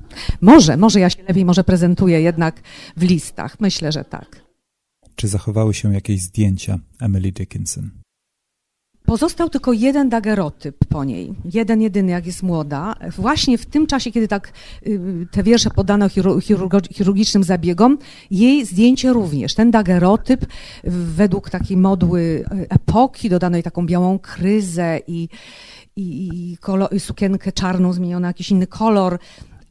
może, 0.40 0.76
może 0.76 1.00
ja 1.00 1.10
się 1.10 1.22
lepiej 1.22 1.44
może 1.44 1.64
prezentuję 1.64 2.20
jednak 2.20 2.62
w 2.96 3.02
listach. 3.02 3.60
Myślę, 3.60 3.92
że 3.92 4.04
tak. 4.04 4.42
Czy 5.16 5.28
zachowały 5.28 5.74
się 5.74 5.94
jakieś 5.94 6.20
zdjęcia 6.20 6.78
Emily 7.00 7.32
Dickinson? 7.32 7.90
Pozostał 9.04 9.48
tylko 9.48 9.72
jeden 9.72 10.08
dagerotyp 10.08 10.76
po 10.88 11.04
niej, 11.04 11.34
jeden 11.54 11.82
jedyny, 11.82 12.12
jak 12.12 12.26
jest 12.26 12.42
młoda. 12.42 12.94
Właśnie 13.16 13.58
w 13.58 13.66
tym 13.66 13.86
czasie, 13.86 14.12
kiedy 14.12 14.28
tak 14.28 14.52
y, 14.86 15.26
te 15.30 15.42
wiersze 15.42 15.70
podano 15.70 16.08
chirurgicznym 16.92 17.44
zabiegom, 17.44 17.98
jej 18.30 18.66
zdjęcie 18.66 19.12
również. 19.12 19.54
Ten 19.54 19.70
dagerotyp 19.70 20.46
według 20.84 21.50
takiej 21.50 21.76
modły 21.76 22.20
y, 22.20 22.44
epoki 22.68 23.30
dodano 23.30 23.56
jej 23.56 23.62
taką 23.62 23.86
białą 23.86 24.18
kryzę 24.18 25.00
i, 25.06 25.28
i, 25.96 26.28
i, 26.52 26.56
kolor, 26.56 26.94
i 26.94 27.00
sukienkę 27.00 27.52
czarną 27.52 27.92
zmieniono 27.92 28.20
na 28.20 28.28
jakiś 28.28 28.50
inny 28.50 28.66
kolor. 28.66 29.18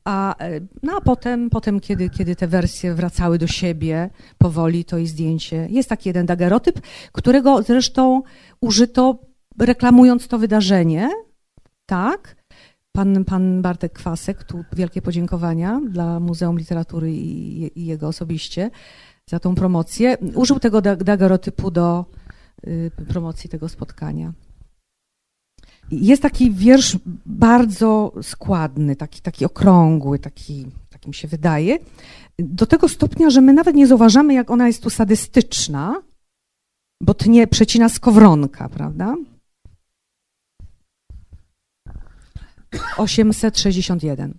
A, 0.06 0.36
e, 0.40 0.60
no 0.84 0.94
a 0.98 1.02
potem, 1.02 1.50
potem 1.50 1.80
kiedy, 1.80 2.10
kiedy 2.10 2.36
te 2.36 2.48
wersje 2.48 2.94
wracały 2.94 3.38
do 3.38 3.48
siebie 3.48 4.10
powoli, 4.38 4.86
to 4.86 4.98
i 4.98 5.08
zdjęcie. 5.08 5.68
Jest 5.70 5.90
taki 5.90 6.10
jeden 6.10 6.26
dagerotyp, 6.26 6.82
którego 7.12 7.64
zresztą 7.64 8.22
użyto 8.62 9.20
reklamując 9.60 10.28
to 10.28 10.38
wydarzenie, 10.38 11.10
tak? 11.86 12.36
Pan, 12.92 13.26
pan 13.26 13.62
Bartek 13.62 13.94
Kwasek, 13.94 14.44
tu 14.44 14.64
wielkie 14.74 15.02
podziękowania 15.02 15.82
dla 15.90 16.20
Muzeum 16.20 16.58
Literatury 16.58 17.12
i, 17.12 17.80
i 17.80 17.86
jego 17.86 18.08
osobiście 18.08 18.72
za 19.30 19.40
tą 19.40 19.56
promocję. 19.56 20.18
Użył 20.36 20.60
tego 20.60 20.82
dagerotypu 20.82 21.72
do 21.72 22.06
y, 22.68 22.92
promocji 23.08 23.50
tego 23.50 23.70
spotkania. 23.70 24.34
Jest 25.92 26.22
taki 26.22 26.52
wiersz 26.52 26.98
bardzo 27.26 28.14
składny, 28.22 28.96
taki, 28.96 29.22
taki 29.22 29.46
okrągły, 29.46 30.20
taki, 30.20 30.66
taki 30.90 31.08
mi 31.08 31.14
się 31.14 31.28
wydaje, 31.28 31.78
do 32.40 32.66
tego 32.66 32.90
stopnia, 32.90 33.30
że 33.30 33.42
my 33.42 33.54
nawet 33.54 33.76
nie 33.76 33.88
zauważamy, 33.88 34.34
jak 34.34 34.52
ona 34.52 34.68
jest 34.68 34.84
tu 34.84 34.90
sadystyczna, 34.90 36.02
bo 37.02 37.14
tnie 37.14 37.48
przecina 37.48 37.90
skowronka, 37.90 38.70
prawda? 38.70 39.16
861. 42.98 44.34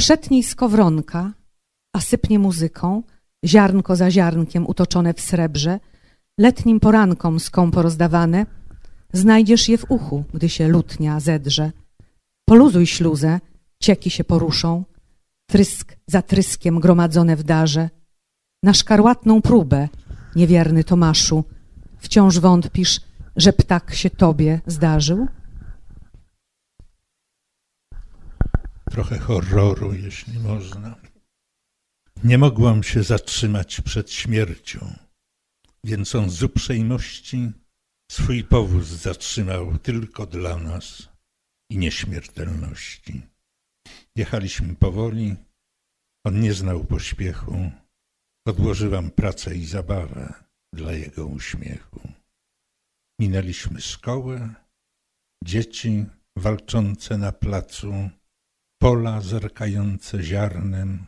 Przetnij 0.00 0.42
skowronka, 0.42 1.32
a 1.96 2.00
sypnie 2.00 2.38
muzyką, 2.38 3.02
ziarnko 3.46 3.96
za 3.96 4.10
ziarnkiem 4.10 4.66
utoczone 4.66 5.14
w 5.14 5.20
srebrze, 5.20 5.80
letnim 6.40 6.80
porankom 6.80 7.40
skąpo 7.40 7.82
rozdawane, 7.82 8.46
Znajdziesz 9.14 9.68
je 9.68 9.78
w 9.78 9.90
uchu, 9.90 10.24
gdy 10.34 10.48
się 10.48 10.68
lutnia 10.68 11.20
zedrze. 11.20 11.72
Poluzuj 12.48 12.86
śluzę, 12.86 13.40
cieki 13.80 14.10
się 14.10 14.24
poruszą, 14.24 14.84
trysk 15.46 15.96
za 16.06 16.22
tryskiem 16.22 16.80
gromadzone 16.80 17.36
w 17.36 17.42
darze. 17.42 17.90
Na 18.62 18.74
szkarłatną 18.74 19.42
próbę, 19.42 19.88
niewierny 20.36 20.84
Tomaszu, 20.84 21.44
wciąż 21.98 22.38
wątpisz, 22.38 23.00
że 23.36 23.52
ptak 23.52 23.94
się 23.94 24.10
tobie 24.10 24.60
zdarzył? 24.66 25.26
Trochę 28.90 29.18
horroru, 29.18 29.94
jeśli 29.94 30.38
można. 30.40 30.94
Nie 32.24 32.38
mogłam 32.38 32.82
się 32.82 33.02
zatrzymać 33.02 33.80
przed 33.80 34.12
śmiercią, 34.12 34.94
więc 35.84 36.14
on 36.14 36.30
z 36.30 36.42
uprzejmości 36.42 37.52
Swój 38.10 38.44
powóz 38.44 38.86
zatrzymał 38.86 39.78
tylko 39.78 40.26
dla 40.26 40.56
nas 40.56 41.08
i 41.70 41.78
nieśmiertelności. 41.78 43.22
Jechaliśmy 44.16 44.74
powoli, 44.74 45.36
on 46.26 46.40
nie 46.40 46.54
znał 46.54 46.84
pośpiechu. 46.84 47.70
Odłożyłam 48.46 49.10
pracę 49.10 49.56
i 49.56 49.66
zabawę 49.66 50.34
dla 50.74 50.92
jego 50.92 51.26
uśmiechu. 51.26 52.00
Minęliśmy 53.20 53.80
szkołę, 53.80 54.54
dzieci 55.44 56.06
walczące 56.38 57.18
na 57.18 57.32
placu, 57.32 58.10
pola 58.82 59.20
zerkające 59.20 60.22
ziarnem, 60.22 61.06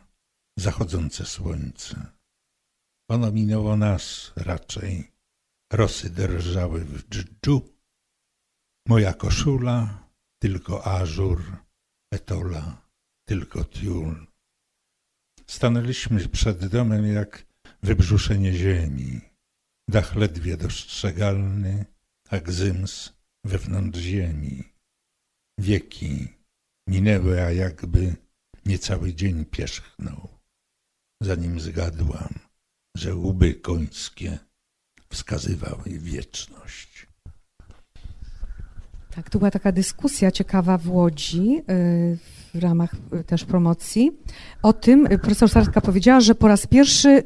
zachodzące 0.59 1.25
słońce. 1.25 2.05
Ono 3.09 3.31
minęło 3.31 3.77
nas 3.77 4.33
raczej. 4.35 5.16
Rosy 5.73 6.09
drżały 6.09 6.85
w 6.85 7.09
dżdżu. 7.09 7.73
Moja 8.87 9.13
koszula 9.13 10.09
tylko 10.39 10.87
ażur, 10.87 11.57
etola 12.13 12.89
tylko 13.25 13.65
tiul. 13.65 14.27
Stanęliśmy 15.47 16.29
przed 16.29 16.67
domem 16.67 17.13
jak 17.13 17.45
wybrzuszenie 17.83 18.53
ziemi. 18.53 19.21
Dach 19.89 20.15
ledwie 20.15 20.57
dostrzegalny, 20.57 21.85
a 22.29 22.39
gzyms 22.39 23.13
wewnątrz 23.43 23.99
ziemi. 23.99 24.63
Wieki 25.59 26.27
minęły, 26.87 27.41
a 27.41 27.51
jakby 27.51 28.15
niecały 28.65 29.13
dzień 29.13 29.45
pierzchnął, 29.45 30.29
zanim 31.21 31.59
zgadłam, 31.59 32.39
że 32.97 33.15
łby 33.15 33.55
końskie 33.55 34.46
wskazywały 35.09 35.83
wieczność. 35.85 37.07
Tak, 39.17 39.29
tu 39.29 39.39
była 39.39 39.51
taka 39.51 39.71
dyskusja 39.71 40.31
ciekawa 40.31 40.77
w 40.77 40.89
Łodzi 40.89 41.57
y, 41.57 42.17
w 42.53 42.59
ramach 42.59 42.95
y, 43.19 43.23
też 43.23 43.45
promocji 43.45 44.11
o 44.63 44.73
tym. 44.73 45.05
Y, 45.05 45.19
profesor 45.19 45.49
Sarska 45.49 45.81
powiedziała, 45.81 46.19
że 46.19 46.35
po 46.35 46.47
raz 46.47 46.67
pierwszy 46.67 47.23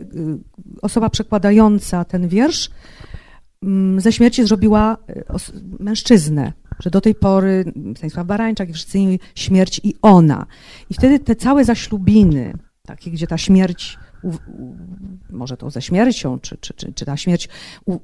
osoba 0.82 1.09
przekładająca 1.09 2.05
ten 2.05 2.27
wiersz 2.27 2.69
mm, 3.63 4.01
ze 4.01 4.11
śmierci 4.11 4.47
zrobiła 4.47 4.97
mężczyznę, 5.79 6.53
że 6.79 6.89
do 6.89 7.01
tej 7.01 7.15
pory 7.15 7.73
Stanisław 7.97 8.27
Barańczak 8.27 8.69
i 8.69 8.73
wszyscy 8.73 8.99
śmierć 9.36 9.82
i 9.84 9.95
ona. 10.01 10.45
I 10.89 10.93
wtedy 10.93 11.19
te 11.19 11.36
całe 11.36 11.65
zaślubiny, 11.65 12.53
takie, 12.86 13.11
gdzie 13.11 13.27
ta 13.27 13.38
śmierć 13.38 13.97
może 15.30 15.57
to 15.57 15.69
ze 15.69 15.82
śmiercią, 15.82 16.39
czy, 16.39 16.57
czy, 16.57 16.74
czy, 16.74 16.93
czy 16.93 17.05
ta 17.05 17.17
śmierć 17.17 17.49
u, 17.86 17.99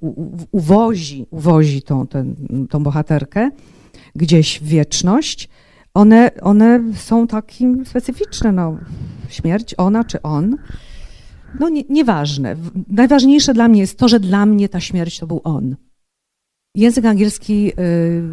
uwozi, 0.51 1.26
uwozi 1.32 1.82
tą, 1.82 2.07
ten, 2.07 2.36
tą 2.70 2.84
bohaterkę 2.84 3.49
gdzieś 4.15 4.59
w 4.59 4.63
wieczność, 4.63 5.49
one, 5.93 6.32
one 6.41 6.84
są 6.95 7.28
takim 7.28 7.86
specyficzne. 7.86 8.51
No, 8.51 8.78
śmierć, 9.30 9.76
ona 9.78 10.03
czy 10.03 10.22
on. 10.22 10.57
No 11.59 11.70
nie, 11.70 11.84
nieważne. 11.89 12.55
Najważniejsze 12.88 13.53
dla 13.53 13.68
mnie 13.68 13.82
jest 13.82 13.97
to, 13.97 14.07
że 14.07 14.20
dla 14.20 14.45
mnie 14.45 14.70
ta 14.70 14.80
śmierć 14.80 15.20
to 15.20 15.28
był 15.28 15.41
on. 15.43 15.76
Język 16.76 17.05
angielski 17.05 17.72
y, 17.80 18.24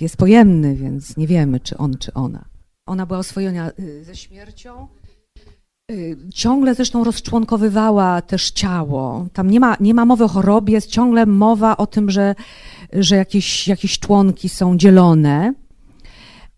jest 0.00 0.16
pojemny, 0.16 0.76
więc 0.76 1.16
nie 1.16 1.26
wiemy, 1.26 1.60
czy 1.60 1.76
on, 1.76 1.94
czy 1.98 2.14
ona. 2.14 2.44
Ona 2.86 3.06
była 3.06 3.18
oswojona 3.18 3.70
y, 3.78 4.04
ze 4.04 4.16
śmiercią. 4.16 4.88
Y, 5.92 6.16
ciągle 6.34 6.74
zresztą 6.74 7.04
rozczłonkowywała 7.04 8.22
też 8.22 8.50
ciało. 8.50 9.26
Tam 9.32 9.50
nie 9.50 9.60
ma, 9.60 9.76
nie 9.80 9.94
ma 9.94 10.04
mowy 10.04 10.24
o 10.24 10.28
chorobie, 10.28 10.74
jest 10.74 10.90
ciągle 10.90 11.26
mowa 11.26 11.76
o 11.76 11.86
tym, 11.86 12.10
że, 12.10 12.34
że 12.92 13.16
jakieś, 13.16 13.68
jakieś 13.68 13.98
członki 13.98 14.48
są 14.48 14.76
dzielone 14.76 15.54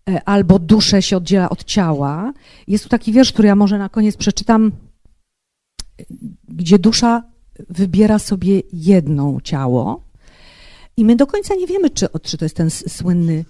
e, 0.09 0.21
albo 0.25 0.59
duszę 0.59 1.01
się 1.01 1.17
oddziela 1.17 1.49
od 1.49 1.63
ciała. 1.63 2.33
Jest 2.67 2.83
tu 2.83 2.89
taki 2.89 3.11
wiersz, 3.11 3.31
który 3.31 3.47
ja 3.47 3.55
może 3.55 3.77
na 3.77 3.89
koniec 3.89 4.17
przeczytam, 4.17 4.71
gdzie 6.47 6.79
dusza 6.79 7.23
wybiera 7.69 8.19
sobie 8.19 8.61
jedną 8.73 9.39
ciało 9.43 10.03
i 10.97 11.05
my 11.05 11.15
do 11.15 11.27
końca 11.27 11.55
nie 11.55 11.67
wiemy, 11.67 11.89
czy, 11.89 12.07
czy 12.23 12.37
to 12.37 12.45
jest 12.45 12.55
ten 12.55 12.69
słynny... 12.69 13.45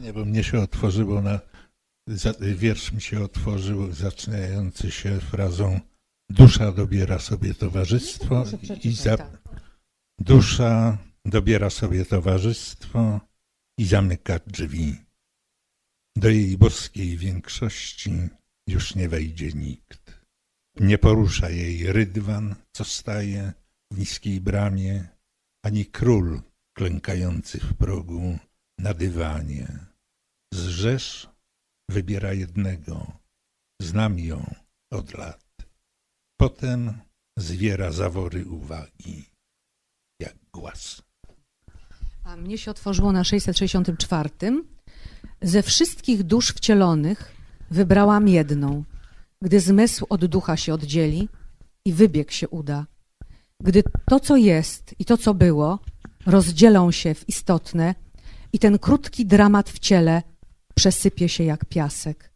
Nie, 0.00 0.12
bo 0.12 0.24
mnie 0.24 0.44
się 0.44 0.60
otworzyło 0.60 1.22
na 1.22 1.40
wiersz 2.40 2.92
mi 2.92 3.00
się 3.00 3.24
otworzył, 3.24 3.92
zaczynający 3.92 4.90
się 4.90 5.20
frazą 5.20 5.80
Dusza 6.30 6.72
dobiera 6.72 7.18
sobie 7.18 7.54
towarzystwo 7.54 8.44
i 8.84 8.92
za... 8.92 9.16
Tak. 9.16 9.38
Dusza 10.18 10.98
dobiera 11.24 11.70
sobie 11.70 12.04
towarzystwo 12.04 13.20
i 13.78 13.84
zamyka 13.84 14.38
drzwi. 14.46 14.96
Do 16.16 16.28
jej 16.28 16.58
boskiej 16.58 17.16
większości 17.16 18.28
już 18.66 18.94
nie 18.94 19.08
wejdzie 19.08 19.52
nikt. 19.52 20.20
Nie 20.80 20.98
porusza 20.98 21.50
jej 21.50 21.92
rydwan, 21.92 22.54
co 22.72 22.84
staje 22.84 23.52
w 23.92 23.98
niskiej 23.98 24.40
bramie, 24.40 25.08
ani 25.64 25.86
król 25.86 26.42
klękający 26.76 27.60
w 27.60 27.74
progu 27.74 28.38
na 28.78 28.94
dywanie. 28.94 29.78
Zrzesz 30.54 31.28
Wybiera 31.88 32.32
jednego. 32.32 33.12
Znam 33.82 34.18
ją 34.18 34.54
od 34.92 35.14
lat. 35.14 35.44
Potem 36.40 37.00
zwiera 37.38 37.92
zawory 37.92 38.46
uwagi, 38.46 39.30
jak 40.20 40.36
głaz. 40.52 41.02
A 42.24 42.36
mnie 42.36 42.58
się 42.58 42.70
otworzyło 42.70 43.12
na 43.12 43.24
664. 43.24 44.30
Ze 45.42 45.62
wszystkich 45.62 46.22
dusz 46.22 46.48
wcielonych 46.48 47.34
wybrałam 47.70 48.28
jedną, 48.28 48.84
gdy 49.42 49.60
zmysł 49.60 50.06
od 50.08 50.24
ducha 50.24 50.56
się 50.56 50.74
oddzieli 50.74 51.28
i 51.84 51.92
wybieg 51.92 52.32
się 52.32 52.48
uda. 52.48 52.86
Gdy 53.60 53.82
to, 54.06 54.20
co 54.20 54.36
jest 54.36 54.94
i 54.98 55.04
to, 55.04 55.16
co 55.16 55.34
było, 55.34 55.78
rozdzielą 56.26 56.90
się 56.90 57.14
w 57.14 57.28
istotne 57.28 57.94
i 58.52 58.58
ten 58.58 58.78
krótki 58.78 59.26
dramat 59.26 59.70
w 59.70 59.78
ciele 59.78 60.22
przesypie 60.74 61.28
się 61.28 61.44
jak 61.44 61.64
piasek. 61.64 62.32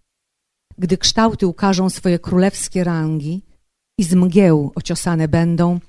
Gdy 0.78 0.98
kształty 0.98 1.46
ukażą 1.46 1.90
swoje 1.90 2.18
królewskie 2.18 2.84
rangi 2.84 3.42
i 3.98 4.04
z 4.04 4.14
mgieł 4.14 4.72
ociosane 4.74 5.28
będą, 5.28 5.80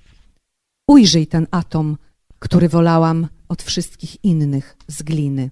ujrzyj 0.88 1.28
ten 1.28 1.48
atom, 1.52 1.98
który 2.40 2.70
wolałam 2.70 3.28
od 3.50 3.64
wszystkich 3.64 4.24
innych 4.24 4.78
z 4.88 5.04
gliny. 5.04 5.52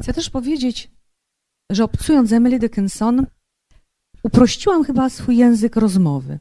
Chcę 0.00 0.12
też 0.12 0.30
powiedzieć, 0.30 0.90
że 1.70 1.84
obcując 1.84 2.30
z 2.30 2.32
Emily 2.32 2.58
Dickinson, 2.58 3.26
uprościłam 4.22 4.84
chyba 4.84 5.10
swój 5.10 5.36
język 5.36 5.76
rozmowy. 5.76 6.38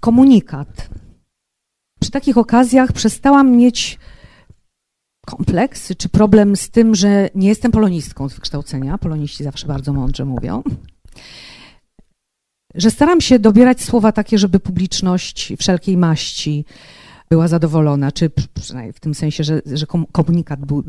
Komunikat. 0.00 0.88
Przy 2.00 2.10
takich 2.10 2.38
okazjach 2.38 2.92
przestałam 2.92 3.56
mieć 3.56 3.98
kompleks, 5.26 5.92
czy 5.98 6.08
problem 6.08 6.56
z 6.56 6.70
tym, 6.70 6.94
że 6.94 7.30
nie 7.34 7.48
jestem 7.48 7.72
polonistką 7.72 8.28
z 8.28 8.34
wykształcenia, 8.34 8.98
poloniści 8.98 9.44
zawsze 9.44 9.66
bardzo 9.66 9.92
mądrze 9.92 10.24
mówią, 10.24 10.62
że 12.74 12.90
staram 12.90 13.20
się 13.20 13.38
dobierać 13.38 13.82
słowa 13.82 14.12
takie, 14.12 14.38
żeby 14.38 14.60
publiczność 14.60 15.52
wszelkiej 15.58 15.96
maści 15.96 16.64
była 17.30 17.48
zadowolona, 17.48 18.12
czy 18.12 18.30
przynajmniej 18.54 18.92
w 18.92 19.00
tym 19.00 19.14
sensie, 19.14 19.44
że, 19.44 19.62
że 19.66 19.86
komunikat 20.12 20.60
był, 20.60 20.84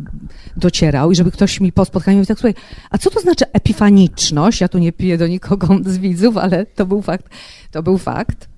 docierał 0.57 1.11
i 1.11 1.15
żeby 1.15 1.31
ktoś 1.31 1.59
mi 1.61 1.71
po 1.71 1.85
spotkaniu 1.85 2.17
mówił 2.17 2.27
tak, 2.27 2.39
słuchaj, 2.39 2.55
a 2.89 2.97
co 2.97 3.09
to 3.09 3.19
znaczy 3.19 3.51
epifaniczność? 3.53 4.61
Ja 4.61 4.67
tu 4.67 4.77
nie 4.77 4.91
piję 4.91 5.17
do 5.17 5.27
nikogo 5.27 5.67
z 5.85 5.97
widzów, 5.97 6.37
ale 6.37 6.65
to 6.65 6.85
był 6.85 7.01
fakt. 7.01 7.25
To 7.71 7.83
był 7.83 7.97
fakt. 7.97 8.49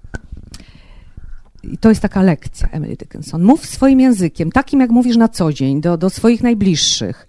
I 1.64 1.78
to 1.78 1.90
jest 1.90 2.02
taka 2.02 2.22
lekcja 2.22 2.68
Emily 2.68 2.96
Dickinson. 2.96 3.44
Mów 3.44 3.66
swoim 3.66 4.00
językiem, 4.00 4.52
takim 4.52 4.80
jak 4.80 4.90
mówisz 4.90 5.18
na 5.18 5.28
co 5.28 5.54
dzień, 5.54 5.82
do, 5.82 5.98
do 5.98 6.10
swoich 6.10 6.44
najbliższych, 6.44 7.28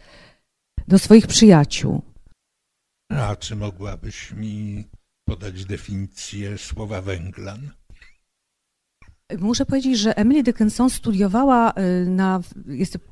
do 0.89 0.99
swoich 0.99 1.26
przyjaciół. 1.26 2.03
A 3.09 3.37
czy 3.37 3.57
mogłabyś 3.57 4.33
mi 4.33 4.85
podać 5.24 5.64
definicję 5.64 6.59
słowa 6.59 7.01
węglan? 7.03 7.70
Muszę 9.39 9.66
powiedzieć, 9.66 9.99
że 9.99 10.16
Emily 10.16 10.43
Dickinson 10.43 10.91
studiowała 10.91 11.72
y, 11.72 12.07
na, 12.11 12.41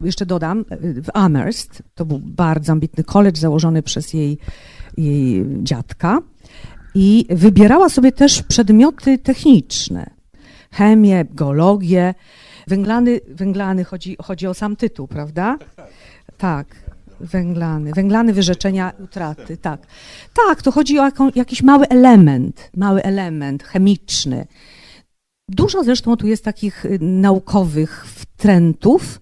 jeszcze 0.00 0.26
dodam, 0.26 0.64
y, 0.72 1.02
w 1.02 1.08
Amherst. 1.14 1.82
To 1.94 2.04
był 2.04 2.18
bardzo 2.18 2.72
ambitny 2.72 3.04
college 3.04 3.40
założony 3.40 3.82
przez 3.82 4.14
jej, 4.14 4.38
jej 4.96 5.46
dziadka. 5.62 6.18
I 6.94 7.26
wybierała 7.30 7.88
sobie 7.88 8.12
też 8.12 8.42
przedmioty 8.42 9.18
techniczne 9.18 10.17
chemię, 10.70 11.24
geologię. 11.30 12.14
Węglany, 12.66 13.20
węglany 13.28 13.84
chodzi, 13.84 14.16
chodzi 14.22 14.46
o 14.46 14.54
sam 14.54 14.76
tytuł, 14.76 15.08
prawda? 15.08 15.58
Tak. 16.38 16.88
Węglany, 17.20 17.92
węglany 17.92 18.32
wyrzeczenia 18.32 18.92
utraty, 19.04 19.56
tak. 19.56 19.86
Tak, 20.34 20.62
to 20.62 20.72
chodzi 20.72 20.98
o 20.98 21.04
jaką, 21.04 21.30
jakiś 21.34 21.62
mały 21.62 21.88
element, 21.88 22.70
mały 22.76 23.02
element 23.02 23.62
chemiczny. 23.62 24.46
Dużo 25.48 25.84
zresztą 25.84 26.16
tu 26.16 26.26
jest 26.26 26.44
takich 26.44 26.84
y, 26.84 26.98
naukowych 27.00 28.06
wtrętów, 28.06 29.20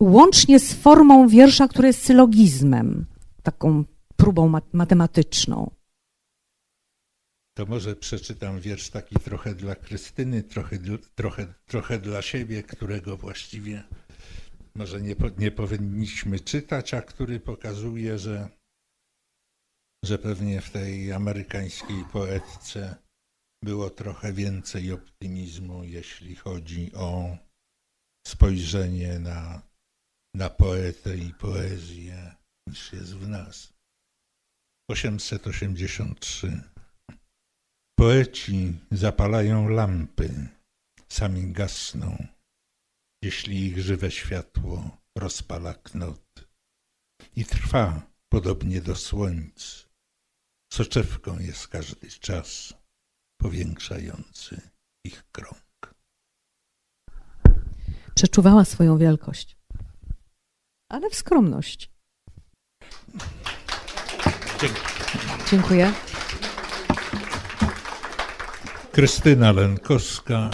łącznie 0.00 0.58
z 0.58 0.74
formą 0.74 1.28
wiersza, 1.28 1.68
który 1.68 1.88
jest 1.88 2.04
sylogizmem, 2.04 3.06
taką 3.42 3.84
próbą 4.16 4.48
mat 4.48 4.64
matematyczną. 4.72 5.70
To 7.60 7.66
może 7.66 7.96
przeczytam 7.96 8.60
wiersz 8.60 8.90
taki 8.90 9.14
trochę 9.14 9.54
dla 9.54 9.74
Krystyny, 9.74 10.42
trochę, 10.42 10.78
trochę, 11.14 11.54
trochę 11.66 11.98
dla 11.98 12.22
siebie, 12.22 12.62
którego 12.62 13.16
właściwie 13.16 13.82
może 14.74 15.00
nie, 15.00 15.16
nie 15.38 15.50
powinniśmy 15.50 16.40
czytać, 16.40 16.94
a 16.94 17.02
który 17.02 17.40
pokazuje, 17.40 18.18
że, 18.18 18.48
że 20.04 20.18
pewnie 20.18 20.60
w 20.60 20.70
tej 20.70 21.12
amerykańskiej 21.12 22.04
poetce 22.12 22.96
było 23.64 23.90
trochę 23.90 24.32
więcej 24.32 24.92
optymizmu, 24.92 25.84
jeśli 25.84 26.36
chodzi 26.36 26.92
o 26.94 27.36
spojrzenie 28.26 29.18
na, 29.18 29.62
na 30.34 30.50
poetę 30.50 31.16
i 31.16 31.34
poezję, 31.34 32.34
niż 32.68 32.92
jest 32.92 33.14
w 33.14 33.28
nas. 33.28 33.72
883. 34.90 36.69
Poeci 38.00 38.78
zapalają 38.90 39.68
lampy, 39.68 40.48
sami 41.08 41.52
gasną, 41.52 42.26
jeśli 43.22 43.66
ich 43.66 43.78
żywe 43.78 44.10
światło 44.10 44.98
rozpala 45.18 45.74
knot. 45.74 46.48
I 47.36 47.44
trwa 47.44 48.02
podobnie 48.28 48.80
do 48.80 48.96
słońc. 48.96 49.88
Soczewką 50.72 51.38
jest 51.38 51.68
każdy 51.68 52.10
czas 52.10 52.74
powiększający 53.40 54.60
ich 55.04 55.24
krąg. 55.32 55.94
Przeczuwała 58.14 58.64
swoją 58.64 58.98
wielkość, 58.98 59.56
ale 60.88 61.10
w 61.10 61.14
skromności. 61.14 61.88
Dziękuję. 64.60 64.84
Dziękuję. 65.50 65.92
Krystyna 68.92 69.52
Lenkowska, 69.52 70.50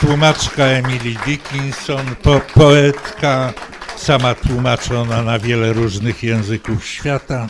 tłumaczka 0.00 0.64
Emily 0.64 1.14
Dickinson, 1.26 2.06
po, 2.22 2.40
poetka, 2.54 3.52
sama 3.96 4.34
tłumaczona 4.34 5.22
na 5.22 5.38
wiele 5.38 5.72
różnych 5.72 6.22
języków 6.22 6.86
świata, 6.86 7.48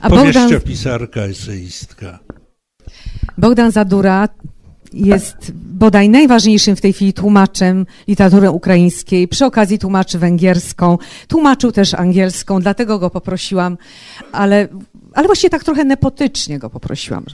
A 0.00 0.10
powieściopisarka, 0.10 1.20
eseistka. 1.20 2.18
Bogdan 3.38 3.70
Zadura 3.70 4.28
jest 4.92 5.52
bodaj 5.54 6.08
najważniejszym 6.08 6.76
w 6.76 6.80
tej 6.80 6.92
chwili 6.92 7.12
tłumaczem 7.12 7.86
literatury 8.08 8.50
ukraińskiej. 8.50 9.28
Przy 9.28 9.44
okazji 9.44 9.78
tłumaczy 9.78 10.18
węgierską, 10.18 10.98
tłumaczył 11.28 11.72
też 11.72 11.94
angielską, 11.94 12.60
dlatego 12.60 12.98
go 12.98 13.10
poprosiłam, 13.10 13.78
ale, 14.32 14.68
ale 15.14 15.26
właściwie 15.26 15.50
tak 15.50 15.64
trochę 15.64 15.84
nepotycznie 15.84 16.58
go 16.58 16.70
poprosiłam. 16.70 17.24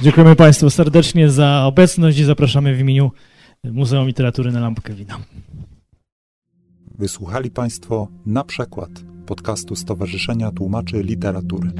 Dziękujemy 0.00 0.36
Państwu 0.36 0.70
serdecznie 0.70 1.30
za 1.30 1.64
obecność 1.64 2.18
i 2.18 2.24
zapraszamy 2.24 2.74
w 2.74 2.80
imieniu 2.80 3.10
Muzeum 3.64 4.06
Literatury 4.06 4.52
na 4.52 4.60
Lampkę 4.60 4.94
Wina. 4.94 5.18
Wysłuchali 6.98 7.50
Państwo 7.50 8.08
na 8.26 8.44
przykład 8.44 8.90
podcastu 9.26 9.76
Stowarzyszenia 9.76 10.50
Tłumaczy 10.50 11.02
Literatury. 11.02 11.70